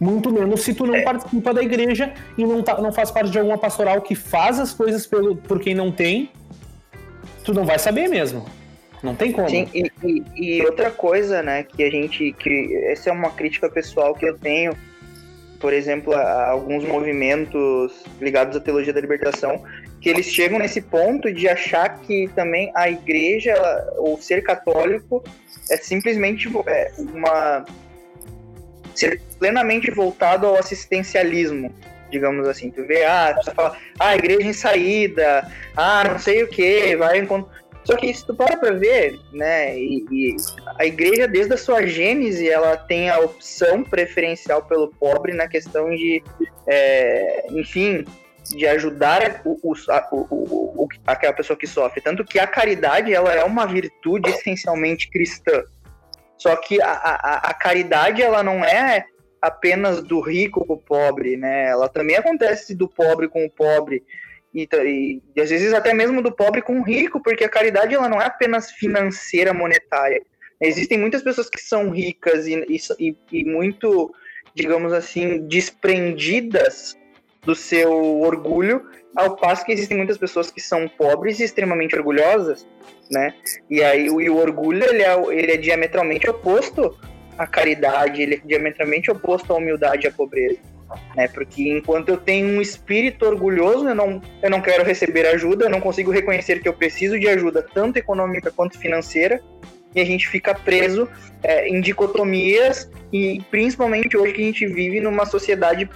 Muito 0.02 0.32
menos 0.32 0.62
se 0.62 0.74
tu 0.74 0.84
não 0.84 0.96
é. 0.96 1.02
participa 1.02 1.54
da 1.54 1.62
igreja 1.62 2.12
e 2.36 2.44
não, 2.44 2.60
tá, 2.60 2.80
não 2.80 2.90
faz 2.90 3.08
parte 3.08 3.30
de 3.30 3.38
alguma 3.38 3.56
pastoral 3.56 4.00
que 4.00 4.16
faz 4.16 4.58
as 4.58 4.74
coisas 4.74 5.06
pelo, 5.06 5.36
por 5.36 5.60
quem 5.60 5.76
não 5.76 5.92
tem, 5.92 6.28
tu 7.44 7.54
não 7.54 7.64
vai 7.64 7.78
saber 7.78 8.08
mesmo. 8.08 8.44
Não 9.00 9.14
tem 9.14 9.30
como. 9.30 9.48
Sim, 9.48 9.68
e, 9.72 9.88
e, 10.02 10.24
e, 10.34 10.62
outra 10.64 10.90
coisa, 10.90 11.40
né, 11.40 11.62
que 11.62 11.84
a 11.84 11.90
gente. 11.90 12.32
que 12.32 12.74
Essa 12.86 13.10
é 13.10 13.12
uma 13.12 13.30
crítica 13.30 13.70
pessoal 13.70 14.12
que 14.12 14.26
eu 14.26 14.36
tenho, 14.36 14.76
por 15.60 15.72
exemplo, 15.72 16.12
a, 16.14 16.50
alguns 16.50 16.84
movimentos 16.84 18.04
ligados 18.20 18.56
à 18.56 18.60
teologia 18.60 18.92
da 18.92 19.00
libertação, 19.00 19.62
que 20.00 20.08
eles 20.08 20.26
chegam 20.26 20.58
nesse 20.58 20.80
ponto 20.80 21.32
de 21.32 21.48
achar 21.48 22.00
que 22.00 22.28
também 22.34 22.72
a 22.74 22.90
igreja, 22.90 23.54
ou 23.98 24.20
ser 24.20 24.42
católico, 24.42 25.22
é 25.70 25.76
simplesmente 25.76 26.50
é, 26.66 26.90
uma. 26.98 27.64
Ser 28.94 29.20
plenamente 29.38 29.90
voltado 29.90 30.46
ao 30.46 30.56
assistencialismo 30.56 31.72
digamos 32.12 32.46
assim. 32.46 32.70
Tu 32.70 32.86
vê, 32.86 33.04
ah, 33.06 33.34
tu 33.42 33.50
fala, 33.52 33.74
ah, 33.98 34.14
igreja 34.14 34.46
em 34.46 34.52
saída, 34.52 35.50
ah, 35.74 36.04
não 36.04 36.18
sei 36.18 36.42
o 36.42 36.48
que, 36.48 36.94
vai 36.94 37.18
encontrar. 37.18 37.62
Só 37.84 37.96
que 37.96 38.14
se 38.14 38.24
tu 38.24 38.34
para 38.34 38.56
pra 38.56 38.70
ver, 38.70 39.18
né, 39.32 39.76
e, 39.76 40.06
e, 40.10 40.36
a 40.78 40.86
igreja, 40.86 41.26
desde 41.26 41.54
a 41.54 41.56
sua 41.56 41.84
gênese, 41.84 42.48
ela 42.48 42.76
tem 42.76 43.10
a 43.10 43.18
opção 43.18 43.82
preferencial 43.82 44.62
pelo 44.62 44.88
pobre 44.88 45.32
na 45.32 45.48
questão 45.48 45.90
de, 45.90 46.22
é, 46.68 47.46
enfim, 47.50 48.04
de 48.54 48.66
ajudar 48.68 49.42
o, 49.44 49.58
o, 49.62 50.84
o, 50.84 50.88
aquela 51.04 51.32
pessoa 51.32 51.56
que 51.56 51.66
sofre. 51.66 52.00
Tanto 52.00 52.24
que 52.24 52.38
a 52.38 52.46
caridade, 52.46 53.12
ela 53.12 53.32
é 53.32 53.42
uma 53.42 53.66
virtude 53.66 54.30
essencialmente 54.30 55.10
cristã. 55.10 55.64
Só 56.42 56.56
que 56.56 56.82
a, 56.82 56.90
a, 56.90 57.50
a 57.50 57.54
caridade, 57.54 58.20
ela 58.20 58.42
não 58.42 58.64
é 58.64 59.06
apenas 59.40 60.02
do 60.02 60.20
rico 60.20 60.66
com 60.66 60.74
o 60.74 60.78
pobre, 60.78 61.36
né? 61.36 61.68
Ela 61.68 61.88
também 61.88 62.16
acontece 62.16 62.74
do 62.74 62.88
pobre 62.88 63.28
com 63.28 63.44
o 63.44 63.50
pobre 63.50 64.02
e, 64.52 64.68
e, 64.72 65.22
e, 65.36 65.40
às 65.40 65.50
vezes 65.50 65.72
até 65.72 65.94
mesmo 65.94 66.20
do 66.20 66.32
pobre 66.32 66.60
com 66.60 66.80
o 66.80 66.82
rico, 66.82 67.22
porque 67.22 67.44
a 67.44 67.48
caridade 67.48 67.94
ela 67.94 68.08
não 68.08 68.20
é 68.20 68.26
apenas 68.26 68.72
financeira, 68.72 69.54
monetária. 69.54 70.20
Existem 70.60 70.98
muitas 70.98 71.22
pessoas 71.22 71.48
que 71.48 71.60
são 71.60 71.90
ricas 71.90 72.44
e, 72.48 72.54
e, 72.98 73.16
e 73.30 73.44
muito, 73.44 74.12
digamos 74.52 74.92
assim, 74.92 75.46
desprendidas 75.46 76.96
do 77.44 77.54
seu 77.54 78.20
orgulho, 78.20 78.84
ao 79.14 79.36
passo 79.36 79.64
que 79.64 79.72
existem 79.72 79.96
muitas 79.96 80.18
pessoas 80.18 80.50
que 80.50 80.60
são 80.60 80.88
pobres 80.88 81.40
e 81.40 81.44
extremamente 81.44 81.94
orgulhosas, 81.96 82.66
né? 83.10 83.34
E 83.68 83.82
aí 83.82 84.08
o, 84.08 84.16
o 84.16 84.36
orgulho 84.38 84.84
ele 84.84 85.02
é, 85.02 85.14
ele 85.32 85.52
é 85.52 85.56
diametralmente 85.56 86.28
oposto 86.28 86.96
à 87.36 87.46
caridade, 87.46 88.22
ele 88.22 88.36
é 88.36 88.40
diametralmente 88.44 89.10
oposto 89.10 89.52
à 89.52 89.56
humildade 89.56 90.06
e 90.06 90.08
à 90.08 90.12
pobreza. 90.12 90.58
né? 91.16 91.28
Porque 91.28 91.68
enquanto 91.68 92.08
eu 92.10 92.16
tenho 92.16 92.48
um 92.48 92.60
espírito 92.60 93.26
orgulhoso, 93.26 93.88
eu 93.88 93.94
não, 93.94 94.20
eu 94.42 94.50
não 94.50 94.60
quero 94.60 94.84
receber 94.84 95.26
ajuda, 95.26 95.66
eu 95.66 95.70
não 95.70 95.80
consigo 95.80 96.10
reconhecer 96.10 96.60
que 96.60 96.68
eu 96.68 96.72
preciso 96.72 97.18
de 97.18 97.28
ajuda, 97.28 97.66
tanto 97.74 97.98
econômica 97.98 98.50
quanto 98.50 98.78
financeira, 98.78 99.40
e 99.94 100.00
a 100.00 100.04
gente 100.04 100.26
fica 100.28 100.54
preso 100.54 101.08
é, 101.42 101.68
em 101.68 101.80
dicotomias, 101.80 102.90
e 103.12 103.42
principalmente 103.50 104.16
hoje 104.16 104.32
que 104.32 104.42
a 104.42 104.44
gente 104.44 104.66
vive 104.66 105.00
numa 105.00 105.26
sociedade 105.26 105.88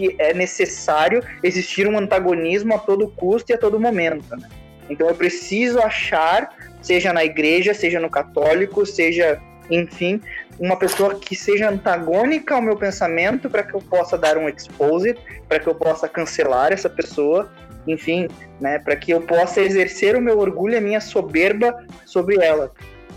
que 0.00 0.16
é 0.18 0.32
necessário 0.32 1.22
existir 1.42 1.86
um 1.86 1.98
antagonismo 1.98 2.74
a 2.74 2.78
todo 2.78 3.08
custo 3.08 3.52
e 3.52 3.54
a 3.54 3.58
todo 3.58 3.78
momento. 3.78 4.34
Né? 4.34 4.48
Então 4.88 5.06
eu 5.06 5.14
preciso 5.14 5.78
achar, 5.78 6.48
seja 6.80 7.12
na 7.12 7.22
igreja, 7.22 7.74
seja 7.74 8.00
no 8.00 8.08
católico, 8.08 8.86
seja, 8.86 9.38
enfim, 9.70 10.22
uma 10.58 10.76
pessoa 10.78 11.14
que 11.20 11.36
seja 11.36 11.68
antagônica 11.68 12.54
ao 12.54 12.62
meu 12.62 12.76
pensamento 12.76 13.50
para 13.50 13.62
que 13.62 13.74
eu 13.74 13.80
possa 13.82 14.16
dar 14.16 14.38
um 14.38 14.48
expose, 14.48 15.14
para 15.46 15.58
que 15.58 15.66
eu 15.66 15.74
possa 15.74 16.08
cancelar 16.08 16.72
essa 16.72 16.88
pessoa, 16.88 17.52
enfim, 17.86 18.26
né, 18.58 18.78
para 18.78 18.96
que 18.96 19.12
eu 19.12 19.20
possa 19.20 19.60
exercer 19.60 20.16
o 20.16 20.20
meu 20.20 20.38
orgulho 20.38 20.74
e 20.74 20.78
a 20.78 20.80
minha 20.80 21.00
soberba 21.00 21.84
sobre 22.06 22.42
ela. 22.42 22.72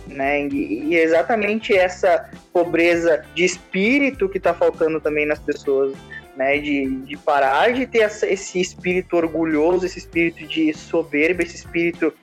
Né? 0.06 0.48
E, 0.48 0.90
e 0.90 0.96
exatamente 0.98 1.74
essa 1.74 2.30
pobreza 2.52 3.24
de 3.34 3.46
espírito 3.46 4.28
que 4.28 4.38
está 4.38 4.54
faltando 4.54 5.00
também 5.00 5.26
nas 5.26 5.40
pessoas 5.40 5.94
né? 6.36 6.58
De, 6.58 6.90
de 7.02 7.18
parar 7.18 7.74
de 7.74 7.86
ter 7.86 8.00
essa, 8.00 8.28
esse 8.28 8.60
espírito 8.60 9.16
orgulhoso, 9.16 9.86
esse 9.86 10.00
espírito 10.00 10.46
de 10.48 10.74
soberba, 10.74 11.44
esse 11.44 11.56
espírito, 11.56 12.14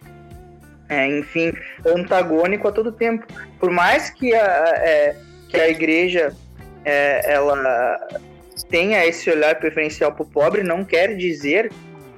é, 0.88 1.18
enfim, 1.18 1.52
antagônico 1.86 2.68
a 2.68 2.72
todo 2.72 2.92
tempo. 2.92 3.26
Por 3.58 3.70
mais 3.70 4.10
que 4.10 4.34
a, 4.34 4.72
é, 4.78 5.16
que 5.48 5.56
a 5.60 5.68
igreja 5.68 6.34
é, 6.84 7.32
ela 7.32 7.98
tenha 8.68 9.04
esse 9.04 9.30
olhar 9.30 9.56
preferencial 9.56 10.12
para 10.12 10.22
o 10.22 10.26
pobre, 10.26 10.62
não 10.62 10.84
quer 10.84 11.16
dizer, 11.16 11.72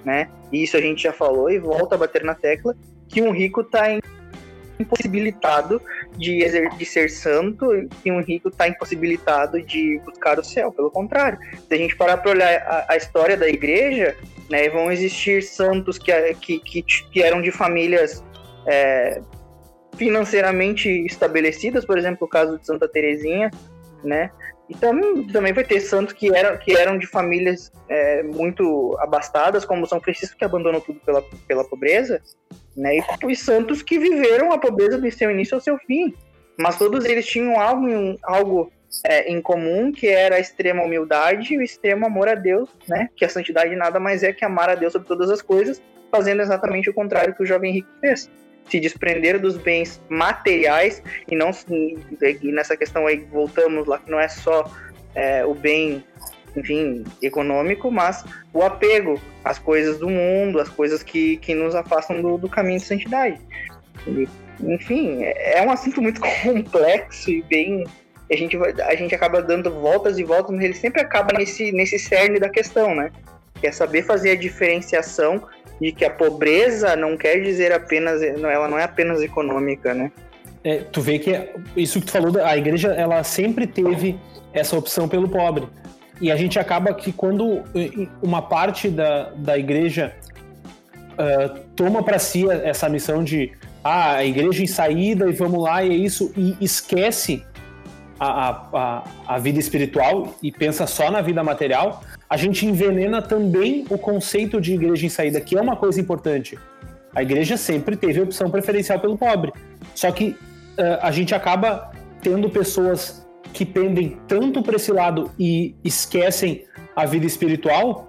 né? 0.04 0.28
E 0.50 0.62
isso 0.62 0.76
a 0.76 0.80
gente 0.80 1.02
já 1.02 1.12
falou 1.12 1.50
e 1.50 1.58
volta 1.58 1.94
a 1.94 1.98
bater 1.98 2.24
na 2.24 2.34
tecla 2.34 2.74
que 3.08 3.22
um 3.22 3.30
rico 3.30 3.62
está 3.62 3.86
impossibilitado 4.78 5.80
de, 6.16 6.68
de 6.76 6.84
ser 6.84 7.10
santo 7.10 7.66
e 8.04 8.10
um 8.10 8.20
rico 8.20 8.48
está 8.48 8.68
impossibilitado 8.68 9.62
de 9.62 10.00
buscar 10.04 10.38
o 10.38 10.44
céu. 10.44 10.72
Pelo 10.72 10.90
contrário, 10.90 11.38
se 11.68 11.74
a 11.74 11.76
gente 11.76 11.96
parar 11.96 12.18
para 12.18 12.30
olhar 12.30 12.62
a, 12.62 12.92
a, 12.92 12.96
história 12.96 13.36
da 13.36 13.48
igreja, 13.48 14.16
né, 14.50 14.68
vão 14.68 14.90
existir 14.90 15.42
santos 15.42 15.98
que, 15.98 16.12
que, 16.34 16.58
que, 16.58 16.82
que 16.82 17.22
eram 17.22 17.40
de 17.40 17.50
famílias 17.50 18.22
é, 18.66 19.20
financeiramente 19.96 20.88
estabelecidas, 21.06 21.84
por 21.84 21.98
exemplo, 21.98 22.26
o 22.26 22.28
caso 22.28 22.58
de 22.58 22.66
Santa 22.66 22.88
Teresinha, 22.88 23.50
né? 24.04 24.30
E 24.68 24.74
também, 24.74 25.26
também 25.26 25.52
vai 25.52 25.64
ter 25.64 25.80
santos 25.80 26.14
que 26.14 26.34
eram, 26.34 26.56
que 26.56 26.74
eram 26.74 26.96
de 26.96 27.06
famílias 27.06 27.70
é, 27.88 28.22
muito 28.22 28.96
abastadas, 29.00 29.64
como 29.64 29.86
São 29.86 30.00
Francisco, 30.00 30.36
que 30.36 30.44
abandonou 30.44 30.80
tudo 30.80 30.98
pela, 31.00 31.22
pela 31.46 31.64
pobreza, 31.64 32.22
né? 32.76 32.96
E 32.96 33.26
os 33.26 33.38
santos 33.40 33.82
que 33.82 33.98
viveram 33.98 34.52
a 34.52 34.58
pobreza 34.58 34.98
do 34.98 35.10
seu 35.10 35.30
início 35.30 35.54
ao 35.54 35.60
seu 35.60 35.78
fim. 35.78 36.14
Mas 36.58 36.76
todos 36.76 37.04
eles 37.04 37.26
tinham 37.26 37.58
algo, 37.60 37.86
algo 38.22 38.72
é, 39.04 39.30
em 39.30 39.40
comum, 39.40 39.90
que 39.90 40.06
era 40.06 40.36
a 40.36 40.40
extrema 40.40 40.82
humildade 40.82 41.54
e 41.54 41.58
o 41.58 41.62
extremo 41.62 42.06
amor 42.06 42.28
a 42.28 42.34
Deus, 42.34 42.68
né? 42.86 43.08
Que 43.16 43.24
a 43.24 43.28
santidade 43.28 43.74
nada 43.74 43.98
mais 43.98 44.22
é 44.22 44.32
que 44.32 44.44
amar 44.44 44.68
a 44.70 44.74
Deus 44.74 44.92
sobre 44.92 45.08
todas 45.08 45.30
as 45.30 45.40
coisas, 45.40 45.80
fazendo 46.10 46.42
exatamente 46.42 46.90
o 46.90 46.94
contrário 46.94 47.34
que 47.34 47.42
o 47.42 47.46
jovem 47.46 47.72
rico 47.72 47.88
fez. 48.00 48.30
Se 48.68 48.78
desprender 48.78 49.40
dos 49.40 49.56
bens 49.56 50.00
materiais 50.08 51.02
e 51.28 51.34
não 51.34 51.50
e 51.70 52.52
nessa 52.52 52.76
questão 52.76 53.06
aí 53.06 53.16
voltamos 53.16 53.86
lá 53.88 53.98
que 53.98 54.10
não 54.10 54.20
é 54.20 54.28
só 54.28 54.70
é, 55.14 55.44
o 55.44 55.52
bem 55.52 56.04
enfim, 56.56 57.04
econômico, 57.22 57.90
mas 57.90 58.24
o 58.52 58.62
apego 58.62 59.20
às 59.44 59.58
coisas 59.58 59.98
do 59.98 60.08
mundo, 60.08 60.60
às 60.60 60.68
coisas 60.68 61.02
que, 61.02 61.36
que 61.38 61.54
nos 61.54 61.74
afastam 61.74 62.20
do, 62.20 62.38
do 62.38 62.48
caminho 62.48 62.78
de 62.78 62.84
santidade. 62.84 63.40
E, 64.06 64.28
enfim, 64.60 65.22
é 65.22 65.62
um 65.66 65.70
assunto 65.70 66.00
muito 66.00 66.20
complexo 66.42 67.30
e 67.30 67.42
bem. 67.42 67.84
A 68.30 68.36
gente, 68.36 68.56
a 68.56 68.94
gente 68.94 69.14
acaba 69.14 69.42
dando 69.42 69.70
voltas 69.70 70.18
e 70.18 70.24
voltas, 70.24 70.54
mas 70.54 70.64
ele 70.64 70.74
sempre 70.74 71.00
acaba 71.02 71.36
nesse, 71.36 71.72
nesse 71.72 71.98
cerne 71.98 72.38
da 72.38 72.48
questão, 72.48 72.94
né? 72.94 73.10
Que 73.60 73.66
é 73.66 73.72
saber 73.72 74.02
fazer 74.02 74.30
a 74.30 74.36
diferenciação 74.36 75.46
de 75.80 75.92
que 75.92 76.04
a 76.04 76.10
pobreza 76.10 76.96
não 76.96 77.16
quer 77.16 77.40
dizer 77.42 77.72
apenas. 77.72 78.22
Ela 78.22 78.68
não 78.68 78.78
é 78.78 78.84
apenas 78.84 79.20
econômica, 79.20 79.92
né? 79.92 80.10
É, 80.64 80.78
tu 80.78 81.00
vê 81.00 81.18
que 81.18 81.32
isso 81.76 82.00
que 82.00 82.06
tu 82.06 82.12
falou, 82.12 82.42
a 82.42 82.56
igreja 82.56 82.94
ela 82.94 83.22
sempre 83.24 83.66
teve 83.66 84.16
essa 84.52 84.76
opção 84.76 85.08
pelo 85.08 85.28
pobre. 85.28 85.66
E 86.22 86.30
a 86.30 86.36
gente 86.36 86.56
acaba 86.56 86.94
que 86.94 87.10
quando 87.12 87.64
uma 88.22 88.40
parte 88.40 88.88
da, 88.88 89.30
da 89.30 89.58
igreja 89.58 90.14
uh, 91.14 91.58
toma 91.74 92.00
para 92.04 92.16
si 92.20 92.48
essa 92.48 92.88
missão 92.88 93.24
de 93.24 93.50
ah, 93.82 94.14
a 94.18 94.24
igreja 94.24 94.62
em 94.62 94.66
saída 94.68 95.28
e 95.28 95.32
vamos 95.32 95.60
lá 95.60 95.82
e 95.82 95.90
é 95.90 95.94
isso, 95.94 96.32
e 96.36 96.56
esquece 96.60 97.44
a, 98.20 98.68
a, 98.72 99.04
a 99.26 99.38
vida 99.38 99.58
espiritual 99.58 100.36
e 100.40 100.52
pensa 100.52 100.86
só 100.86 101.10
na 101.10 101.20
vida 101.20 101.42
material, 101.42 102.04
a 102.30 102.36
gente 102.36 102.64
envenena 102.64 103.20
também 103.20 103.84
o 103.90 103.98
conceito 103.98 104.60
de 104.60 104.74
igreja 104.74 105.04
em 105.04 105.08
saída, 105.08 105.40
que 105.40 105.58
é 105.58 105.60
uma 105.60 105.74
coisa 105.74 106.00
importante. 106.00 106.56
A 107.12 107.20
igreja 107.20 107.56
sempre 107.56 107.96
teve 107.96 108.20
opção 108.20 108.48
preferencial 108.48 109.00
pelo 109.00 109.18
pobre. 109.18 109.52
Só 109.92 110.10
que 110.12 110.28
uh, 110.28 110.98
a 111.02 111.10
gente 111.10 111.34
acaba 111.34 111.90
tendo 112.22 112.48
pessoas 112.48 113.26
que 113.52 113.64
pendem 113.64 114.18
tanto 114.26 114.62
para 114.62 114.76
esse 114.76 114.92
lado 114.92 115.30
e 115.38 115.74
esquecem 115.84 116.64
a 116.96 117.04
vida 117.04 117.26
espiritual 117.26 118.08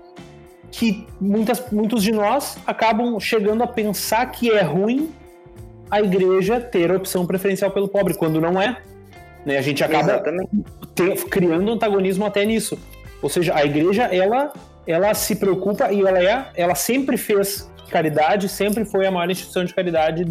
que 0.72 1.06
muitas, 1.22 1.70
muitos 1.72 2.02
de 2.02 2.12
nós 2.12 2.58
acabam 2.66 3.20
chegando 3.20 3.64
a 3.64 3.68
pensar 3.68 4.26
que 4.32 4.50
é 4.50 4.62
ruim 4.62 5.12
a 5.90 6.02
igreja 6.02 6.60
ter 6.60 6.92
a 6.92 6.96
opção 6.96 7.28
preferencial 7.28 7.70
pelo 7.70 7.88
pobre, 7.88 8.16
quando 8.16 8.42
não 8.42 8.60
é. 8.60 8.82
Né? 9.46 9.58
A 9.58 9.62
gente 9.62 9.84
acaba 9.84 10.20
ter, 10.96 11.16
criando 11.26 11.72
antagonismo 11.72 12.26
até 12.26 12.44
nisso. 12.44 12.80
Ou 13.22 13.30
seja, 13.30 13.54
a 13.56 13.64
igreja, 13.64 14.04
ela, 14.06 14.52
ela 14.88 15.14
se 15.14 15.36
preocupa 15.36 15.92
e 15.92 16.02
ela, 16.02 16.20
é, 16.20 16.48
ela 16.56 16.74
sempre 16.74 17.18
fez 17.18 17.72
caridade, 17.92 18.50
sempre 18.50 18.84
foi 18.84 19.06
a 19.06 19.12
maior 19.12 19.30
instituição 19.30 19.64
de 19.64 19.74
caridade, 19.74 20.26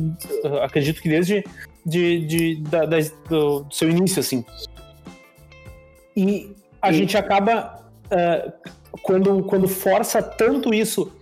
acredito 0.64 1.00
que 1.00 1.08
desde 1.08 1.44
de, 1.86 2.26
de, 2.26 2.56
da, 2.62 2.84
da, 2.84 2.96
do, 3.28 3.60
do 3.60 3.74
seu 3.74 3.88
início, 3.88 4.18
assim. 4.18 4.44
E 6.16 6.54
a 6.80 6.92
gente 6.92 7.16
acaba, 7.16 7.84
uh, 8.06 8.52
quando, 9.02 9.42
quando 9.44 9.68
força 9.68 10.22
tanto 10.22 10.74
isso, 10.74 11.12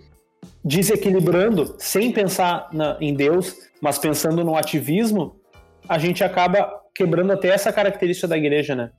desequilibrando, 0.63 1.75
sem 1.79 2.11
pensar 2.11 2.69
na, 2.71 2.97
em 2.99 3.13
Deus, 3.13 3.55
mas 3.81 3.97
pensando 3.97 4.43
no 4.43 4.55
ativismo, 4.55 5.35
a 5.87 5.97
gente 5.97 6.23
acaba 6.23 6.81
quebrando 6.93 7.31
até 7.31 7.49
essa 7.49 7.71
característica 7.71 8.27
da 8.27 8.37
igreja, 8.37 8.75
né? 8.75 8.91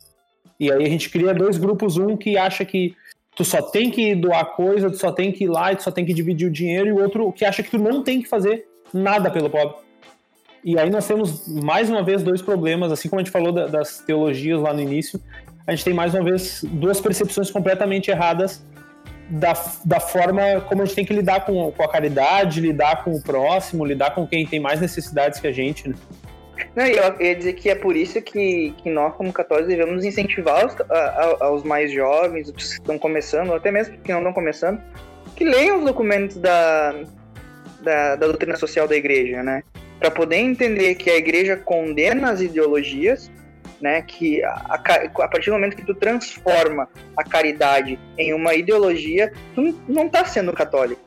E 0.58 0.70
aí 0.70 0.84
a 0.84 0.88
gente 0.88 1.10
cria 1.10 1.34
dois 1.34 1.56
grupos, 1.56 1.96
um 1.96 2.16
que 2.16 2.36
acha 2.36 2.64
que 2.64 2.94
tu 3.36 3.44
só 3.44 3.62
tem 3.62 3.90
que 3.90 4.14
doar 4.14 4.44
coisa, 4.54 4.90
tu 4.90 4.96
só 4.96 5.12
tem 5.12 5.32
que 5.32 5.44
ir 5.44 5.48
lá, 5.48 5.74
tu 5.74 5.82
só 5.82 5.90
tem 5.90 6.04
que 6.04 6.12
dividir 6.12 6.48
o 6.48 6.50
dinheiro, 6.50 6.88
e 6.88 6.92
o 6.92 7.00
outro 7.00 7.32
que 7.32 7.44
acha 7.44 7.62
que 7.62 7.70
tu 7.70 7.78
não 7.78 8.02
tem 8.02 8.22
que 8.22 8.28
fazer 8.28 8.66
nada 8.92 9.30
pelo 9.30 9.48
pobre. 9.48 9.76
E 10.64 10.78
aí 10.78 10.90
nós 10.90 11.06
temos 11.06 11.48
mais 11.48 11.90
uma 11.90 12.02
vez 12.02 12.22
dois 12.22 12.40
problemas, 12.40 12.92
assim 12.92 13.08
como 13.08 13.20
a 13.20 13.24
gente 13.24 13.32
falou 13.32 13.52
da, 13.52 13.66
das 13.66 13.98
teologias 13.98 14.60
lá 14.60 14.72
no 14.72 14.80
início, 14.80 15.20
a 15.66 15.70
gente 15.70 15.84
tem 15.84 15.94
mais 15.94 16.14
uma 16.14 16.24
vez 16.24 16.64
duas 16.64 17.00
percepções 17.00 17.50
completamente 17.50 18.10
erradas 18.10 18.62
da, 19.28 19.54
da 19.84 20.00
forma 20.00 20.60
como 20.68 20.82
a 20.82 20.84
gente 20.84 20.94
tem 20.94 21.04
que 21.04 21.14
lidar 21.14 21.44
com, 21.46 21.72
com 21.72 21.82
a 21.82 21.88
caridade, 21.88 22.60
lidar 22.60 23.04
com 23.04 23.12
o 23.12 23.22
próximo, 23.22 23.84
lidar 23.84 24.14
com 24.14 24.26
quem 24.26 24.46
tem 24.46 24.60
mais 24.60 24.80
necessidades 24.80 25.40
que 25.40 25.46
a 25.46 25.52
gente. 25.52 25.88
Né? 25.88 25.94
Não, 26.74 26.84
eu 26.84 27.20
ia 27.20 27.34
dizer 27.34 27.54
que 27.54 27.70
é 27.70 27.74
por 27.74 27.96
isso 27.96 28.20
que, 28.20 28.74
que 28.82 28.90
nós, 28.90 29.14
como 29.14 29.32
católicos, 29.32 29.68
devemos 29.68 30.04
incentivar 30.04 30.66
os, 30.66 30.74
a, 30.90 31.36
aos 31.46 31.62
mais 31.62 31.90
jovens, 31.90 32.48
os 32.48 32.54
que 32.54 32.62
estão 32.62 32.98
começando, 32.98 33.50
ou 33.50 33.56
até 33.56 33.70
mesmo 33.70 33.96
que 33.98 34.10
não 34.10 34.18
estão 34.18 34.32
começando, 34.32 34.80
que 35.34 35.44
leiam 35.44 35.78
os 35.78 35.84
documentos 35.84 36.36
da, 36.36 36.92
da, 37.80 38.16
da 38.16 38.26
doutrina 38.26 38.56
social 38.56 38.86
da 38.86 38.96
igreja, 38.96 39.42
né? 39.42 39.62
Para 39.98 40.10
poder 40.10 40.36
entender 40.36 40.94
que 40.96 41.08
a 41.08 41.16
igreja 41.16 41.56
condena 41.56 42.30
as 42.30 42.40
ideologias, 42.40 43.30
né? 43.82 44.00
Que 44.02 44.42
a, 44.44 44.54
a, 44.70 45.28
partir 45.28 45.50
do 45.50 45.54
momento 45.54 45.76
que 45.76 45.84
tu 45.84 45.94
transforma 45.94 46.88
a 47.16 47.24
caridade 47.24 47.98
em 48.16 48.32
uma 48.32 48.54
ideologia, 48.54 49.32
tu 49.54 49.76
não 49.88 50.06
está 50.06 50.24
sendo 50.24 50.52
católico. 50.52 51.02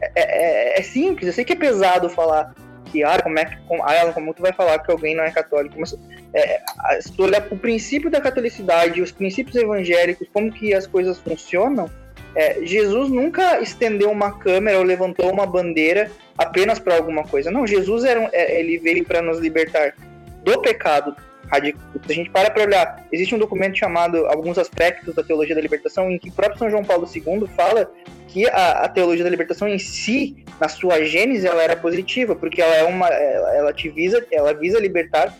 É, 0.00 0.10
é, 0.16 0.80
é, 0.80 0.82
simples, 0.82 1.26
eu 1.28 1.32
sei 1.32 1.44
que 1.44 1.52
é 1.52 1.56
pesado 1.56 2.08
falar 2.08 2.54
que, 2.90 3.04
ah, 3.04 3.20
como 3.22 3.38
é 3.38 3.44
que, 3.44 3.56
como, 3.68 3.82
ah, 3.82 4.12
como 4.12 4.34
tu 4.34 4.42
vai 4.42 4.52
falar 4.52 4.78
que 4.78 4.90
alguém 4.90 5.14
não 5.14 5.24
é 5.24 5.30
católico? 5.30 5.76
Mas, 5.78 5.96
é, 6.32 6.60
se 7.00 7.12
tu 7.12 7.24
olhar 7.24 7.46
o 7.50 7.56
princípio 7.56 8.10
da 8.10 8.20
catolicidade, 8.20 9.02
os 9.02 9.12
princípios 9.12 9.56
evangélicos, 9.56 10.26
como 10.32 10.50
que 10.50 10.74
as 10.74 10.86
coisas 10.86 11.18
funcionam, 11.18 11.90
é, 12.34 12.64
Jesus 12.64 13.10
nunca 13.10 13.60
estendeu 13.60 14.10
uma 14.10 14.38
câmera 14.38 14.78
ou 14.78 14.84
levantou 14.84 15.30
uma 15.30 15.46
bandeira 15.46 16.10
apenas 16.36 16.78
para 16.78 16.96
alguma 16.96 17.22
coisa. 17.22 17.50
Não, 17.50 17.66
Jesus 17.66 18.04
era, 18.04 18.28
é, 18.32 18.58
ele 18.58 18.78
veio 18.78 19.04
para 19.04 19.22
nos 19.22 19.38
libertar 19.38 19.94
do 20.42 20.60
pecado, 20.60 21.16
radical. 21.54 21.80
Se 22.06 22.12
a 22.12 22.14
gente 22.14 22.30
para 22.30 22.50
para 22.50 22.62
olhar, 22.62 23.06
existe 23.12 23.34
um 23.34 23.38
documento 23.38 23.78
chamado 23.78 24.26
Alguns 24.26 24.58
Aspectos 24.58 25.14
da 25.14 25.22
Teologia 25.22 25.54
da 25.54 25.60
Libertação, 25.60 26.10
em 26.10 26.18
que 26.18 26.28
o 26.28 26.32
próprio 26.32 26.58
São 26.58 26.70
João 26.70 26.84
Paulo 26.84 27.08
II 27.12 27.46
fala 27.56 27.90
que 28.28 28.46
a, 28.48 28.84
a 28.84 28.88
teologia 28.88 29.24
da 29.24 29.30
libertação 29.30 29.68
em 29.68 29.78
si, 29.78 30.44
na 30.60 30.68
sua 30.68 31.04
gênese, 31.04 31.46
ela 31.46 31.62
era 31.62 31.76
positiva, 31.76 32.34
porque 32.34 32.60
ela 32.60 32.74
é 32.74 32.84
uma, 32.84 33.06
ela, 33.08 33.56
ela 33.56 33.72
te 33.72 33.88
visa, 33.88 34.24
ela 34.30 34.52
visa 34.52 34.78
libertar, 34.80 35.34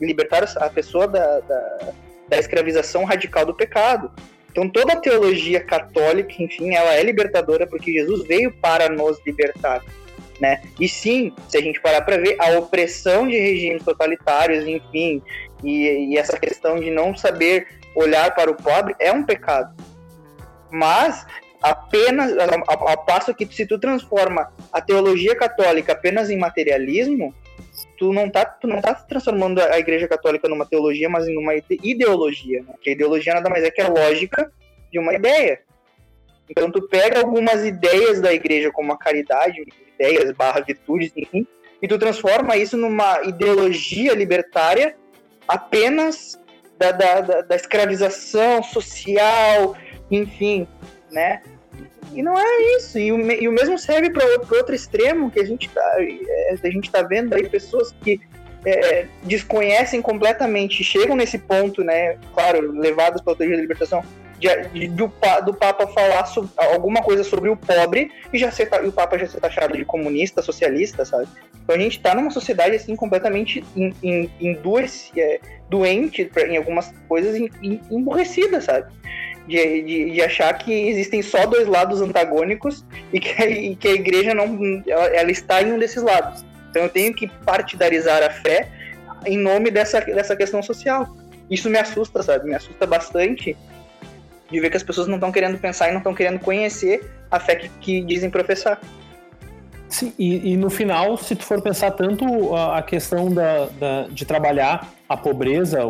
libertar 0.00 0.44
a 0.56 0.70
pessoa 0.70 1.08
da, 1.08 1.40
da, 1.40 1.92
da 2.28 2.38
escravização 2.38 3.04
radical 3.04 3.44
do 3.44 3.54
pecado. 3.54 4.10
Então 4.50 4.68
toda 4.68 4.94
a 4.94 5.00
teologia 5.00 5.60
católica, 5.60 6.34
enfim, 6.38 6.74
ela 6.74 6.94
é 6.94 7.02
libertadora 7.02 7.66
porque 7.66 7.92
Jesus 7.92 8.26
veio 8.26 8.52
para 8.52 8.88
nos 8.88 9.18
libertar 9.26 9.82
né? 10.40 10.62
E 10.78 10.88
sim, 10.88 11.32
se 11.48 11.56
a 11.56 11.60
gente 11.60 11.80
parar 11.80 12.02
para 12.02 12.18
ver, 12.18 12.36
a 12.38 12.58
opressão 12.58 13.26
de 13.26 13.38
regimes 13.38 13.82
totalitários, 13.82 14.66
enfim, 14.66 15.22
e, 15.62 16.12
e, 16.12 16.18
essa 16.18 16.38
questão 16.38 16.76
de 16.76 16.90
não 16.90 17.16
saber 17.16 17.66
olhar 17.94 18.34
para 18.34 18.50
o 18.50 18.54
pobre 18.54 18.94
é 18.98 19.12
um 19.12 19.24
pecado. 19.24 19.74
Mas 20.70 21.26
apenas 21.62 22.32
a, 22.38 22.96
passo 22.96 23.34
que 23.34 23.46
se 23.46 23.66
tu 23.66 23.78
transforma 23.78 24.52
a 24.72 24.80
teologia 24.80 25.34
católica 25.34 25.92
apenas 25.92 26.30
em 26.30 26.38
materialismo, 26.38 27.34
tu 27.98 28.12
não 28.12 28.28
tá, 28.28 28.44
tu 28.44 28.66
não 28.66 28.80
tá 28.80 28.94
transformando 28.94 29.60
a 29.60 29.78
Igreja 29.78 30.06
Católica 30.06 30.48
numa 30.48 30.66
teologia, 30.66 31.08
mas 31.08 31.26
em 31.26 31.36
uma 31.36 31.54
ideologia, 31.82 32.62
né? 32.62 32.74
A 32.86 32.90
ideologia 32.90 33.34
nada 33.34 33.48
mais 33.48 33.64
é 33.64 33.70
que 33.70 33.80
a 33.80 33.88
lógica 33.88 34.50
de 34.92 34.98
uma 34.98 35.14
ideia. 35.14 35.60
Então 36.48 36.70
tu 36.70 36.86
pega 36.88 37.20
algumas 37.20 37.64
ideias 37.64 38.20
da 38.20 38.32
igreja 38.32 38.70
como 38.70 38.92
a 38.92 38.98
caridade, 38.98 39.64
ideias 39.94 40.30
barra 40.32 40.60
virtudes, 40.60 41.12
enfim, 41.16 41.46
e 41.82 41.88
tu 41.88 41.98
transforma 41.98 42.56
isso 42.56 42.76
numa 42.76 43.22
ideologia 43.22 44.14
libertária 44.14 44.96
apenas 45.48 46.38
da, 46.78 46.92
da, 46.92 47.20
da, 47.20 47.40
da 47.42 47.56
escravização 47.56 48.62
social, 48.62 49.76
enfim, 50.10 50.66
né? 51.10 51.42
E 52.12 52.22
não 52.22 52.38
é 52.38 52.76
isso. 52.76 52.98
E 52.98 53.12
o, 53.12 53.30
e 53.30 53.48
o 53.48 53.52
mesmo 53.52 53.78
serve 53.78 54.10
para 54.10 54.24
o 54.24 54.56
outro 54.56 54.74
extremo 54.74 55.30
que 55.30 55.40
a 55.40 55.44
gente 55.44 55.66
está 55.66 55.96
é, 55.98 56.56
a 56.62 56.70
gente 56.70 56.90
tá 56.90 57.02
vendo 57.02 57.34
aí 57.34 57.48
pessoas 57.48 57.94
que 58.02 58.20
é, 58.64 59.06
desconhecem 59.22 60.02
completamente, 60.02 60.82
chegam 60.82 61.14
nesse 61.14 61.38
ponto, 61.38 61.84
né? 61.84 62.18
Claro, 62.34 62.72
levadas 62.72 63.20
pela 63.20 63.36
teoria 63.36 63.56
da 63.56 63.62
libertação, 63.62 64.02
de, 64.38 64.88
do, 64.88 65.12
do 65.44 65.54
Papa 65.54 65.86
falar 65.86 66.26
sobre, 66.26 66.50
alguma 66.56 67.02
coisa 67.02 67.24
sobre 67.24 67.48
o 67.48 67.56
pobre 67.56 68.10
e 68.32 68.38
já 68.38 68.50
ser, 68.50 68.68
e 68.82 68.88
o 68.88 68.92
Papa 68.92 69.18
já 69.18 69.26
ser 69.26 69.40
taxado 69.40 69.76
de 69.76 69.84
comunista, 69.84 70.42
socialista, 70.42 71.04
sabe? 71.04 71.28
Então 71.62 71.74
a 71.74 71.78
gente 71.78 71.96
está 71.96 72.14
numa 72.14 72.30
sociedade 72.30 72.76
assim 72.76 72.94
completamente 72.94 73.64
em, 73.74 73.92
em, 74.02 74.30
em 74.40 74.52
duas, 74.54 75.10
é, 75.16 75.40
doente 75.68 76.30
em 76.48 76.56
algumas 76.56 76.94
coisas 77.08 77.36
emborrecida, 77.90 78.60
sabe? 78.60 78.92
De, 79.48 79.82
de, 79.82 80.10
de, 80.10 80.22
achar 80.22 80.52
que 80.58 80.72
existem 80.88 81.22
só 81.22 81.46
dois 81.46 81.68
lados 81.68 82.00
antagônicos 82.00 82.84
e 83.12 83.20
que, 83.20 83.42
e 83.44 83.76
que 83.76 83.88
a 83.88 83.92
igreja 83.92 84.34
não 84.34 84.82
ela, 84.86 85.06
ela, 85.06 85.30
está 85.30 85.62
em 85.62 85.72
um 85.72 85.78
desses 85.78 86.02
lados. 86.02 86.44
Então 86.70 86.82
eu 86.82 86.88
tenho 86.88 87.14
que 87.14 87.28
partidarizar 87.28 88.22
a 88.24 88.30
fé 88.30 88.68
em 89.24 89.38
nome 89.38 89.70
dessa, 89.70 90.00
dessa 90.00 90.36
questão 90.36 90.62
social. 90.62 91.16
Isso 91.48 91.70
me 91.70 91.78
assusta, 91.78 92.22
sabe? 92.22 92.48
Me 92.48 92.54
assusta 92.54 92.86
bastante 92.86 93.56
de 94.50 94.60
ver 94.60 94.70
que 94.70 94.76
as 94.76 94.82
pessoas 94.82 95.06
não 95.06 95.16
estão 95.16 95.32
querendo 95.32 95.58
pensar 95.58 95.88
e 95.88 95.90
não 95.90 95.98
estão 95.98 96.14
querendo 96.14 96.38
conhecer 96.38 97.10
a 97.30 97.40
fé 97.40 97.56
que, 97.56 97.68
que 97.80 98.02
dizem 98.02 98.30
professar. 98.30 98.80
Sim, 99.88 100.12
e, 100.18 100.52
e, 100.52 100.56
no 100.56 100.68
final, 100.68 101.16
se 101.16 101.36
tu 101.36 101.44
for 101.44 101.62
pensar 101.62 101.92
tanto 101.92 102.54
a, 102.54 102.78
a 102.78 102.82
questão 102.82 103.32
da, 103.32 103.66
da, 103.66 104.02
de 104.10 104.24
trabalhar 104.24 104.92
a 105.08 105.16
pobreza, 105.16 105.80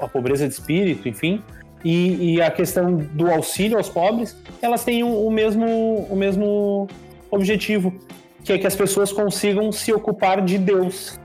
a 0.00 0.08
pobreza 0.08 0.46
de 0.48 0.54
espírito, 0.54 1.08
enfim, 1.08 1.42
e, 1.84 2.34
e, 2.34 2.42
a 2.42 2.50
questão 2.50 2.96
do 2.96 3.30
auxílio 3.30 3.76
aos 3.76 3.88
pobres, 3.88 4.36
elas 4.60 4.84
têm 4.84 5.04
o, 5.04 5.26
o, 5.26 5.30
mesmo, 5.30 6.06
o 6.10 6.16
mesmo 6.16 6.88
objetivo, 7.30 7.94
que 8.42 8.52
é 8.52 8.58
que 8.58 8.66
as 8.66 8.74
pessoas 8.74 9.12
consigam 9.12 9.70
se 9.70 9.92
ocupar 9.92 10.42
de 10.42 10.58
Deus. 10.58 11.18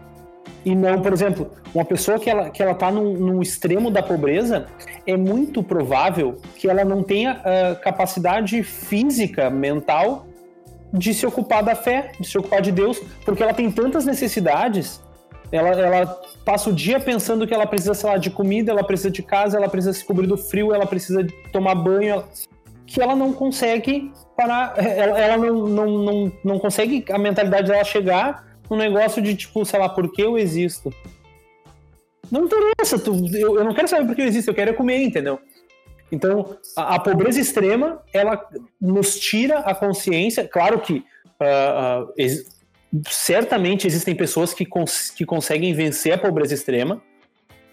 E 0.66 0.76
não, 0.76 1.02
por 1.02 1.14
exemplo, 1.14 1.52
uma 1.74 1.86
pessoa 1.86 2.20
que 2.20 2.30
ela, 2.30 2.50
que 2.50 2.62
ela 2.62 2.74
tá 2.74 2.92
num, 2.92 3.14
num 3.14 3.42
extremo 3.42 3.90
da 3.90 4.04
pobreza, 4.04 4.68
é 5.06 5.16
muito 5.16 5.64
provável 5.64 6.38
que 6.56 6.70
ela 6.70 6.84
não 6.84 7.02
tenha 7.02 7.36
uh, 7.40 7.82
capacidade 7.82 8.62
física, 8.64 9.50
mental, 9.50 10.26
de 10.92 11.14
se 11.14 11.26
ocupar 11.26 11.64
da 11.64 11.76
fé, 11.76 12.12
de 12.20 12.28
se 12.28 12.38
ocupar 12.38 12.62
de 12.62 12.72
Deus, 12.72 13.00
porque 13.24 13.44
ela 13.44 13.54
tem 13.54 13.72
tantas 13.72 14.06
necessidades. 14.06 15.02
Ela, 15.52 15.70
ela 15.70 16.22
passa 16.44 16.70
o 16.70 16.74
dia 16.74 17.00
pensando 17.00 17.48
que 17.48 17.54
ela 17.54 17.66
precisa, 17.66 17.94
sei 17.94 18.10
lá, 18.10 18.18
de 18.18 18.30
comida, 18.30 18.72
ela 18.72 18.84
precisa 18.84 19.10
de 19.10 19.24
casa, 19.24 19.58
ela 19.58 19.70
precisa 19.70 19.94
se 19.94 20.04
cobrir 20.04 20.28
do 20.28 20.38
frio, 20.38 20.74
ela 20.74 20.86
precisa 20.86 21.26
tomar 21.52 21.76
banho, 21.76 22.24
que 22.86 23.02
ela 23.02 23.16
não 23.16 23.34
consegue 23.34 24.12
parar, 24.36 24.74
ela, 24.78 25.20
ela 25.20 25.38
não, 25.38 25.68
não, 25.68 25.88
não, 25.88 26.32
não 26.44 26.60
consegue 26.60 27.06
a 27.12 27.18
mentalidade 27.18 27.68
dela 27.68 27.84
chegar 27.84 28.49
no 28.70 28.76
negócio 28.76 29.22
de 29.22 29.36
tipo, 29.36 29.66
sei 29.66 29.80
lá, 29.80 29.90
por 29.90 30.12
que 30.12 30.22
eu 30.22 30.38
existo? 30.38 30.94
Não 32.32 32.46
interessa, 32.46 33.00
tu, 33.00 33.26
eu, 33.36 33.58
eu 33.58 33.64
não 33.64 33.74
quero 33.74 33.88
saber 33.88 34.06
por 34.06 34.16
que 34.16 34.22
eu 34.22 34.28
existo, 34.28 34.52
eu 34.52 34.56
quero 34.56 34.72
é 34.72 34.74
comer, 34.74 35.02
entendeu? 35.02 35.40
Então, 36.12 36.58
a, 36.76 36.96
a, 36.96 37.00
pobreza 37.00 37.40
extrema, 37.40 38.02
ela 38.14 38.44
nos 38.80 39.20
tira 39.20 39.60
a 39.60 39.76
consciência. 39.76 40.48
Claro 40.48 40.80
que 40.80 41.04
uh, 41.40 42.04
uh, 42.04 42.14
ex 42.18 42.60
certamente 43.08 43.86
existem 43.86 44.16
pessoas 44.16 44.52
que, 44.52 44.66
cons 44.66 45.12
que 45.12 45.24
conseguem 45.24 45.74
vencer 45.74 46.12
a 46.12 46.18
pobreza 46.18 46.56
extrema, 46.56 47.00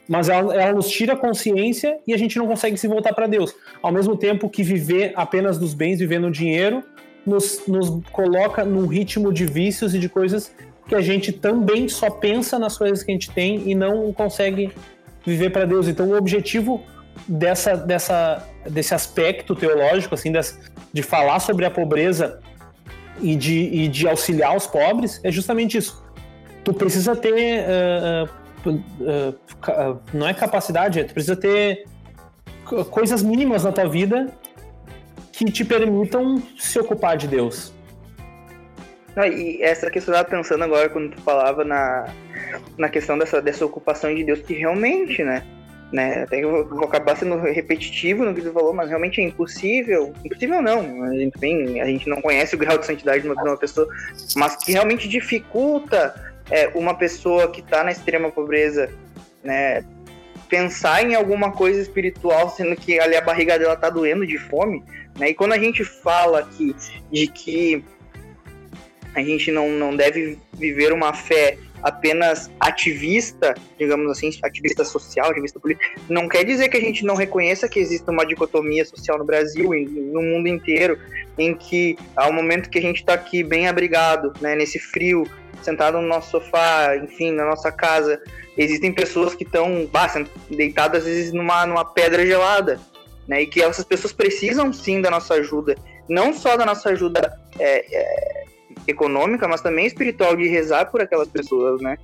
mas 0.07 0.29
ela, 0.29 0.55
ela, 0.55 0.73
nos 0.75 0.91
tira 0.91 1.15
a 1.15 1.17
consciência 1.17 1.99
e 2.07 2.13
a 2.13 2.19
gente 2.19 2.37
não 2.37 2.47
consegue 2.47 2.77
se 2.77 2.87
voltar 2.87 3.15
para 3.15 3.27
Deus. 3.27 3.55
Ao 3.83 3.91
mesmo 3.91 4.15
tempo 4.17 4.49
que 4.51 4.63
viver 4.63 5.13
apenas 5.17 5.59
dos 5.59 5.73
bens, 5.73 5.99
viver 5.99 6.21
no 6.21 6.31
dinheiro, 6.31 6.85
nos, 7.25 7.67
nos 7.67 8.03
coloca 8.13 8.63
num 8.63 8.87
ritmo 8.87 9.33
de 9.33 9.47
vícios 9.47 9.95
e 9.95 9.99
de 9.99 10.09
coisas 10.09 10.55
que 10.89 10.95
a 10.95 11.01
gente 11.01 11.33
também 11.33 11.89
só 11.89 12.11
pensa 12.11 12.59
nas 12.59 12.79
coisas 12.79 13.03
que 13.03 13.11
a 13.11 13.15
gente 13.15 13.31
tem 13.31 13.69
e 13.69 13.75
não 13.75 14.13
consegue 14.13 14.73
viver 15.25 15.51
para 15.51 15.65
Deus. 15.65 15.89
Então, 15.89 16.09
o 16.09 16.17
objetivo 16.17 16.83
dessa, 17.27 17.77
dessa, 17.77 18.47
desse 18.69 18.95
aspecto 18.95 19.55
teológico, 19.55 20.15
assim, 20.15 20.33
de 20.93 21.03
falar 21.03 21.41
sobre 21.41 21.65
a 21.65 21.71
pobreza 21.71 22.41
e 23.21 23.35
de, 23.35 23.59
e 23.59 23.89
de 23.89 24.07
auxiliar 24.09 24.57
os 24.57 24.67
pobres, 24.67 25.21
é 25.25 25.33
justamente 25.33 25.77
isso. 25.77 26.05
Tu 26.63 26.73
precisa 26.73 27.17
ter. 27.17 27.65
Uh, 27.65 28.71
uh, 28.71 29.29
uh, 29.29 30.01
não 30.13 30.29
é 30.29 30.35
capacidade, 30.35 31.03
tu 31.05 31.15
precisa 31.15 31.37
ter 31.37 31.87
coisas 32.91 33.23
mínimas 33.23 33.63
na 33.63 33.71
tua 33.71 33.89
vida 33.89 34.29
que 35.33 35.45
te 35.45 35.65
permitam 35.65 36.43
se 36.59 36.79
ocupar 36.79 37.17
de 37.17 37.29
Deus. 37.29 37.73
Ah, 39.17 39.27
e 39.27 39.63
essa 39.63 39.91
questão 39.91 40.15
eu 40.15 40.21
estava 40.21 40.37
pensando 40.37 40.63
agora 40.63 40.91
quando 40.91 41.15
tu 41.15 41.23
falava 41.23 41.65
na, 41.65 42.07
na 42.77 42.91
questão 42.91 43.17
dessa, 43.17 43.41
dessa 43.41 43.65
ocupação 43.65 44.15
de 44.15 44.23
Deus, 44.23 44.41
que 44.41 44.53
realmente, 44.53 45.25
né? 45.25 45.43
né 45.91 46.25
até 46.25 46.37
que 46.37 46.45
eu 46.45 46.69
vou, 46.69 46.85
acabar 46.85 47.17
sendo 47.17 47.39
repetitivo 47.39 48.27
no 48.27 48.35
que 48.35 48.43
tu 48.43 48.53
falou, 48.53 48.75
mas 48.75 48.91
realmente 48.91 49.23
é 49.23 49.25
impossível. 49.25 50.13
Impossível 50.23 50.61
não, 50.61 51.05
a 51.05 51.15
gente, 51.15 51.39
bem, 51.39 51.81
a 51.81 51.87
gente 51.87 52.11
não 52.11 52.21
conhece 52.21 52.55
o 52.55 52.59
grau 52.59 52.77
de 52.77 52.85
santidade 52.85 53.23
de 53.23 53.29
uma, 53.29 53.43
de 53.43 53.49
uma 53.49 53.57
pessoa, 53.57 53.89
mas 54.37 54.55
que 54.57 54.73
realmente 54.73 55.09
dificulta 55.09 56.15
é, 56.51 56.69
uma 56.75 56.95
pessoa 56.95 57.51
que 57.51 57.61
está 57.61 57.83
na 57.83 57.93
extrema 57.93 58.31
pobreza, 58.31 58.91
né? 59.43 59.83
Pensar 60.47 61.03
em 61.03 61.15
alguma 61.15 61.53
coisa 61.53 61.81
espiritual, 61.81 62.51
sendo 62.51 62.77
que 62.77 63.01
ali 63.01 63.17
a 63.17 63.21
barriga 63.23 63.59
dela 63.59 63.75
tá 63.75 63.89
doendo 63.89 64.27
de 64.27 64.39
fome, 64.39 64.85
né? 65.19 65.31
E 65.31 65.35
quando 65.35 65.55
a 65.55 65.59
gente 65.59 65.83
fala 65.85 66.41
aqui 66.41 66.77
de 67.11 67.27
que 67.27 67.83
a 69.17 69.23
gente 69.23 69.51
não, 69.51 69.71
não 69.71 69.97
deve 69.97 70.39
viver 70.53 70.93
uma 70.93 71.13
fé 71.15 71.57
apenas 71.83 72.51
ativista, 72.61 73.55
digamos 73.79 74.11
assim, 74.11 74.31
ativista 74.43 74.85
social, 74.85 75.31
ativista 75.31 75.59
político, 75.59 75.99
não 76.09 76.29
quer 76.29 76.45
dizer 76.45 76.69
que 76.69 76.77
a 76.77 76.81
gente 76.81 77.05
não 77.05 77.15
reconheça 77.15 77.69
que 77.69 77.79
existe 77.79 78.09
uma 78.11 78.27
dicotomia 78.27 78.85
social 78.85 79.19
no 79.19 79.25
Brasil 79.25 79.75
e 79.75 79.87
no 79.87 80.21
mundo 80.21 80.49
inteiro, 80.49 80.99
em 81.39 81.55
que 81.55 81.97
ao 82.15 82.33
momento 82.33 82.69
que 82.69 82.79
a 82.79 82.83
gente 82.83 82.99
está 82.99 83.15
aqui 83.15 83.43
bem 83.43 83.69
abrigado, 83.69 84.33
né, 84.41 84.55
nesse 84.55 84.79
frio, 84.79 85.27
sentado 85.63 86.01
no 86.01 86.07
nosso 86.07 86.33
sofá, 86.33 86.97
enfim, 86.97 87.33
na 87.33 87.47
nossa 87.47 87.73
casa, 87.73 88.21
existem 88.57 88.93
pessoas 88.93 89.35
que 89.35 89.45
estão 89.45 89.89
deitadas 90.51 91.05
às 91.05 91.09
vezes 91.09 91.33
numa, 91.33 91.65
numa 91.67 91.85
pedra 91.85 92.27
gelada, 92.27 92.79
né, 93.27 93.43
e 93.43 93.47
que 93.47 93.63
essas 93.63 93.85
pessoas 93.85 94.13
precisam 94.13 94.73
sim 94.73 95.01
da 95.01 95.11
nossa 95.11 95.35
ajuda, 95.35 95.75
não 96.09 96.33
só 96.33 96.57
da 96.57 96.67
nossa 96.67 96.91
ajuda 96.91 97.33
é, 97.59 97.85
é, 97.91 98.26
econômica, 98.87 99.49
mas 99.49 99.61
também 99.61 99.87
espiritual 99.87 100.37
de 100.37 100.49
rezar 100.49 100.87
por 100.87 101.01
aquelas 101.01 101.29
pessoas, 101.29 101.81
né? 101.81 101.97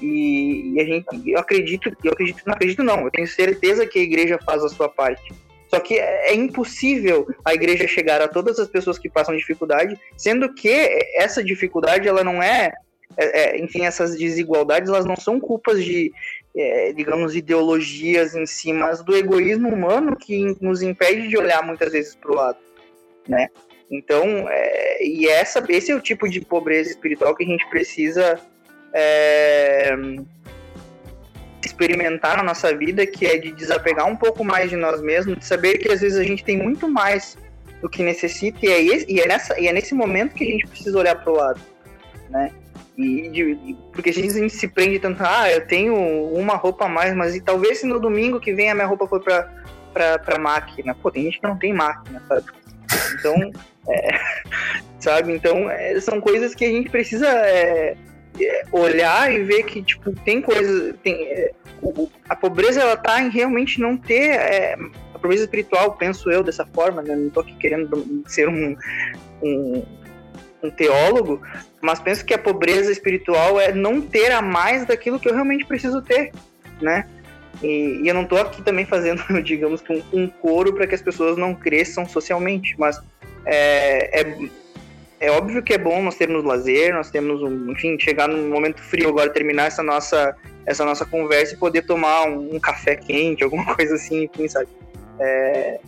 E, 0.00 0.72
e, 0.74 0.80
a 0.80 0.84
gente, 0.84 1.06
eu 1.26 1.38
acredito, 1.38 1.94
eu 2.02 2.12
acredito, 2.12 2.42
não 2.46 2.54
acredito 2.54 2.82
não, 2.82 3.02
eu 3.02 3.10
tenho 3.10 3.26
certeza 3.26 3.86
que 3.86 3.98
a 3.98 4.02
igreja 4.02 4.38
faz 4.44 4.64
a 4.64 4.68
sua 4.68 4.88
parte. 4.88 5.32
Só 5.68 5.78
que 5.78 5.98
é, 5.98 6.30
é 6.30 6.34
impossível 6.34 7.28
a 7.44 7.54
igreja 7.54 7.86
chegar 7.86 8.20
a 8.20 8.28
todas 8.28 8.58
as 8.58 8.68
pessoas 8.68 8.98
que 8.98 9.08
passam 9.08 9.36
dificuldade, 9.36 9.98
sendo 10.16 10.52
que 10.52 10.70
essa 11.14 11.44
dificuldade 11.44 12.08
ela 12.08 12.24
não 12.24 12.42
é, 12.42 12.72
é, 13.16 13.40
é 13.40 13.60
enfim, 13.60 13.84
essas 13.84 14.16
desigualdades 14.16 14.88
elas 14.88 15.04
não 15.04 15.16
são 15.16 15.38
culpas 15.38 15.84
de, 15.84 16.12
é, 16.56 16.92
digamos, 16.92 17.36
ideologias 17.36 18.34
em 18.34 18.46
si, 18.46 18.72
mas 18.72 19.02
do 19.02 19.16
egoísmo 19.16 19.68
humano 19.68 20.16
que 20.16 20.56
nos 20.60 20.82
impede 20.82 21.28
de 21.28 21.36
olhar 21.36 21.64
muitas 21.64 21.92
vezes 21.92 22.16
para 22.16 22.32
o 22.32 22.34
lado, 22.34 22.58
né? 23.28 23.48
Então, 23.90 24.46
é, 24.48 25.04
e 25.04 25.28
essa, 25.28 25.64
esse 25.68 25.90
é 25.90 25.94
o 25.94 26.00
tipo 26.00 26.28
de 26.28 26.40
pobreza 26.40 26.90
espiritual 26.90 27.34
que 27.34 27.42
a 27.42 27.46
gente 27.46 27.68
precisa 27.68 28.38
é, 28.94 29.92
experimentar 31.64 32.36
na 32.36 32.42
nossa 32.44 32.74
vida, 32.76 33.04
que 33.04 33.26
é 33.26 33.36
de 33.36 33.50
desapegar 33.50 34.06
um 34.06 34.14
pouco 34.14 34.44
mais 34.44 34.70
de 34.70 34.76
nós 34.76 35.00
mesmos, 35.00 35.38
de 35.38 35.44
saber 35.44 35.78
que 35.78 35.90
às 35.90 36.00
vezes 36.00 36.18
a 36.18 36.22
gente 36.22 36.44
tem 36.44 36.56
muito 36.56 36.88
mais 36.88 37.36
do 37.82 37.88
que 37.88 38.02
necessita, 38.02 38.58
e 38.62 38.68
é, 38.68 38.80
esse, 38.80 39.06
e 39.10 39.20
é, 39.20 39.26
nessa, 39.26 39.58
e 39.58 39.66
é 39.66 39.72
nesse 39.72 39.94
momento 39.94 40.34
que 40.34 40.44
a 40.44 40.50
gente 40.50 40.66
precisa 40.68 40.96
olhar 40.96 41.16
para 41.16 41.32
o 41.32 41.36
lado, 41.36 41.60
né? 42.28 42.52
E, 42.96 43.28
de, 43.30 43.76
porque 43.92 44.10
a 44.10 44.12
gente, 44.12 44.50
se 44.50 44.68
prende 44.68 44.98
tanto, 44.98 45.22
ah, 45.24 45.50
eu 45.50 45.66
tenho 45.66 45.96
uma 45.96 46.54
roupa 46.54 46.84
a 46.84 46.88
mais, 46.88 47.14
mas 47.14 47.34
e 47.34 47.40
talvez 47.40 47.78
se 47.78 47.86
no 47.86 47.98
domingo 47.98 48.38
que 48.38 48.52
vem 48.52 48.70
a 48.70 48.74
minha 48.74 48.86
roupa 48.86 49.06
foi 49.06 49.20
para 49.20 49.48
para 49.92 50.38
máquina. 50.38 50.94
Pô, 50.94 51.10
tem 51.10 51.24
gente 51.24 51.40
que 51.40 51.46
não 51.46 51.58
tem 51.58 51.72
máquina, 51.72 52.22
sabe? 52.28 52.46
Então, 53.18 53.50
é, 53.88 54.20
sabe? 54.98 55.32
Então, 55.32 55.70
é, 55.70 55.98
são 56.00 56.20
coisas 56.20 56.54
que 56.54 56.64
a 56.64 56.68
gente 56.68 56.90
precisa 56.90 57.28
é, 57.28 57.96
é 58.40 58.64
olhar 58.72 59.32
e 59.32 59.42
ver 59.44 59.64
que, 59.64 59.82
tipo, 59.82 60.12
tem 60.24 60.40
coisas. 60.40 60.94
Tem, 61.02 61.14
é, 61.24 61.52
a 62.28 62.36
pobreza, 62.36 62.80
ela 62.80 62.96
tá 62.96 63.20
em 63.20 63.30
realmente 63.30 63.80
não 63.80 63.96
ter. 63.96 64.30
É, 64.30 64.76
a 65.14 65.18
pobreza 65.18 65.44
espiritual, 65.44 65.92
penso 65.96 66.30
eu 66.30 66.42
dessa 66.42 66.64
forma, 66.64 67.02
né? 67.02 67.14
Não 67.14 67.30
tô 67.30 67.40
aqui 67.40 67.54
querendo 67.56 68.24
ser 68.26 68.48
um, 68.48 68.76
um, 69.42 69.82
um 70.62 70.70
teólogo, 70.70 71.42
mas 71.80 72.00
penso 72.00 72.24
que 72.24 72.32
a 72.32 72.38
pobreza 72.38 72.90
espiritual 72.90 73.60
é 73.60 73.72
não 73.72 74.00
ter 74.00 74.32
a 74.32 74.40
mais 74.40 74.86
daquilo 74.86 75.20
que 75.20 75.28
eu 75.28 75.34
realmente 75.34 75.66
preciso 75.66 76.00
ter, 76.00 76.32
né? 76.80 77.06
E, 77.62 78.00
e 78.02 78.08
eu 78.08 78.14
não 78.14 78.22
estou 78.22 78.38
aqui 78.38 78.62
também 78.62 78.86
fazendo, 78.86 79.22
digamos 79.42 79.80
que 79.80 79.92
um, 79.92 80.02
um 80.12 80.28
coro 80.28 80.72
para 80.72 80.86
que 80.86 80.94
as 80.94 81.02
pessoas 81.02 81.36
não 81.36 81.54
cresçam 81.54 82.06
socialmente, 82.06 82.74
mas 82.78 83.00
é, 83.44 84.20
é, 84.20 84.36
é, 85.20 85.30
óbvio 85.30 85.62
que 85.62 85.74
é 85.74 85.78
bom 85.78 86.02
nós 86.02 86.16
termos 86.16 86.44
lazer, 86.44 86.94
nós 86.94 87.10
temos, 87.10 87.42
um, 87.42 87.70
enfim, 87.72 87.98
chegar 87.98 88.28
num 88.28 88.48
momento 88.48 88.82
frio 88.82 89.08
agora, 89.08 89.30
terminar 89.30 89.66
essa 89.66 89.82
nossa, 89.82 90.34
essa 90.64 90.84
nossa 90.84 91.04
conversa 91.04 91.54
e 91.54 91.58
poder 91.58 91.82
tomar 91.82 92.28
um, 92.28 92.54
um 92.54 92.60
café 92.60 92.96
quente, 92.96 93.42
alguma 93.44 93.74
coisa 93.74 93.94
assim, 93.94 94.24
enfim, 94.24 94.48
sabe? 94.48 94.68
É, 95.18 95.80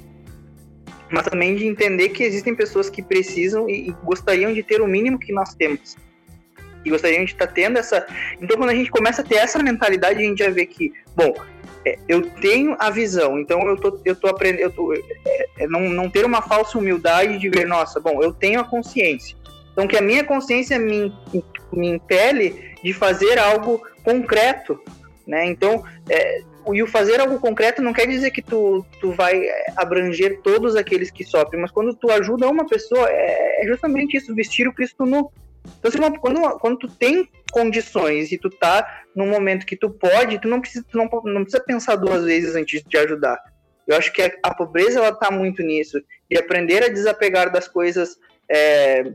mas 1.12 1.26
também 1.26 1.54
de 1.54 1.66
entender 1.66 2.08
que 2.08 2.22
existem 2.22 2.54
pessoas 2.54 2.88
que 2.88 3.02
precisam 3.02 3.68
e, 3.68 3.88
e, 3.88 3.92
gostariam 4.02 4.52
de 4.52 4.62
ter 4.62 4.80
o 4.80 4.86
mínimo 4.86 5.18
que 5.18 5.32
nós 5.32 5.54
temos. 5.54 5.96
E 6.84 6.90
gostariam 6.90 7.24
de 7.24 7.32
estar 7.32 7.46
tá 7.46 7.52
tendo 7.52 7.78
essa. 7.78 8.04
Então, 8.40 8.56
quando 8.56 8.70
a 8.70 8.74
gente 8.74 8.90
começa 8.90 9.20
a 9.20 9.24
ter 9.24 9.36
essa 9.36 9.62
mentalidade, 9.62 10.18
a 10.18 10.22
gente 10.22 10.38
já 10.38 10.50
vê 10.50 10.66
que, 10.66 10.92
bom, 11.14 11.34
eu 12.08 12.22
tenho 12.22 12.76
a 12.78 12.90
visão, 12.90 13.38
então 13.38 13.66
eu 13.66 13.76
tô, 13.76 14.00
eu 14.04 14.14
tô 14.14 14.28
aprendendo, 14.28 14.62
eu 14.62 14.70
tô, 14.70 14.92
é, 14.94 15.00
é, 15.58 15.66
não, 15.66 15.80
não 15.88 16.08
ter 16.08 16.24
uma 16.24 16.40
falsa 16.40 16.78
humildade 16.78 17.38
de 17.38 17.48
ver, 17.48 17.66
nossa, 17.66 17.98
bom, 18.00 18.22
eu 18.22 18.32
tenho 18.32 18.60
a 18.60 18.64
consciência. 18.64 19.36
Então, 19.72 19.88
que 19.88 19.96
a 19.96 20.02
minha 20.02 20.22
consciência 20.22 20.78
me, 20.78 21.12
me 21.72 21.88
impele 21.88 22.74
de 22.82 22.92
fazer 22.92 23.38
algo 23.38 23.82
concreto, 24.04 24.78
né? 25.26 25.46
Então, 25.46 25.82
é, 26.08 26.42
e 26.72 26.82
o 26.82 26.86
fazer 26.86 27.20
algo 27.20 27.40
concreto 27.40 27.82
não 27.82 27.92
quer 27.92 28.06
dizer 28.06 28.30
que 28.30 28.42
tu, 28.42 28.84
tu 29.00 29.10
vai 29.12 29.42
abranger 29.76 30.40
todos 30.42 30.76
aqueles 30.76 31.10
que 31.10 31.24
sofrem, 31.24 31.60
mas 31.60 31.70
quando 31.70 31.94
tu 31.94 32.10
ajuda 32.10 32.48
uma 32.48 32.66
pessoa, 32.66 33.08
é, 33.08 33.64
é 33.64 33.66
justamente 33.66 34.16
isso, 34.16 34.34
vestir 34.34 34.68
o 34.68 34.72
Cristo 34.72 35.04
nu. 35.04 35.30
Então, 35.78 35.88
assim, 35.88 36.18
quando, 36.18 36.58
quando 36.58 36.78
tu 36.78 36.88
tem 36.88 37.28
condições 37.50 38.32
e 38.32 38.38
tu 38.38 38.50
tá 38.50 39.04
num 39.14 39.28
momento 39.28 39.66
que 39.66 39.76
tu 39.76 39.90
pode, 39.90 40.40
tu 40.40 40.48
não 40.48 40.60
precisa, 40.60 40.84
tu 40.88 40.96
não, 40.96 41.08
não 41.24 41.42
precisa 41.42 41.62
pensar 41.62 41.96
duas 41.96 42.24
vezes 42.24 42.54
antes 42.54 42.82
de 42.82 42.98
ajudar. 42.98 43.38
Eu 43.86 43.96
acho 43.96 44.12
que 44.12 44.22
a, 44.22 44.32
a 44.42 44.54
pobreza 44.54 44.98
ela 44.98 45.12
tá 45.12 45.30
muito 45.30 45.62
nisso 45.62 46.00
e 46.30 46.38
aprender 46.38 46.84
a 46.84 46.88
desapegar 46.88 47.50
das 47.50 47.68
coisas 47.68 48.16
é, 48.50 49.12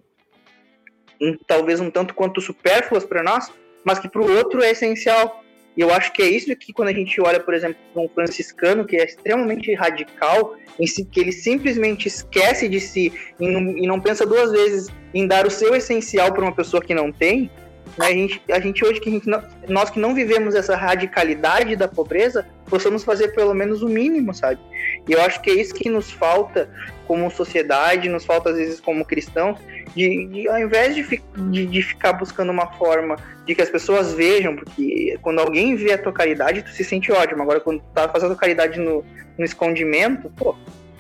talvez 1.48 1.80
um 1.80 1.90
tanto 1.90 2.14
quanto 2.14 2.42
supérfluas 2.42 3.06
para 3.06 3.24
nós, 3.24 3.52
mas 3.84 4.00
que 4.00 4.10
para 4.10 4.22
o 4.22 4.38
outro 4.38 4.62
é 4.62 4.72
essencial. 4.72 5.44
E 5.78 5.82
eu 5.82 5.94
acho 5.94 6.12
que 6.12 6.24
é 6.24 6.26
isso 6.26 6.54
que 6.56 6.74
quando 6.74 6.90
a 6.90 6.94
gente 6.94 7.22
olha, 7.22 7.40
por 7.40 7.54
exemplo, 7.54 7.78
para 7.94 8.02
um 8.02 8.10
franciscano 8.10 8.84
que 8.84 8.98
é 8.98 9.06
extremamente 9.06 9.72
radical, 9.76 10.56
si, 10.88 11.06
que 11.06 11.20
ele 11.20 11.32
simplesmente 11.32 12.08
esquece 12.08 12.68
de 12.68 12.80
si 12.80 13.14
e 13.40 13.48
não, 13.48 13.78
e 13.78 13.86
não 13.86 14.00
pensa 14.00 14.26
duas 14.26 14.52
vezes 14.52 14.88
em 15.14 15.28
dar 15.28 15.46
o 15.46 15.52
seu 15.52 15.76
essencial 15.76 16.34
para 16.34 16.42
uma 16.42 16.52
pessoa 16.52 16.82
que 16.82 16.96
não 16.96 17.12
tem, 17.12 17.52
né, 17.96 18.08
a, 18.08 18.12
gente, 18.12 18.42
a 18.52 18.60
gente 18.60 18.84
hoje, 18.84 19.00
que 19.00 19.10
gente 19.10 19.30
não, 19.30 19.44
nós 19.68 19.90
que 19.92 20.00
não 20.00 20.16
vivemos 20.16 20.56
essa 20.56 20.76
radicalidade 20.76 21.76
da 21.76 21.88
pobreza, 21.88 22.48
possamos 22.66 23.04
fazer 23.04 23.30
pelo 23.30 23.54
menos 23.54 23.84
o 23.84 23.88
mínimo, 23.88 24.34
sabe? 24.34 24.60
E 25.08 25.14
eu 25.14 25.22
acho 25.22 25.42
que 25.42 25.52
é 25.52 25.54
isso 25.54 25.74
que 25.74 25.90
nos 25.90 26.12
falta 26.12 26.70
como 27.08 27.32
sociedade, 27.32 28.10
nos 28.10 28.26
falta 28.26 28.50
às 28.50 28.58
vezes 28.58 28.80
como 28.80 29.06
cristãos, 29.06 29.58
de, 29.96 30.28
de 30.28 30.48
ao 30.48 30.60
invés 30.60 30.96
de, 30.96 31.22
de, 31.50 31.66
de, 31.66 31.82
ficar 31.82 32.14
buscando 32.14 32.52
uma 32.52 32.68
forma 32.74 33.16
de 33.46 33.56
que 33.56 33.62
as 33.62 33.70
pessoas 33.70 34.14
vejam, 34.14 34.56
porque 34.56 35.18
quando 35.22 35.40
alguém 35.40 35.76
vê 35.76 35.94
a 35.94 35.98
tua 35.98 36.12
caridade, 36.12 36.62
tu 36.62 36.70
se 36.70 36.84
sente 36.84 37.12
ótimo. 37.12 37.42
Agora, 37.42 37.60
quando 37.60 37.80
tu 37.80 37.86
tá 37.94 38.08
fazendo 38.10 38.36
caridade 38.36 38.80
no, 38.80 39.04
no 39.38 39.46
escondimento, 39.46 40.30
pô, 40.38 40.56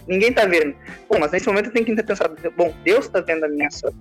ninguém 0.08 0.32
tá 0.32 0.46
vendo. 0.46 0.74
Bom, 1.10 1.20
mas 1.20 1.32
nesse 1.32 1.48
momento 1.48 1.68
eu 1.68 1.74
tenho 1.74 1.86
que 1.86 2.04
pensar, 2.04 2.30
bom, 2.56 2.74
Deus 2.84 3.08
tá 3.08 3.20
vendo 3.20 3.44
a 3.44 3.50
minha 3.50 3.68
ação. 3.68 3.94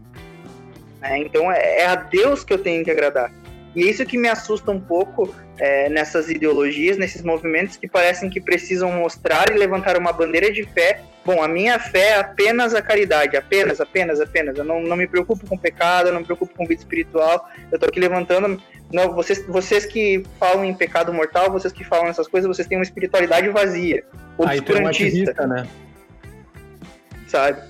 É, 1.02 1.18
então 1.18 1.50
é, 1.50 1.80
é, 1.80 1.86
a 1.86 1.96
Deus 1.96 2.44
que 2.44 2.52
eu 2.52 2.58
tenho 2.58 2.84
que 2.84 2.90
agradar. 2.90 3.32
E 3.74 3.82
é 3.82 3.90
isso 3.90 4.04
que 4.06 4.16
me 4.16 4.28
assusta 4.28 4.70
um 4.70 4.80
pouco 4.80 5.34
é, 5.58 5.88
nessas 5.88 6.30
ideologias, 6.30 6.96
nesses 6.96 7.22
movimentos 7.22 7.76
que 7.76 7.86
parecem 7.86 8.30
que 8.30 8.40
precisam 8.40 8.90
mostrar 8.92 9.50
e 9.50 9.58
levantar 9.58 9.98
uma 9.98 10.12
bandeira 10.12 10.50
de 10.50 10.64
fé. 10.64 11.00
Bom, 11.26 11.42
a 11.42 11.48
minha 11.48 11.76
fé 11.80 12.10
é 12.10 12.20
apenas 12.20 12.72
a 12.72 12.80
caridade, 12.80 13.36
apenas, 13.36 13.80
apenas, 13.80 14.20
apenas. 14.20 14.56
Eu 14.56 14.62
não, 14.62 14.80
não 14.80 14.96
me 14.96 15.08
preocupo 15.08 15.44
com 15.44 15.58
pecado, 15.58 16.06
eu 16.06 16.12
não 16.12 16.20
me 16.20 16.24
preocupo 16.24 16.54
com 16.54 16.64
vida 16.64 16.80
espiritual. 16.80 17.50
Eu 17.72 17.80
tô 17.80 17.86
aqui 17.86 17.98
levantando. 17.98 18.62
Não, 18.92 19.12
vocês, 19.12 19.44
vocês 19.44 19.84
que 19.84 20.22
falam 20.38 20.64
em 20.64 20.72
pecado 20.72 21.12
mortal, 21.12 21.50
vocês 21.50 21.72
que 21.72 21.82
falam 21.82 22.06
essas 22.06 22.28
coisas, 22.28 22.46
vocês 22.46 22.68
têm 22.68 22.78
uma 22.78 22.84
espiritualidade 22.84 23.48
vazia, 23.48 24.04
obscurantista. 24.38 25.34
Aí 25.36 25.46
um 25.46 25.48
né? 25.48 25.66
Sabe? 27.26 27.60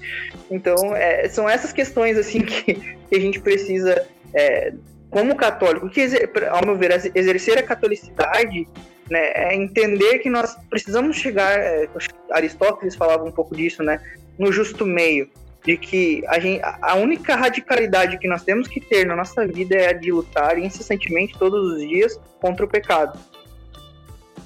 Então, 0.51 0.95
é, 0.95 1.27
são 1.31 1.49
essas 1.49 1.73
questões 1.73 2.19
assim 2.19 2.41
que, 2.45 2.75
que 2.75 3.17
a 3.17 3.19
gente 3.19 3.41
precisa, 3.41 4.07
é, 4.35 4.75
como 5.09 5.35
católico, 5.35 5.89
que 5.89 6.07
ao 6.51 6.67
meu 6.67 6.77
ver, 6.77 7.11
exercer 7.15 7.57
a 7.57 7.63
catolicidade 7.63 8.69
né, 9.11 9.33
é 9.35 9.55
entender 9.55 10.19
que 10.19 10.31
nós 10.31 10.57
precisamos 10.69 11.17
chegar, 11.17 11.59
é, 11.59 11.89
Aristóteles 12.31 12.95
falava 12.95 13.25
um 13.25 13.33
pouco 13.33 13.55
disso, 13.55 13.83
né, 13.83 14.01
no 14.39 14.53
justo 14.53 14.85
meio, 14.85 15.29
de 15.65 15.77
que 15.77 16.23
a, 16.29 16.39
gente, 16.39 16.63
a 16.63 16.95
única 16.95 17.35
radicalidade 17.35 18.19
que 18.19 18.29
nós 18.29 18.45
temos 18.45 18.69
que 18.69 18.81
ter 18.81 19.05
na 19.05 19.17
nossa 19.17 19.47
vida 19.47 19.75
é 19.75 19.89
a 19.89 19.93
de 19.93 20.13
lutar 20.13 20.59
incessantemente 20.59 21.37
todos 21.39 21.73
os 21.73 21.89
dias 21.89 22.21
contra 22.41 22.65
o 22.65 22.69
pecado. 22.69 23.19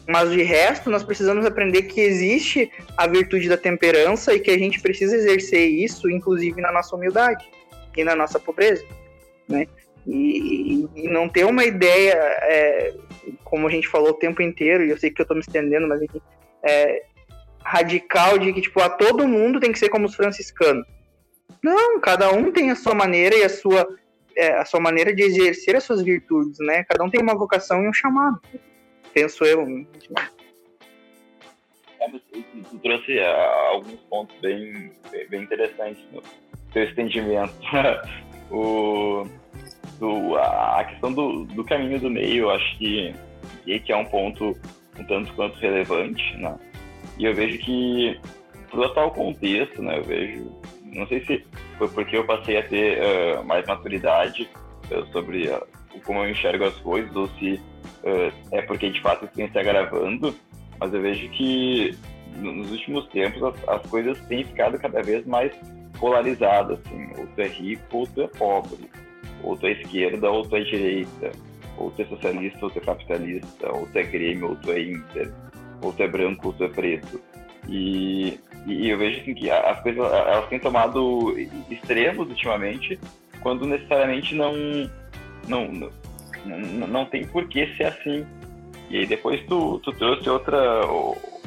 Mas 0.08 0.30
de 0.30 0.42
resto, 0.42 0.90
nós 0.90 1.04
precisamos 1.04 1.44
aprender 1.44 1.82
que 1.82 2.00
existe 2.00 2.70
a 2.96 3.06
virtude 3.06 3.48
da 3.48 3.56
temperança 3.56 4.34
e 4.34 4.40
que 4.40 4.50
a 4.50 4.58
gente 4.58 4.80
precisa 4.80 5.14
exercer 5.14 5.68
isso, 5.68 6.10
inclusive 6.10 6.60
na 6.60 6.72
nossa 6.72 6.96
humildade 6.96 7.48
e 7.96 8.02
na 8.02 8.16
nossa 8.16 8.40
pobreza, 8.40 8.84
né? 9.48 9.66
E, 10.06 10.88
e 10.96 11.08
não 11.08 11.28
ter 11.28 11.44
uma 11.44 11.64
ideia, 11.64 12.14
é, 12.14 12.94
como 13.44 13.66
a 13.66 13.70
gente 13.70 13.88
falou 13.88 14.10
o 14.10 14.18
tempo 14.18 14.42
inteiro, 14.42 14.84
e 14.84 14.90
eu 14.90 14.98
sei 14.98 15.10
que 15.10 15.20
eu 15.20 15.24
estou 15.24 15.36
me 15.36 15.42
estendendo, 15.42 15.88
mas 15.88 16.02
enfim, 16.02 16.20
é, 16.62 17.04
radical 17.62 18.38
de 18.38 18.52
que 18.52 18.60
tipo, 18.60 18.80
a 18.80 18.88
todo 18.88 19.28
mundo 19.28 19.60
tem 19.60 19.72
que 19.72 19.78
ser 19.78 19.88
como 19.88 20.06
os 20.06 20.14
franciscanos. 20.14 20.86
Não, 21.62 22.00
cada 22.00 22.32
um 22.32 22.50
tem 22.52 22.70
a 22.70 22.76
sua 22.76 22.94
maneira 22.94 23.36
e 23.36 23.44
a 23.44 23.48
sua, 23.48 23.86
é, 24.36 24.52
a 24.54 24.64
sua 24.64 24.80
maneira 24.80 25.14
de 25.14 25.22
exercer 25.22 25.76
as 25.76 25.84
suas 25.84 26.02
virtudes, 26.02 26.58
né? 26.60 26.84
Cada 26.84 27.04
um 27.04 27.10
tem 27.10 27.20
uma 27.20 27.34
vocação 27.34 27.84
e 27.84 27.88
um 27.88 27.92
chamado 27.92 28.40
penso 29.12 29.44
eu. 29.44 29.86
É, 32.00 32.08
tu, 32.08 32.78
trouxe 32.82 33.18
uh, 33.18 33.24
alguns 33.72 34.00
pontos 34.08 34.36
bem, 34.40 34.92
bem 35.28 35.42
interessantes 35.42 36.02
no 36.12 36.22
seu 36.72 36.84
estendimento. 36.84 37.52
o, 38.50 39.26
do, 40.00 40.36
a 40.36 40.84
questão 40.88 41.12
do, 41.12 41.44
do 41.44 41.62
caminho 41.62 42.00
do 42.00 42.10
meio, 42.10 42.44
eu 42.44 42.50
acho 42.50 42.78
que, 42.78 43.14
que 43.84 43.92
é 43.92 43.96
um 43.96 44.06
ponto 44.06 44.56
um 44.98 45.04
tanto 45.04 45.32
quanto 45.34 45.58
relevante, 45.58 46.36
né? 46.36 46.58
E 47.18 47.24
eu 47.24 47.34
vejo 47.34 47.58
que, 47.58 48.18
pro 48.70 48.84
atual 48.84 49.10
contexto, 49.10 49.82
né, 49.82 49.98
eu 49.98 50.04
vejo, 50.04 50.50
não 50.84 51.06
sei 51.06 51.24
se 51.24 51.44
foi 51.78 51.88
porque 51.88 52.16
eu 52.16 52.26
passei 52.26 52.58
a 52.58 52.62
ter 52.62 52.98
uh, 52.98 53.44
mais 53.44 53.66
maturidade 53.66 54.48
uh, 54.90 55.06
sobre 55.12 55.48
uh, 55.48 55.66
como 56.04 56.20
eu 56.20 56.30
enxergo 56.30 56.64
as 56.64 56.74
coisas, 56.76 57.14
ou 57.14 57.28
se 57.38 57.60
é 58.50 58.62
porque 58.62 58.88
de 58.88 58.98
fato 59.02 59.26
isso 59.26 59.42
está 59.42 59.62
gravando, 59.62 60.34
mas 60.78 60.94
eu 60.94 61.02
vejo 61.02 61.28
que 61.30 61.94
nos 62.36 62.70
últimos 62.70 63.06
tempos 63.08 63.42
as, 63.42 63.68
as, 63.68 63.82
coisas 63.90 64.18
têm 64.22 64.42
ficado 64.42 64.78
cada 64.78 65.02
vez 65.02 65.26
mais 65.26 65.52
polarizadas, 65.98 66.78
assim, 66.80 67.10
ou 67.18 67.26
tu 67.26 67.40
é 67.42 67.46
rico 67.46 67.98
ou 67.98 68.06
tu 68.06 68.22
é 68.22 68.26
pobre, 68.26 68.88
ou 69.42 69.56
tu 69.56 69.66
é 69.66 69.72
esquerda 69.72 70.30
ou 70.30 70.42
tu 70.42 70.56
é 70.56 70.60
direita, 70.60 71.32
ou 71.76 71.90
tu 71.90 72.02
é 72.02 72.04
socialista, 72.06 72.58
ou 72.64 72.70
tu 72.70 72.78
é 72.78 72.82
capitalista, 72.82 73.72
ou 73.72 73.86
tu 73.86 73.98
é 73.98 74.02
Grêmio, 74.02 74.50
ou 74.50 74.56
tu 74.56 74.70
é 74.72 74.80
Inter, 74.80 75.32
ou 75.82 75.92
tu 75.92 76.02
é 76.02 76.08
branco, 76.08 76.48
ou 76.48 76.52
tu 76.52 76.64
é 76.64 76.68
preto. 76.68 77.20
E, 77.68 78.38
e 78.66 78.88
eu 78.88 78.98
vejo 78.98 79.20
assim, 79.20 79.34
que 79.34 79.50
as 79.50 79.80
coisas 79.80 80.04
elas 80.04 80.48
têm 80.48 80.58
tomado 80.58 81.34
extremos 81.70 82.28
ultimamente, 82.28 82.98
quando 83.40 83.66
necessariamente 83.66 84.34
não, 84.34 84.52
não, 85.48 85.90
não, 86.44 86.86
não 86.86 87.04
tem 87.06 87.26
por 87.26 87.46
que 87.48 87.66
ser 87.76 87.84
assim. 87.84 88.26
E 88.90 88.98
aí 88.98 89.06
depois 89.06 89.40
tu, 89.46 89.78
tu 89.80 89.92
trouxe 89.92 90.28
outra, 90.28 90.84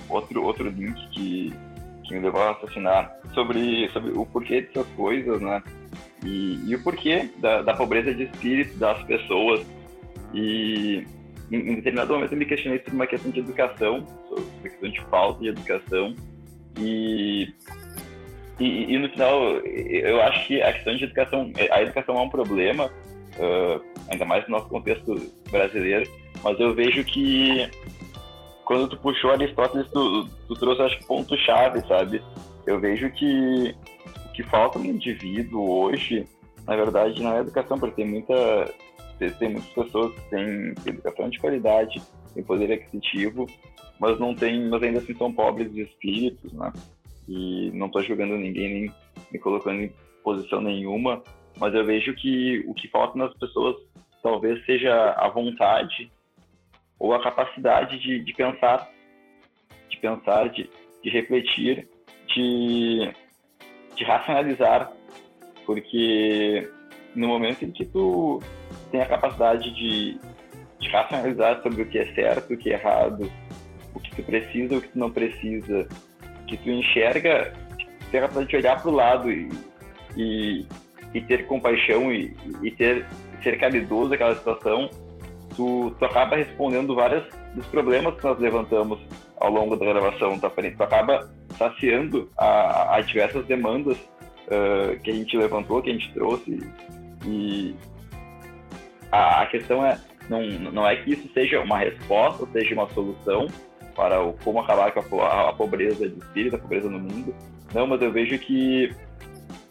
outro, 0.09 0.43
outro 0.43 0.69
link 0.69 0.95
que, 1.09 1.53
que 2.03 2.13
me 2.13 2.21
levou 2.21 2.41
a 2.41 2.53
raciocinar 2.53 3.13
sobre, 3.33 3.89
sobre 3.89 4.11
o 4.11 4.25
porquê 4.25 4.61
dessas 4.61 4.87
coisas, 4.95 5.41
né? 5.41 5.61
E, 6.25 6.63
e 6.65 6.75
o 6.75 6.83
porquê 6.83 7.29
da, 7.37 7.61
da 7.61 7.73
pobreza 7.73 8.13
de 8.13 8.23
espírito 8.23 8.77
das 8.77 9.01
pessoas. 9.03 9.65
E 10.33 11.05
em, 11.51 11.55
em, 11.55 11.75
determinado 11.75 12.13
momento 12.13 12.31
eu 12.31 12.37
me 12.37 12.45
questionei 12.45 12.79
sobre 12.79 12.95
uma 12.95 13.07
questão 13.07 13.31
de 13.31 13.39
educação, 13.39 14.05
sobre 14.29 14.43
uma 14.43 14.69
questão 14.69 14.89
de 14.89 15.01
falta 15.05 15.39
de 15.41 15.49
educação. 15.49 16.15
E, 16.79 17.53
e, 18.59 18.93
e, 18.93 18.97
no 18.97 19.09
final, 19.09 19.57
eu 19.65 20.21
acho 20.21 20.47
que 20.47 20.61
a 20.61 20.73
questão 20.73 20.95
de 20.95 21.03
educação, 21.03 21.51
a 21.71 21.81
educação 21.81 22.17
é 22.17 22.21
um 22.21 22.29
problema, 22.29 22.85
uh, 22.85 23.81
ainda 24.09 24.25
mais 24.25 24.43
no 24.47 24.57
nosso 24.57 24.69
contexto 24.69 25.15
brasileiro, 25.51 26.09
mas 26.43 26.59
eu 26.59 26.73
vejo 26.73 27.03
que 27.03 27.69
quando 28.65 28.87
tu 28.87 28.97
puxou 28.97 29.31
Aristóteles, 29.31 29.87
tu, 29.91 30.27
tu 30.47 30.55
trouxe, 30.55 30.81
acho 30.81 30.97
que, 30.99 31.05
ponto-chave, 31.05 31.81
sabe? 31.87 32.21
Eu 32.65 32.79
vejo 32.79 33.09
que 33.11 33.75
que 34.33 34.43
falta 34.43 34.79
no 34.79 34.85
indivíduo 34.85 35.69
hoje, 35.69 36.27
na 36.65 36.75
verdade, 36.75 37.21
não 37.21 37.33
é 37.33 37.39
educação, 37.39 37.79
porque 37.79 37.95
tem 37.95 38.09
muita 38.09 38.33
tem 39.39 39.49
muitas 39.49 39.69
pessoas 39.69 40.13
que 40.13 40.29
têm 40.29 40.73
educação 40.85 41.29
de 41.29 41.39
qualidade, 41.39 42.01
têm 42.33 42.43
poder 42.43 42.73
aquisitivo, 42.73 43.47
mas 43.99 44.19
não 44.19 44.35
tem, 44.35 44.67
mas 44.67 44.83
ainda 44.83 44.99
assim 44.99 45.15
são 45.15 45.31
pobres 45.31 45.71
de 45.71 45.81
espíritos, 45.81 46.51
né? 46.51 46.73
E 47.27 47.71
não 47.73 47.85
estou 47.85 48.03
julgando 48.03 48.35
ninguém 48.35 48.73
nem 48.73 48.93
me 49.31 49.39
colocando 49.39 49.81
em 49.81 49.93
posição 50.23 50.59
nenhuma, 50.59 51.23
mas 51.57 51.73
eu 51.73 51.85
vejo 51.85 52.13
que 52.15 52.63
o 52.67 52.73
que 52.73 52.89
falta 52.89 53.17
nas 53.17 53.33
pessoas 53.37 53.75
talvez 54.21 54.65
seja 54.65 55.11
a 55.11 55.29
vontade 55.29 56.11
ou 56.99 57.13
a 57.13 57.21
capacidade 57.21 57.99
de, 57.99 58.19
de 58.23 58.33
pensar, 58.33 58.89
de 59.89 59.97
pensar, 59.97 60.49
de, 60.49 60.69
de 61.03 61.09
refletir, 61.09 61.87
de, 62.33 63.13
de 63.95 64.03
racionalizar, 64.03 64.91
porque 65.65 66.69
no 67.15 67.27
momento 67.27 67.63
em 67.63 67.71
que 67.71 67.85
tu 67.85 68.41
tem 68.91 69.01
a 69.01 69.05
capacidade 69.05 69.73
de, 69.73 70.19
racionalizar 70.89 71.61
sobre 71.63 71.81
o 71.81 71.85
que 71.87 71.97
é 71.97 72.13
certo, 72.13 72.53
o 72.53 72.57
que 72.57 72.69
é 72.69 72.73
errado, 72.73 73.31
o 73.95 73.99
que 73.99 74.15
tu 74.15 74.23
precisa, 74.23 74.77
o 74.77 74.81
que 74.81 74.89
tu 74.89 74.99
não 74.99 75.09
precisa, 75.09 75.87
que 76.47 76.57
tu 76.57 76.69
enxerga, 76.69 77.53
tem 78.11 78.19
a 78.19 78.23
capacidade 78.23 78.49
de 78.49 78.55
olhar 78.57 78.81
para 78.81 78.91
o 78.91 78.93
lado 78.93 79.31
e, 79.31 79.49
e, 80.15 80.67
e, 81.13 81.21
ter 81.21 81.47
compaixão 81.47 82.11
e, 82.11 82.35
e 82.61 82.69
ter 82.71 83.07
ser 83.41 83.57
caridoso 83.57 84.13
àquela 84.13 84.35
situação, 84.35 84.89
tu, 85.55 85.95
tu 85.97 86.05
acaba 86.05 86.35
respondendo 86.35 86.95
vários 86.95 87.23
dos 87.55 87.65
problemas 87.67 88.15
que 88.15 88.23
nós 88.23 88.39
levantamos 88.39 88.99
ao 89.37 89.51
longo 89.51 89.75
da 89.75 89.85
gravação, 89.85 90.39
tá? 90.39 90.49
Tu 90.49 90.83
acaba 90.83 91.29
saciando 91.63 92.29
a, 92.37 92.95
a 92.95 93.01
diversas 93.01 93.45
demandas 93.45 93.97
uh, 93.97 94.99
que 95.01 95.11
a 95.11 95.13
gente 95.13 95.37
levantou, 95.37 95.81
que 95.81 95.89
a 95.89 95.93
gente 95.93 96.13
trouxe 96.13 96.59
e 97.25 97.75
a, 99.11 99.43
a 99.43 99.45
questão 99.47 99.85
é 99.85 99.99
não, 100.29 100.41
não 100.71 100.87
é 100.87 100.95
que 100.95 101.13
isso 101.13 101.29
seja 101.33 101.59
uma 101.59 101.79
resposta, 101.79 102.47
seja 102.51 102.73
uma 102.73 102.89
solução 102.89 103.47
para 103.95 104.23
o, 104.23 104.33
como 104.43 104.59
acabar 104.59 104.91
com 104.91 105.21
a, 105.21 105.49
a, 105.49 105.53
pobreza 105.53 106.07
de 106.07 106.17
espírito, 106.17 106.55
a 106.55 106.59
pobreza 106.59 106.89
no 106.89 106.99
mundo. 106.99 107.35
Não, 107.73 107.85
mas 107.85 108.01
eu 108.01 108.11
vejo 108.11 108.37
que 108.39 108.93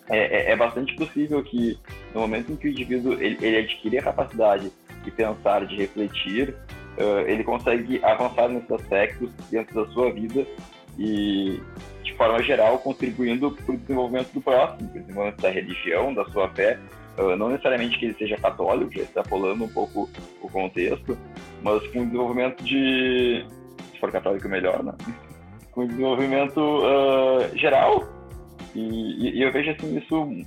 é, 0.09 0.19
é, 0.19 0.53
é 0.53 0.57
bastante 0.57 0.95
possível 0.95 1.43
que 1.43 1.79
no 2.15 2.21
momento 2.21 2.53
em 2.53 2.57
que 2.57 2.69
o 2.69 2.71
indivíduo 2.71 3.15
ele, 3.15 3.39
ele 3.41 3.59
adquire 3.59 3.99
a 3.99 4.03
capacidade 4.03 4.71
de 5.03 5.11
pensar, 5.11 5.67
de 5.67 5.77
refletir, 5.77 6.55
uh, 6.99 7.27
ele 7.27 7.43
consegue 7.43 8.01
avançar 8.05 8.49
nesses 8.49 8.71
aspectos 8.71 9.31
dentro 9.51 9.75
da 9.75 9.91
sua 9.93 10.13
vida 10.13 10.47
e, 10.99 11.61
de 12.03 12.15
forma 12.15 12.43
geral, 12.43 12.79
contribuindo 12.79 13.51
para 13.51 13.75
o 13.75 13.79
desenvolvimento 13.79 14.33
do 14.33 14.41
próximo, 14.41 14.89
para 14.89 14.99
o 14.99 15.01
desenvolvimento 15.01 15.41
da 15.41 15.51
religião, 15.51 16.15
da 16.15 16.25
sua 16.27 16.49
fé, 16.51 16.79
não 17.39 17.51
necessariamente 17.51 17.99
que 17.99 18.07
ele 18.07 18.15
seja 18.15 18.37
católico, 18.37 18.93
já 18.93 19.03
extrapolando 19.03 19.65
um 19.65 19.69
pouco 19.69 20.09
o 20.41 20.49
contexto, 20.49 21.17
mas 21.63 21.87
com 21.89 22.01
o 22.01 22.07
desenvolvimento 22.07 22.63
de, 22.65 23.45
se 23.93 24.01
for 24.01 24.11
católico 24.11 24.49
melhor, 24.49 24.83
né? 24.83 24.93
com 25.73 25.83
o 25.83 25.89
desenvolvimento 25.89 26.59
uh, 26.59 27.57
geral. 27.57 28.05
E, 28.75 29.39
e, 29.39 29.43
eu 29.43 29.53
vejo 29.53 29.71
assim 29.71 29.99
isso 29.99 30.47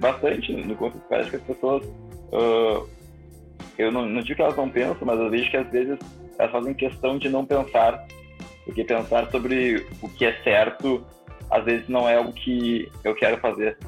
bastante 0.00 0.52
no 0.52 0.76
contexto 0.76 1.06
parece 1.08 1.30
que 1.30 1.36
as 1.36 1.42
pessoas 1.42 1.84
uh, 1.84 2.88
eu 3.78 3.90
não, 3.90 4.06
não 4.06 4.20
digo 4.22 4.36
que 4.36 4.42
elas 4.42 4.56
não 4.56 4.68
pensam, 4.68 5.06
mas 5.06 5.18
eu 5.18 5.30
vejo 5.30 5.50
que 5.50 5.56
às 5.56 5.68
vezes 5.70 5.98
elas 6.38 6.52
fazem 6.52 6.74
questão 6.74 7.18
de 7.18 7.28
não 7.28 7.44
pensar, 7.44 8.06
porque 8.64 8.84
pensar 8.84 9.30
sobre 9.30 9.86
o 10.00 10.08
que 10.08 10.24
é 10.24 10.42
certo 10.42 11.04
às 11.50 11.64
vezes 11.64 11.88
não 11.88 12.08
é 12.08 12.18
o 12.18 12.32
que 12.32 12.90
eu 13.02 13.14
quero 13.14 13.38
fazer. 13.38 13.78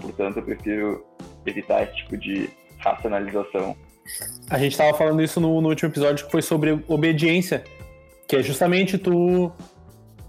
Portanto, 0.00 0.38
eu 0.38 0.42
prefiro 0.42 1.04
evitar 1.44 1.82
esse 1.82 1.96
tipo 1.96 2.16
de 2.16 2.48
racionalização. 2.78 3.76
A 4.50 4.58
gente 4.58 4.72
estava 4.72 4.96
falando 4.96 5.22
isso 5.22 5.40
no, 5.40 5.60
no, 5.60 5.68
último 5.68 5.90
episódio 5.90 6.24
que 6.24 6.32
foi 6.32 6.42
sobre 6.42 6.82
obediência, 6.88 7.62
que 8.26 8.36
é 8.36 8.42
justamente 8.42 8.98
tu. 8.98 9.52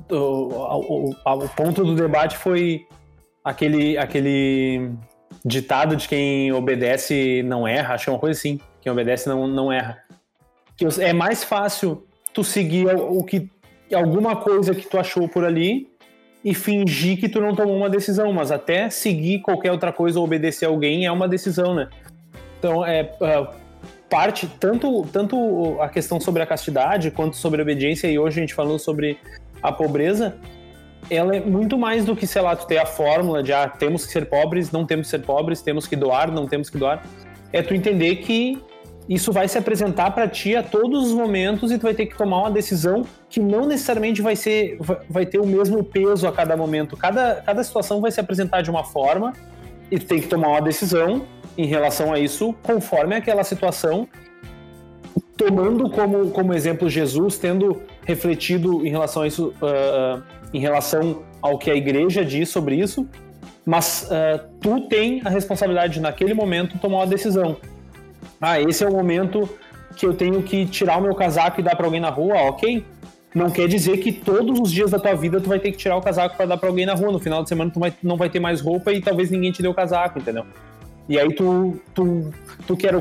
tu 0.08 0.16
o, 0.16 1.10
o, 1.10 1.36
o, 1.46 1.50
ponto 1.50 1.84
do 1.84 1.96
debate 1.96 2.38
foi 2.38 2.86
aquele, 3.44 3.98
aquele 3.98 4.92
ditado 5.44 5.96
de 5.96 6.08
quem 6.08 6.52
obedece 6.52 7.42
não 7.44 7.68
erra, 7.68 7.96
acho 7.96 8.06
que 8.06 8.10
é 8.10 8.14
uma 8.14 8.20
coisa 8.20 8.38
assim. 8.38 8.60
Quem 8.82 8.92
obedece 8.92 9.28
não, 9.28 9.48
não 9.48 9.72
erra. 9.72 10.04
Que 10.78 10.86
é 11.02 11.14
mais 11.14 11.44
fácil 11.44 12.06
tu 12.34 12.44
seguir 12.44 12.88
o 12.88 13.24
que 13.24 13.50
alguma 13.94 14.36
coisa 14.36 14.74
que 14.74 14.88
tu 14.88 15.00
achou 15.00 15.28
por 15.28 15.46
ali 15.46 15.88
e 16.44 16.54
fingir 16.54 17.20
que 17.20 17.30
tu 17.30 17.40
não 17.40 17.56
tomou 17.56 17.76
uma 17.76 17.90
decisão, 17.90 18.32
mas 18.34 18.52
até 18.52 18.90
seguir 18.90 19.40
qualquer 19.40 19.72
outra 19.72 19.94
coisa 19.94 20.20
ou 20.20 20.26
obedecer 20.26 20.66
alguém 20.66 21.06
é 21.06 21.12
uma 21.12 21.28
decisão, 21.28 21.74
né? 21.74 21.88
Então, 22.60 22.86
é 22.86 23.04
uh, 23.22 23.48
parte 24.10 24.48
tanto 24.60 25.04
tanto 25.12 25.78
a 25.82 25.90
questão 25.90 26.20
sobre 26.20 26.44
a 26.44 26.46
castidade 26.46 27.12
quanto 27.12 27.36
sobre 27.36 27.62
a 27.62 27.64
obediência 27.64 28.08
e 28.08 28.20
hoje 28.20 28.40
a 28.40 28.42
gente 28.42 28.54
falou 28.54 28.78
sobre 28.78 29.18
a 29.62 29.72
pobreza, 29.72 30.38
ela 31.10 31.36
é 31.36 31.40
muito 31.40 31.78
mais 31.78 32.06
do 32.06 32.16
que, 32.16 32.28
sei 32.28 32.42
lá, 32.42 32.56
tu 32.56 32.68
ter 32.68 32.78
a 32.78 32.86
fórmula 32.86 33.42
de 33.42 33.54
ah, 33.54 33.68
temos 33.68 34.06
que 34.06 34.12
ser 34.12 34.26
pobres, 34.26 34.72
não 34.72 34.86
temos 34.86 35.08
que 35.08 35.12
ser 35.12 35.20
pobres, 35.20 35.62
temos 35.62 35.88
que 35.88 35.96
doar, 35.96 36.32
não 36.32 36.46
temos 36.46 36.70
que 36.70 36.78
doar. 36.78 37.06
É 37.52 37.62
tu 37.62 37.74
entender 37.74 38.18
que 38.18 38.62
isso 39.08 39.32
vai 39.32 39.48
se 39.48 39.58
apresentar 39.58 40.12
para 40.12 40.28
ti 40.28 40.56
a 40.56 40.64
todos 40.64 41.08
os 41.08 41.14
momentos 41.14 41.72
e 41.72 41.78
tu 41.78 41.84
vai 41.84 41.94
ter 41.94 42.06
que 42.06 42.18
tomar 42.18 42.40
uma 42.40 42.52
decisão 42.52 43.06
que 43.30 43.40
não 43.40 43.66
necessariamente 43.66 44.22
vai 44.22 44.36
ser 44.36 44.78
vai 45.10 45.26
ter 45.26 45.40
o 45.40 45.46
mesmo 45.46 45.84
peso 45.84 46.28
a 46.28 46.32
cada 46.32 46.56
momento. 46.56 46.96
Cada, 46.96 47.42
cada 47.46 47.64
situação 47.64 48.00
vai 48.00 48.12
se 48.12 48.20
apresentar 48.20 48.62
de 48.62 48.70
uma 48.70 48.84
forma 48.84 49.34
e 49.92 50.00
tu 50.00 50.06
tem 50.06 50.22
que 50.22 50.28
tomar 50.28 50.50
uma 50.50 50.62
decisão 50.62 51.26
em 51.58 51.66
relação 51.66 52.14
a 52.14 52.20
isso 52.20 52.56
conforme 52.64 53.16
aquela 53.16 53.44
situação, 53.44 54.08
tomando 55.36 55.90
como, 55.90 56.30
como 56.32 56.54
exemplo 56.54 56.90
Jesus, 56.90 57.38
tendo 57.38 57.82
refletido 58.06 58.86
em 58.86 58.90
relação 58.90 59.24
a 59.24 59.28
isso, 59.28 59.54
uh, 59.62 60.24
em 60.54 60.60
relação 60.60 61.24
ao 61.42 61.58
que 61.58 61.70
a 61.70 61.76
igreja 61.76 62.24
diz 62.24 62.50
sobre 62.50 62.76
isso, 62.76 63.08
mas 63.66 64.10
uh, 64.10 64.48
tu 64.62 64.82
tem 64.88 65.22
a 65.26 65.30
responsabilidade 65.30 65.96
de, 65.96 66.00
naquele 66.00 66.34
momento 66.34 66.80
tomar 66.80 67.00
uma 67.00 67.08
decisão 67.08 67.58
ah, 68.44 68.60
esse 68.60 68.84
é 68.84 68.88
o 68.88 68.92
momento 68.92 69.50
que 69.96 70.06
eu 70.06 70.14
tenho 70.14 70.44
que 70.44 70.66
tirar 70.66 70.98
o 70.98 71.02
meu 71.02 71.16
casaco 71.16 71.62
e 71.62 71.64
dar 71.64 71.78
para 71.78 71.86
alguém 71.86 72.02
na 72.02 72.10
rua, 72.10 72.36
ok? 72.42 72.86
Não 73.34 73.50
quer 73.50 73.70
dizer 73.70 73.98
que 74.00 74.12
todos 74.12 74.60
os 74.60 74.70
dias 74.70 74.92
da 74.92 75.00
tua 75.00 75.16
vida 75.16 75.40
tu 75.40 75.48
vai 75.48 75.60
ter 75.60 75.72
que 75.72 75.78
tirar 75.78 75.96
o 75.96 76.02
casaco 76.02 76.36
para 76.36 76.46
dar 76.46 76.58
para 76.58 76.68
alguém 76.68 76.86
na 76.86 76.94
rua. 76.94 77.10
No 77.10 77.20
final 77.20 77.42
de 77.42 77.48
semana 77.48 77.72
tu 77.72 77.80
vai, 77.80 77.94
não 78.04 78.18
vai 78.18 78.30
ter 78.30 78.42
mais 78.42 78.60
roupa 78.60 78.92
e 78.92 79.02
talvez 79.02 79.32
ninguém 79.32 79.50
te 79.52 79.62
dê 79.62 79.68
o 79.70 79.74
casaco, 79.74 80.20
entendeu? 80.20 80.46
E 81.08 81.18
aí 81.18 81.34
tu, 81.34 81.80
tu, 81.96 82.34
tu 82.68 82.76
quer. 82.76 82.96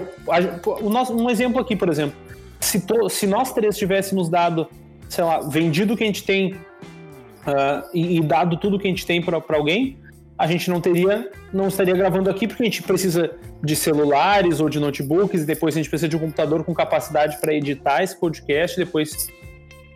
O 0.81 0.89
nosso, 0.89 1.13
um 1.13 1.29
exemplo 1.29 1.61
aqui, 1.61 1.75
por 1.75 1.89
exemplo. 1.89 2.17
Se, 2.61 2.87
to, 2.87 3.09
se 3.09 3.27
nós 3.27 3.53
três 3.53 3.77
tivéssemos 3.77 4.29
dado, 4.29 4.69
sei 5.09 5.25
lá, 5.25 5.41
vendido 5.41 5.95
o 5.95 5.97
que 5.97 6.05
a 6.05 6.07
gente 6.07 6.23
tem 6.23 6.53
uh, 6.53 7.85
e, 7.93 8.19
e, 8.19 8.21
dado 8.23 8.57
tudo 8.57 8.79
que 8.79 8.87
a 8.87 8.91
gente 8.91 9.05
tem 9.05 9.21
para 9.21 9.43
alguém, 9.51 9.99
a 10.43 10.47
gente 10.49 10.69
não 10.69 10.81
teria, 10.81 11.31
não 11.53 11.69
estaria 11.69 11.95
gravando 11.95 12.29
aqui 12.29 12.49
porque 12.49 12.65
a 12.65 12.67
gente 12.67 12.83
precisa 12.83 13.31
de 13.63 13.77
celulares 13.77 14.59
ou 14.59 14.69
de 14.69 14.81
notebooks, 14.81 15.43
e 15.43 15.47
depois 15.47 15.77
a 15.77 15.79
gente 15.79 15.89
precisa 15.89 16.09
de 16.09 16.17
um 16.17 16.19
computador 16.19 16.65
com 16.65 16.75
capacidade 16.75 17.41
para 17.41 17.55
editar 17.55 18.03
esse 18.03 18.19
podcast, 18.19 18.77
depois, 18.77 19.29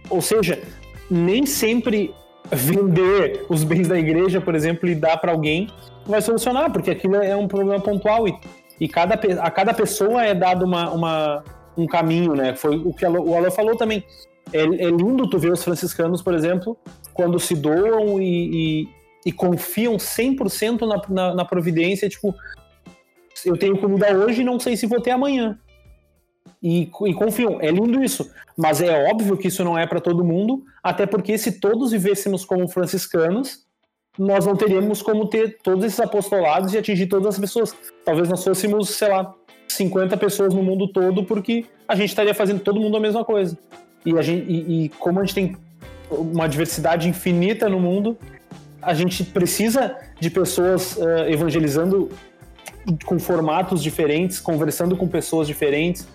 ou 0.09 0.23
seja, 0.23 0.63
nem 1.11 1.45
sempre 1.45 2.15
vender 2.49 3.45
os 3.49 3.65
bens 3.65 3.89
da 3.89 3.99
igreja, 3.99 4.41
por 4.41 4.55
exemplo, 4.55 4.89
e 4.89 4.95
dar 4.95 5.17
para 5.17 5.33
alguém 5.33 5.69
vai 6.07 6.23
solucionar, 6.23 6.71
porque 6.71 6.93
aquilo 6.93 7.17
é 7.17 7.35
um 7.35 7.49
problema 7.49 7.81
pontual 7.81 8.29
e, 8.29 8.39
e 8.79 8.87
cada, 8.87 9.15
a 9.15 9.51
cada 9.51 9.75
pessoa 9.75 10.25
é 10.25 10.33
dado 10.33 10.65
uma, 10.65 10.93
uma, 10.93 11.45
um 11.77 11.89
caminho, 11.89 12.37
né? 12.37 12.55
Foi 12.55 12.77
o 12.77 12.95
que 12.95 13.05
o 13.05 13.35
Alan 13.35 13.51
falou 13.51 13.77
também. 13.77 14.05
É, 14.53 14.61
é, 14.61 14.91
lindo 14.91 15.29
tu 15.29 15.41
ver 15.41 15.51
os 15.51 15.65
franciscanos, 15.65 16.23
por 16.23 16.35
exemplo, 16.35 16.79
quando 17.13 17.37
se 17.41 17.57
doam 17.57 18.23
e, 18.23 18.85
e, 18.85 18.89
e 19.27 19.33
confiam 19.33 19.97
100% 19.97 20.83
na, 20.87 21.03
na, 21.09 21.35
na 21.35 21.45
providência, 21.45 22.09
tipo, 22.09 22.33
eu 23.45 23.57
tenho 23.59 23.77
comida 23.77 24.17
hoje 24.17 24.43
e 24.43 24.45
não 24.45 24.61
sei 24.61 24.77
se 24.77 24.87
vou 24.87 25.01
ter 25.01 25.11
amanhã. 25.11 25.59
E, 26.63 26.83
e 26.83 27.15
confiam. 27.15 27.61
É 27.61 27.69
lindo 27.69 28.03
isso. 28.05 28.31
Mas 28.57 28.81
é 28.81 29.11
óbvio 29.11 29.37
que 29.37 29.49
isso 29.49 29.65
não 29.65 29.77
é 29.77 29.85
para 29.85 30.01
todo 30.01 30.25
mundo, 30.25 30.63
até 30.81 31.07
porque 31.07 31.37
se 31.37 31.59
todos 31.59 31.91
vivêssemos 31.91 32.45
como 32.45 32.69
franciscanos, 32.69 33.67
nós 34.17 34.47
não 34.47 34.55
teríamos 34.55 35.03
como 35.03 35.29
ter 35.29 35.59
todos 35.61 35.85
esses 35.85 35.99
apostolados 35.99 36.73
e 36.73 36.79
atingir 36.79 37.09
todas 37.09 37.35
as 37.35 37.39
pessoas. 37.39 37.75
Talvez 38.05 38.29
nós 38.29 38.45
fôssemos, 38.45 38.91
sei 38.91 39.09
lá, 39.09 39.35
50 39.67 40.17
pessoas 40.19 40.55
no 40.55 40.63
mundo 40.63 40.87
todo, 40.87 41.25
porque 41.25 41.67
a 41.89 41.97
gente 41.97 42.11
estaria 42.11 42.33
fazendo 42.33 42.61
todo 42.61 42.81
mundo 42.81 42.97
a 42.97 43.01
mesma 43.01 43.25
coisa. 43.25 43.59
E, 44.05 44.17
a 44.17 44.23
gente, 44.23 44.49
e, 44.49 44.85
e 44.85 44.89
como 44.91 45.19
a 45.19 45.25
gente 45.25 45.35
tem 45.35 45.57
uma 46.09 46.49
diversidade 46.49 47.09
infinita 47.09 47.69
no 47.69 47.81
mundo, 47.81 48.17
a 48.87 48.95
gente 48.95 49.25
precisa 49.25 49.97
de 50.21 50.31
pessoas 50.31 50.97
uh, 50.97 51.29
evangelizando 51.29 52.11
com 53.05 53.19
formatos 53.19 53.83
diferentes, 53.83 54.39
conversando 54.39 54.97
com 54.97 55.09
pessoas 55.09 55.49
diferentes, 55.49 56.07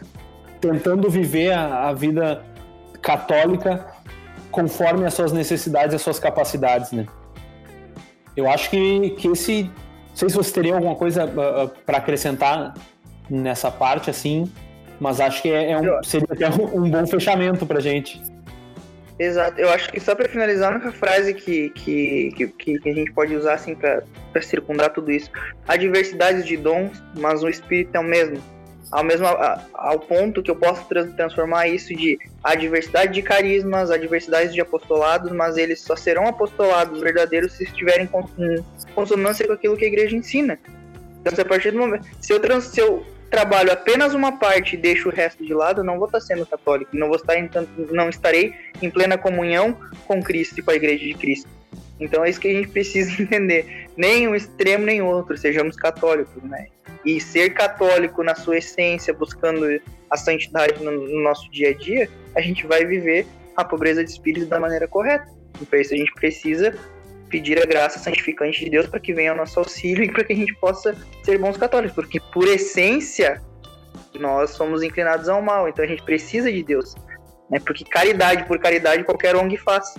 tentando 0.62 1.10
viver 1.10 1.52
a, 1.52 1.90
a 1.90 1.94
vida 1.94 2.42
católica 3.02 3.86
conforme 4.50 5.06
as 5.06 5.14
suas 5.14 5.34
necessidades 5.34 5.94
e 5.94 5.96
as 5.98 6.02
suas 6.02 6.18
capacidades, 6.18 6.92
né? 6.94 7.06
Eu 8.38 8.50
acho 8.50 8.70
que, 8.70 9.12
que 9.12 9.28
esse. 9.28 9.64
Não 9.64 10.16
sei 10.16 10.30
se 10.30 10.36
você 10.36 10.54
teria 10.54 10.76
alguma 10.76 10.96
coisa 10.96 11.26
uh, 11.26 11.42
ah, 11.42 11.64
uh, 11.66 11.70
para 11.86 11.98
acrescentar 11.98 12.74
nessa 13.30 13.70
parte, 13.70 14.10
assim, 14.10 14.50
mas 15.00 15.20
acho 15.20 15.42
que 15.42 15.50
é, 15.50 15.72
é 15.72 15.78
um, 15.78 16.04
seria 16.04 16.28
até 16.30 16.50
um, 16.50 16.84
um 16.84 16.90
bom 16.90 17.06
fechamento 17.08 17.66
para 17.66 17.80
gente. 17.80 18.22
Exato. 19.20 19.60
Eu 19.60 19.70
acho 19.70 19.92
que 19.92 20.00
só 20.00 20.16
para 20.16 20.28
finalizar, 20.28 20.72
a 20.72 20.76
única 20.76 20.92
frase 20.92 21.34
que, 21.34 21.70
que, 21.72 22.32
que, 22.36 22.80
que, 22.80 22.90
a 22.90 22.94
gente 22.94 23.12
pode 23.12 23.36
usar 23.36 23.54
assim 23.54 23.76
para 23.76 24.04
circundar 24.42 24.92
tudo 24.92 25.12
isso. 25.12 25.30
Há 25.68 25.76
diversidade 25.76 26.44
de 26.44 26.58
dons, 26.58 27.02
mas 27.18 27.44
o 27.44 27.50
espírito 27.50 27.96
é 27.96 28.00
o 28.00 28.04
mesmo. 28.04 28.42
Ao 28.92 29.04
mesmo 29.06 29.26
ao 29.74 30.00
ponto 30.00 30.44
que 30.44 30.52
eu 30.52 30.56
posso 30.56 30.86
transformar 31.16 31.68
isso 31.68 31.96
de 31.96 32.20
a 32.44 32.56
diversidade 32.56 33.14
de 33.14 33.22
carismas, 33.22 33.90
a 33.90 33.96
diversidade 33.96 34.52
de 34.52 34.60
apostolados, 34.60 35.32
mas 35.32 35.56
eles 35.56 35.80
só 35.80 35.96
serão 35.96 36.28
apostolados 36.28 37.00
verdadeiros 37.00 37.54
se 37.54 37.64
estiverem 37.64 38.06
em 38.06 38.66
consonância 38.94 39.48
com 39.48 39.54
aquilo 39.54 39.78
que 39.78 39.86
a 39.86 39.88
igreja 39.88 40.16
ensina. 40.16 40.60
Então, 41.22 41.34
se 41.34 41.40
a 41.40 41.46
partir 41.46 41.72
do 41.72 41.78
momento, 41.78 42.06
se 42.20 42.34
eu, 42.34 42.40
trans, 42.40 42.66
se 42.66 42.82
eu 42.82 43.06
trabalho 43.32 43.72
apenas 43.72 44.14
uma 44.14 44.38
parte 44.38 44.76
e 44.76 44.78
deixo 44.78 45.10
o 45.10 45.12
resto 45.12 45.44
de 45.44 45.54
lado, 45.54 45.84
não 45.84 45.98
vou 45.98 46.06
estar 46.06 46.20
sendo 46.20 46.46
católico, 46.46 46.96
não 46.96 47.08
vou 47.08 47.16
estar 47.16 47.36
em, 47.38 47.50
não 47.90 48.10
estarei 48.10 48.54
em 48.82 48.90
plena 48.90 49.18
comunhão 49.18 49.76
com 50.06 50.22
Cristo 50.22 50.60
e 50.60 50.62
com 50.62 50.70
a 50.70 50.76
Igreja 50.76 51.06
de 51.06 51.14
Cristo. 51.14 51.50
Então 52.00 52.26
é 52.26 52.30
isso 52.30 52.40
que 52.40 52.50
a 52.50 52.54
gente 52.54 52.68
precisa 52.70 53.22
entender. 53.22 53.88
Nem 53.96 54.28
um 54.28 54.36
extremo 54.36 54.86
nem 54.86 55.02
outro, 55.02 55.38
sejamos 55.38 55.76
católicos, 55.78 56.44
né? 56.44 56.68
E 57.06 57.20
ser 57.20 57.52
católico 57.52 58.22
na 58.22 58.36
sua 58.36 58.58
essência, 58.58 59.14
buscando 59.14 59.66
a 60.10 60.18
santidade 60.18 60.84
no, 60.84 60.92
no 60.92 61.24
nosso 61.24 61.50
dia 61.52 61.70
a 61.70 61.74
dia, 61.74 62.10
a 62.36 62.42
gente 62.42 62.68
vai 62.68 62.86
viver 62.86 63.26
a 63.56 63.64
pobreza 63.64 64.04
de 64.04 64.12
espírito 64.12 64.48
da 64.48 64.60
maneira 64.60 64.88
correta. 64.88 65.26
E 65.60 65.66
para 65.66 65.80
isso 65.80 65.94
a 65.94 65.98
gente 65.98 66.14
precisa 66.14 66.78
pedir 67.32 67.62
a 67.62 67.66
graça 67.66 67.98
santificante 67.98 68.64
de 68.64 68.70
Deus 68.70 68.86
para 68.88 69.00
que 69.00 69.14
venha 69.14 69.32
ao 69.32 69.38
nosso 69.38 69.58
auxílio 69.58 70.04
e 70.04 70.12
para 70.12 70.24
que 70.24 70.34
a 70.34 70.36
gente 70.36 70.54
possa 70.56 70.96
ser 71.24 71.38
bons 71.40 71.58
católicos, 71.58 71.96
porque 71.96 72.20
por 72.20 72.48
essência 72.48 73.42
nós 74.20 74.52
somos 74.52 74.84
inclinados 74.84 75.30
ao 75.30 75.42
mal, 75.42 75.70
então 75.70 75.84
a 75.84 75.88
gente 75.88 76.04
precisa 76.04 76.52
de 76.52 76.62
Deus, 76.62 76.94
né? 77.50 77.60
Porque 77.66 77.86
caridade 77.86 78.46
por 78.46 78.60
caridade 78.60 79.04
qualquer 79.06 79.36
ONG 79.36 79.58
faz. 79.58 79.96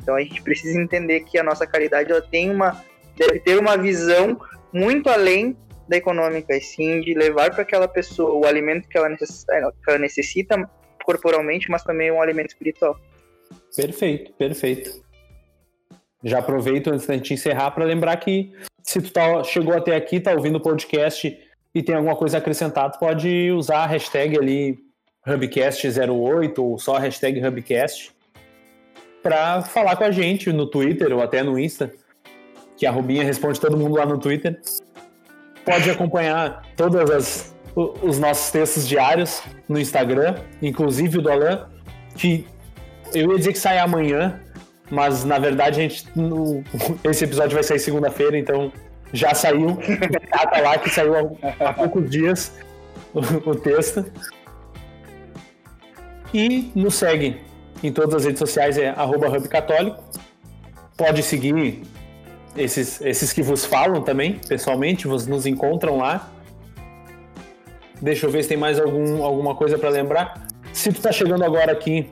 Então 0.00 0.14
a 0.14 0.20
gente 0.20 0.40
precisa 0.40 0.80
entender 0.80 1.20
que 1.20 1.36
a 1.36 1.42
nossa 1.42 1.66
caridade 1.66 2.12
ela 2.12 2.22
tem 2.22 2.48
uma 2.50 2.82
deve 3.16 3.40
ter 3.40 3.58
uma 3.58 3.76
visão 3.76 4.38
muito 4.72 5.08
além 5.08 5.56
da 5.88 5.96
econômica, 5.96 6.54
e 6.54 6.60
sim 6.60 7.00
de 7.00 7.14
levar 7.14 7.50
para 7.52 7.62
aquela 7.62 7.88
pessoa 7.88 8.32
o 8.34 8.46
alimento 8.46 8.88
que 8.88 8.98
ela, 8.98 9.08
necessita, 9.08 9.72
que 9.82 9.90
ela 9.90 9.98
necessita 9.98 10.70
corporalmente, 11.04 11.70
mas 11.70 11.82
também 11.82 12.10
um 12.10 12.20
alimento 12.20 12.48
espiritual. 12.48 12.98
Perfeito, 13.74 14.32
perfeito. 14.34 15.05
Já 16.26 16.40
aproveito 16.40 16.88
antes 16.88 17.06
da 17.06 17.14
gente 17.14 17.34
encerrar 17.34 17.70
para 17.70 17.84
lembrar 17.84 18.16
que 18.16 18.52
se 18.82 19.00
tu 19.00 19.12
tá, 19.12 19.44
chegou 19.44 19.74
até 19.76 19.94
aqui, 19.94 20.18
tá 20.18 20.32
ouvindo 20.32 20.56
o 20.56 20.60
podcast 20.60 21.38
e 21.72 21.82
tem 21.84 21.94
alguma 21.94 22.16
coisa 22.16 22.36
a 22.36 22.40
acrescentar, 22.40 22.90
tu 22.90 22.98
pode 22.98 23.52
usar 23.52 23.84
a 23.84 23.86
hashtag 23.86 24.36
ali 24.36 24.76
Hubcast08 25.24 26.58
ou 26.58 26.78
só 26.78 26.96
a 26.96 26.98
hashtag 26.98 27.46
Hubcast 27.46 28.10
para 29.22 29.62
falar 29.62 29.94
com 29.94 30.02
a 30.02 30.10
gente 30.10 30.52
no 30.52 30.66
Twitter 30.66 31.12
ou 31.12 31.22
até 31.22 31.44
no 31.44 31.56
Insta, 31.56 31.92
que 32.76 32.86
a 32.86 32.90
Rubinha 32.90 33.22
responde 33.22 33.60
todo 33.60 33.76
mundo 33.76 33.94
lá 33.94 34.04
no 34.04 34.18
Twitter. 34.18 34.60
Pode 35.64 35.88
acompanhar 35.88 36.62
todos 36.76 37.52
os 38.02 38.18
nossos 38.18 38.50
textos 38.50 38.86
diários 38.86 39.42
no 39.68 39.78
Instagram, 39.78 40.34
inclusive 40.60 41.18
o 41.18 41.22
do 41.22 41.30
Alan, 41.30 41.68
que 42.16 42.44
eu 43.14 43.30
ia 43.30 43.38
dizer 43.38 43.52
que 43.52 43.58
sai 43.58 43.78
amanhã, 43.78 44.40
mas 44.90 45.24
na 45.24 45.38
verdade 45.38 45.80
a 45.80 45.82
gente. 45.82 46.06
No, 46.14 46.62
esse 47.04 47.24
episódio 47.24 47.54
vai 47.54 47.62
sair 47.62 47.78
segunda-feira, 47.78 48.38
então 48.38 48.72
já 49.12 49.34
saiu. 49.34 49.78
Data 50.30 50.60
lá 50.60 50.78
que 50.78 50.90
saiu 50.90 51.14
há, 51.16 51.68
há 51.68 51.72
poucos 51.72 52.08
dias 52.08 52.52
o, 53.12 53.50
o, 53.50 53.54
texto. 53.54 54.04
E 56.32 56.70
nos 56.74 56.94
segue 56.94 57.40
em 57.82 57.92
todas 57.92 58.14
as 58.14 58.24
redes 58.24 58.38
sociais, 58.38 58.78
é 58.78 58.92
@hubcatólico. 58.92 60.02
Pode 60.96 61.22
seguir 61.22 61.82
esses, 62.56 63.00
esses 63.00 63.32
que 63.32 63.42
vos 63.42 63.64
falam 63.64 64.02
também, 64.02 64.40
pessoalmente, 64.48 65.06
vos, 65.06 65.26
nos 65.26 65.46
encontram 65.46 65.98
lá. 65.98 66.30
Deixa 68.00 68.26
eu 68.26 68.30
ver 68.30 68.42
se 68.42 68.50
tem 68.50 68.58
mais 68.58 68.78
algum, 68.78 69.22
alguma 69.22 69.54
coisa 69.54 69.78
para 69.78 69.88
lembrar. 69.88 70.46
Se 70.72 70.92
tu 70.92 71.00
tá 71.00 71.12
chegando 71.12 71.44
agora 71.44 71.72
aqui, 71.72 72.10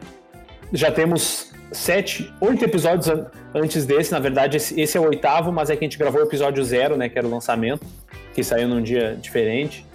já 0.73 0.91
temos 0.91 1.54
sete, 1.75 2.33
oito 2.41 2.65
episódios 2.65 3.09
an 3.09 3.27
antes 3.55 3.85
desse. 3.87 4.11
Na 4.13 4.19
verdade, 4.19 4.57
esse, 4.57 4.81
esse, 4.81 4.97
é 4.97 5.01
o 5.01 5.05
oitavo, 5.05 5.53
mas 5.53 5.71
é 5.71 5.77
que 5.77 5.85
a 5.85 5.87
gente 5.87 5.99
gravou 5.99 6.21
o 6.21 6.25
episódio 6.25 6.63
zero, 6.65 6.97
né? 6.97 7.09
Que 7.09 7.19
era 7.19 7.27
o 7.27 7.31
lançamento, 7.31 7.87
que 8.35 8.43
saiu 8.43 8.69
num 8.69 8.83
dia 8.83 9.17
diferente. 9.21 9.87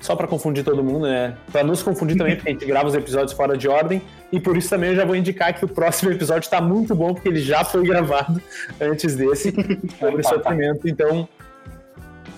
Só 0.00 0.16
para 0.16 0.26
confundir 0.26 0.64
todo 0.64 0.82
mundo, 0.82 1.06
né? 1.06 1.36
Para 1.52 1.62
nos 1.62 1.82
confundir 1.82 2.16
também, 2.16 2.34
porque 2.34 2.48
a 2.48 2.52
gente 2.52 2.64
grava 2.64 2.88
os 2.88 2.94
episódios 2.94 3.32
fora 3.32 3.56
de 3.56 3.68
ordem. 3.68 4.00
E 4.32 4.40
por 4.40 4.56
isso 4.56 4.70
também 4.70 4.90
eu 4.90 4.96
já 4.96 5.04
vou 5.04 5.14
indicar 5.14 5.54
que 5.54 5.64
o 5.64 5.68
próximo 5.68 6.10
episódio 6.12 6.46
está 6.46 6.60
muito 6.60 6.94
bom, 6.94 7.12
porque 7.12 7.28
ele 7.28 7.40
já 7.40 7.64
foi 7.64 7.86
gravado 7.86 8.40
antes 8.80 9.14
desse, 9.14 9.52
sobre 9.98 10.22
sofrimento. 10.22 10.88
Então, 10.88 11.28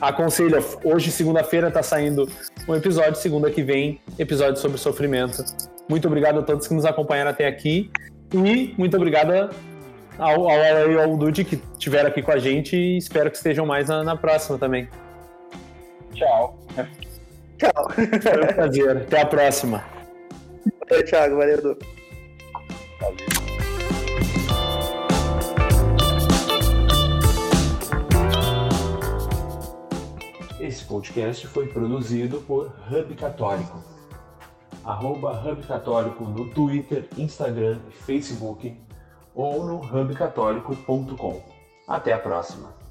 aconselho. 0.00 0.64
Hoje, 0.84 1.12
segunda-feira, 1.12 1.68
está 1.68 1.82
saindo 1.82 2.28
um 2.68 2.74
episódio, 2.74 3.14
segunda 3.14 3.50
que 3.50 3.62
vem, 3.62 4.00
episódio 4.18 4.60
sobre 4.60 4.78
sofrimento. 4.78 5.44
Muito 5.88 6.09
obrigado 6.09 6.40
a 6.40 6.42
todos 6.42 6.66
que 6.66 6.74
nos 6.74 6.84
acompanharam 6.84 7.30
até 7.30 7.46
aqui. 7.46 7.90
E 8.34 8.74
muito 8.78 8.96
obrigado 8.96 9.50
ao, 10.18 10.48
ao 10.48 10.90
e 10.90 10.98
ao 10.98 11.16
Dude 11.16 11.44
que 11.44 11.60
estiveram 11.72 12.09
aqui 12.09 12.22
com 12.22 12.32
a 12.32 12.38
gente 12.38 12.76
e 12.76 12.96
espero 12.96 13.30
que 13.30 13.36
estejam 13.36 13.66
mais 13.66 13.88
na, 13.88 14.02
na 14.02 14.16
próxima 14.16 14.59
também. 14.59 14.88
Tchau. 16.14 16.59
Tchau. 17.59 17.90
Foi 17.94 18.44
um 18.44 18.54
prazer. 18.54 18.96
Até 18.96 19.20
a 19.20 19.26
próxima. 19.26 19.84
Valeu, 20.88 21.04
Thiago. 21.04 21.36
Valeu, 21.36 21.59
Edu. 21.59 21.78
Valeu. 23.00 23.16
Esse 30.60 30.84
podcast 30.84 31.46
foi 31.48 31.66
produzido 31.66 32.40
por 32.46 32.72
Hub 32.90 33.14
Católico 33.16 33.91
arroba 34.84 35.32
Hub 35.32 35.66
Católico 35.66 36.24
no 36.24 36.48
Twitter, 36.50 37.09
Instagram 37.16 37.78
e 37.88 37.92
Facebook 37.92 38.76
ou 39.34 39.64
no 39.64 39.76
hubcatólico.com. 39.80 41.42
Até 41.86 42.12
a 42.12 42.18
próxima! 42.18 42.81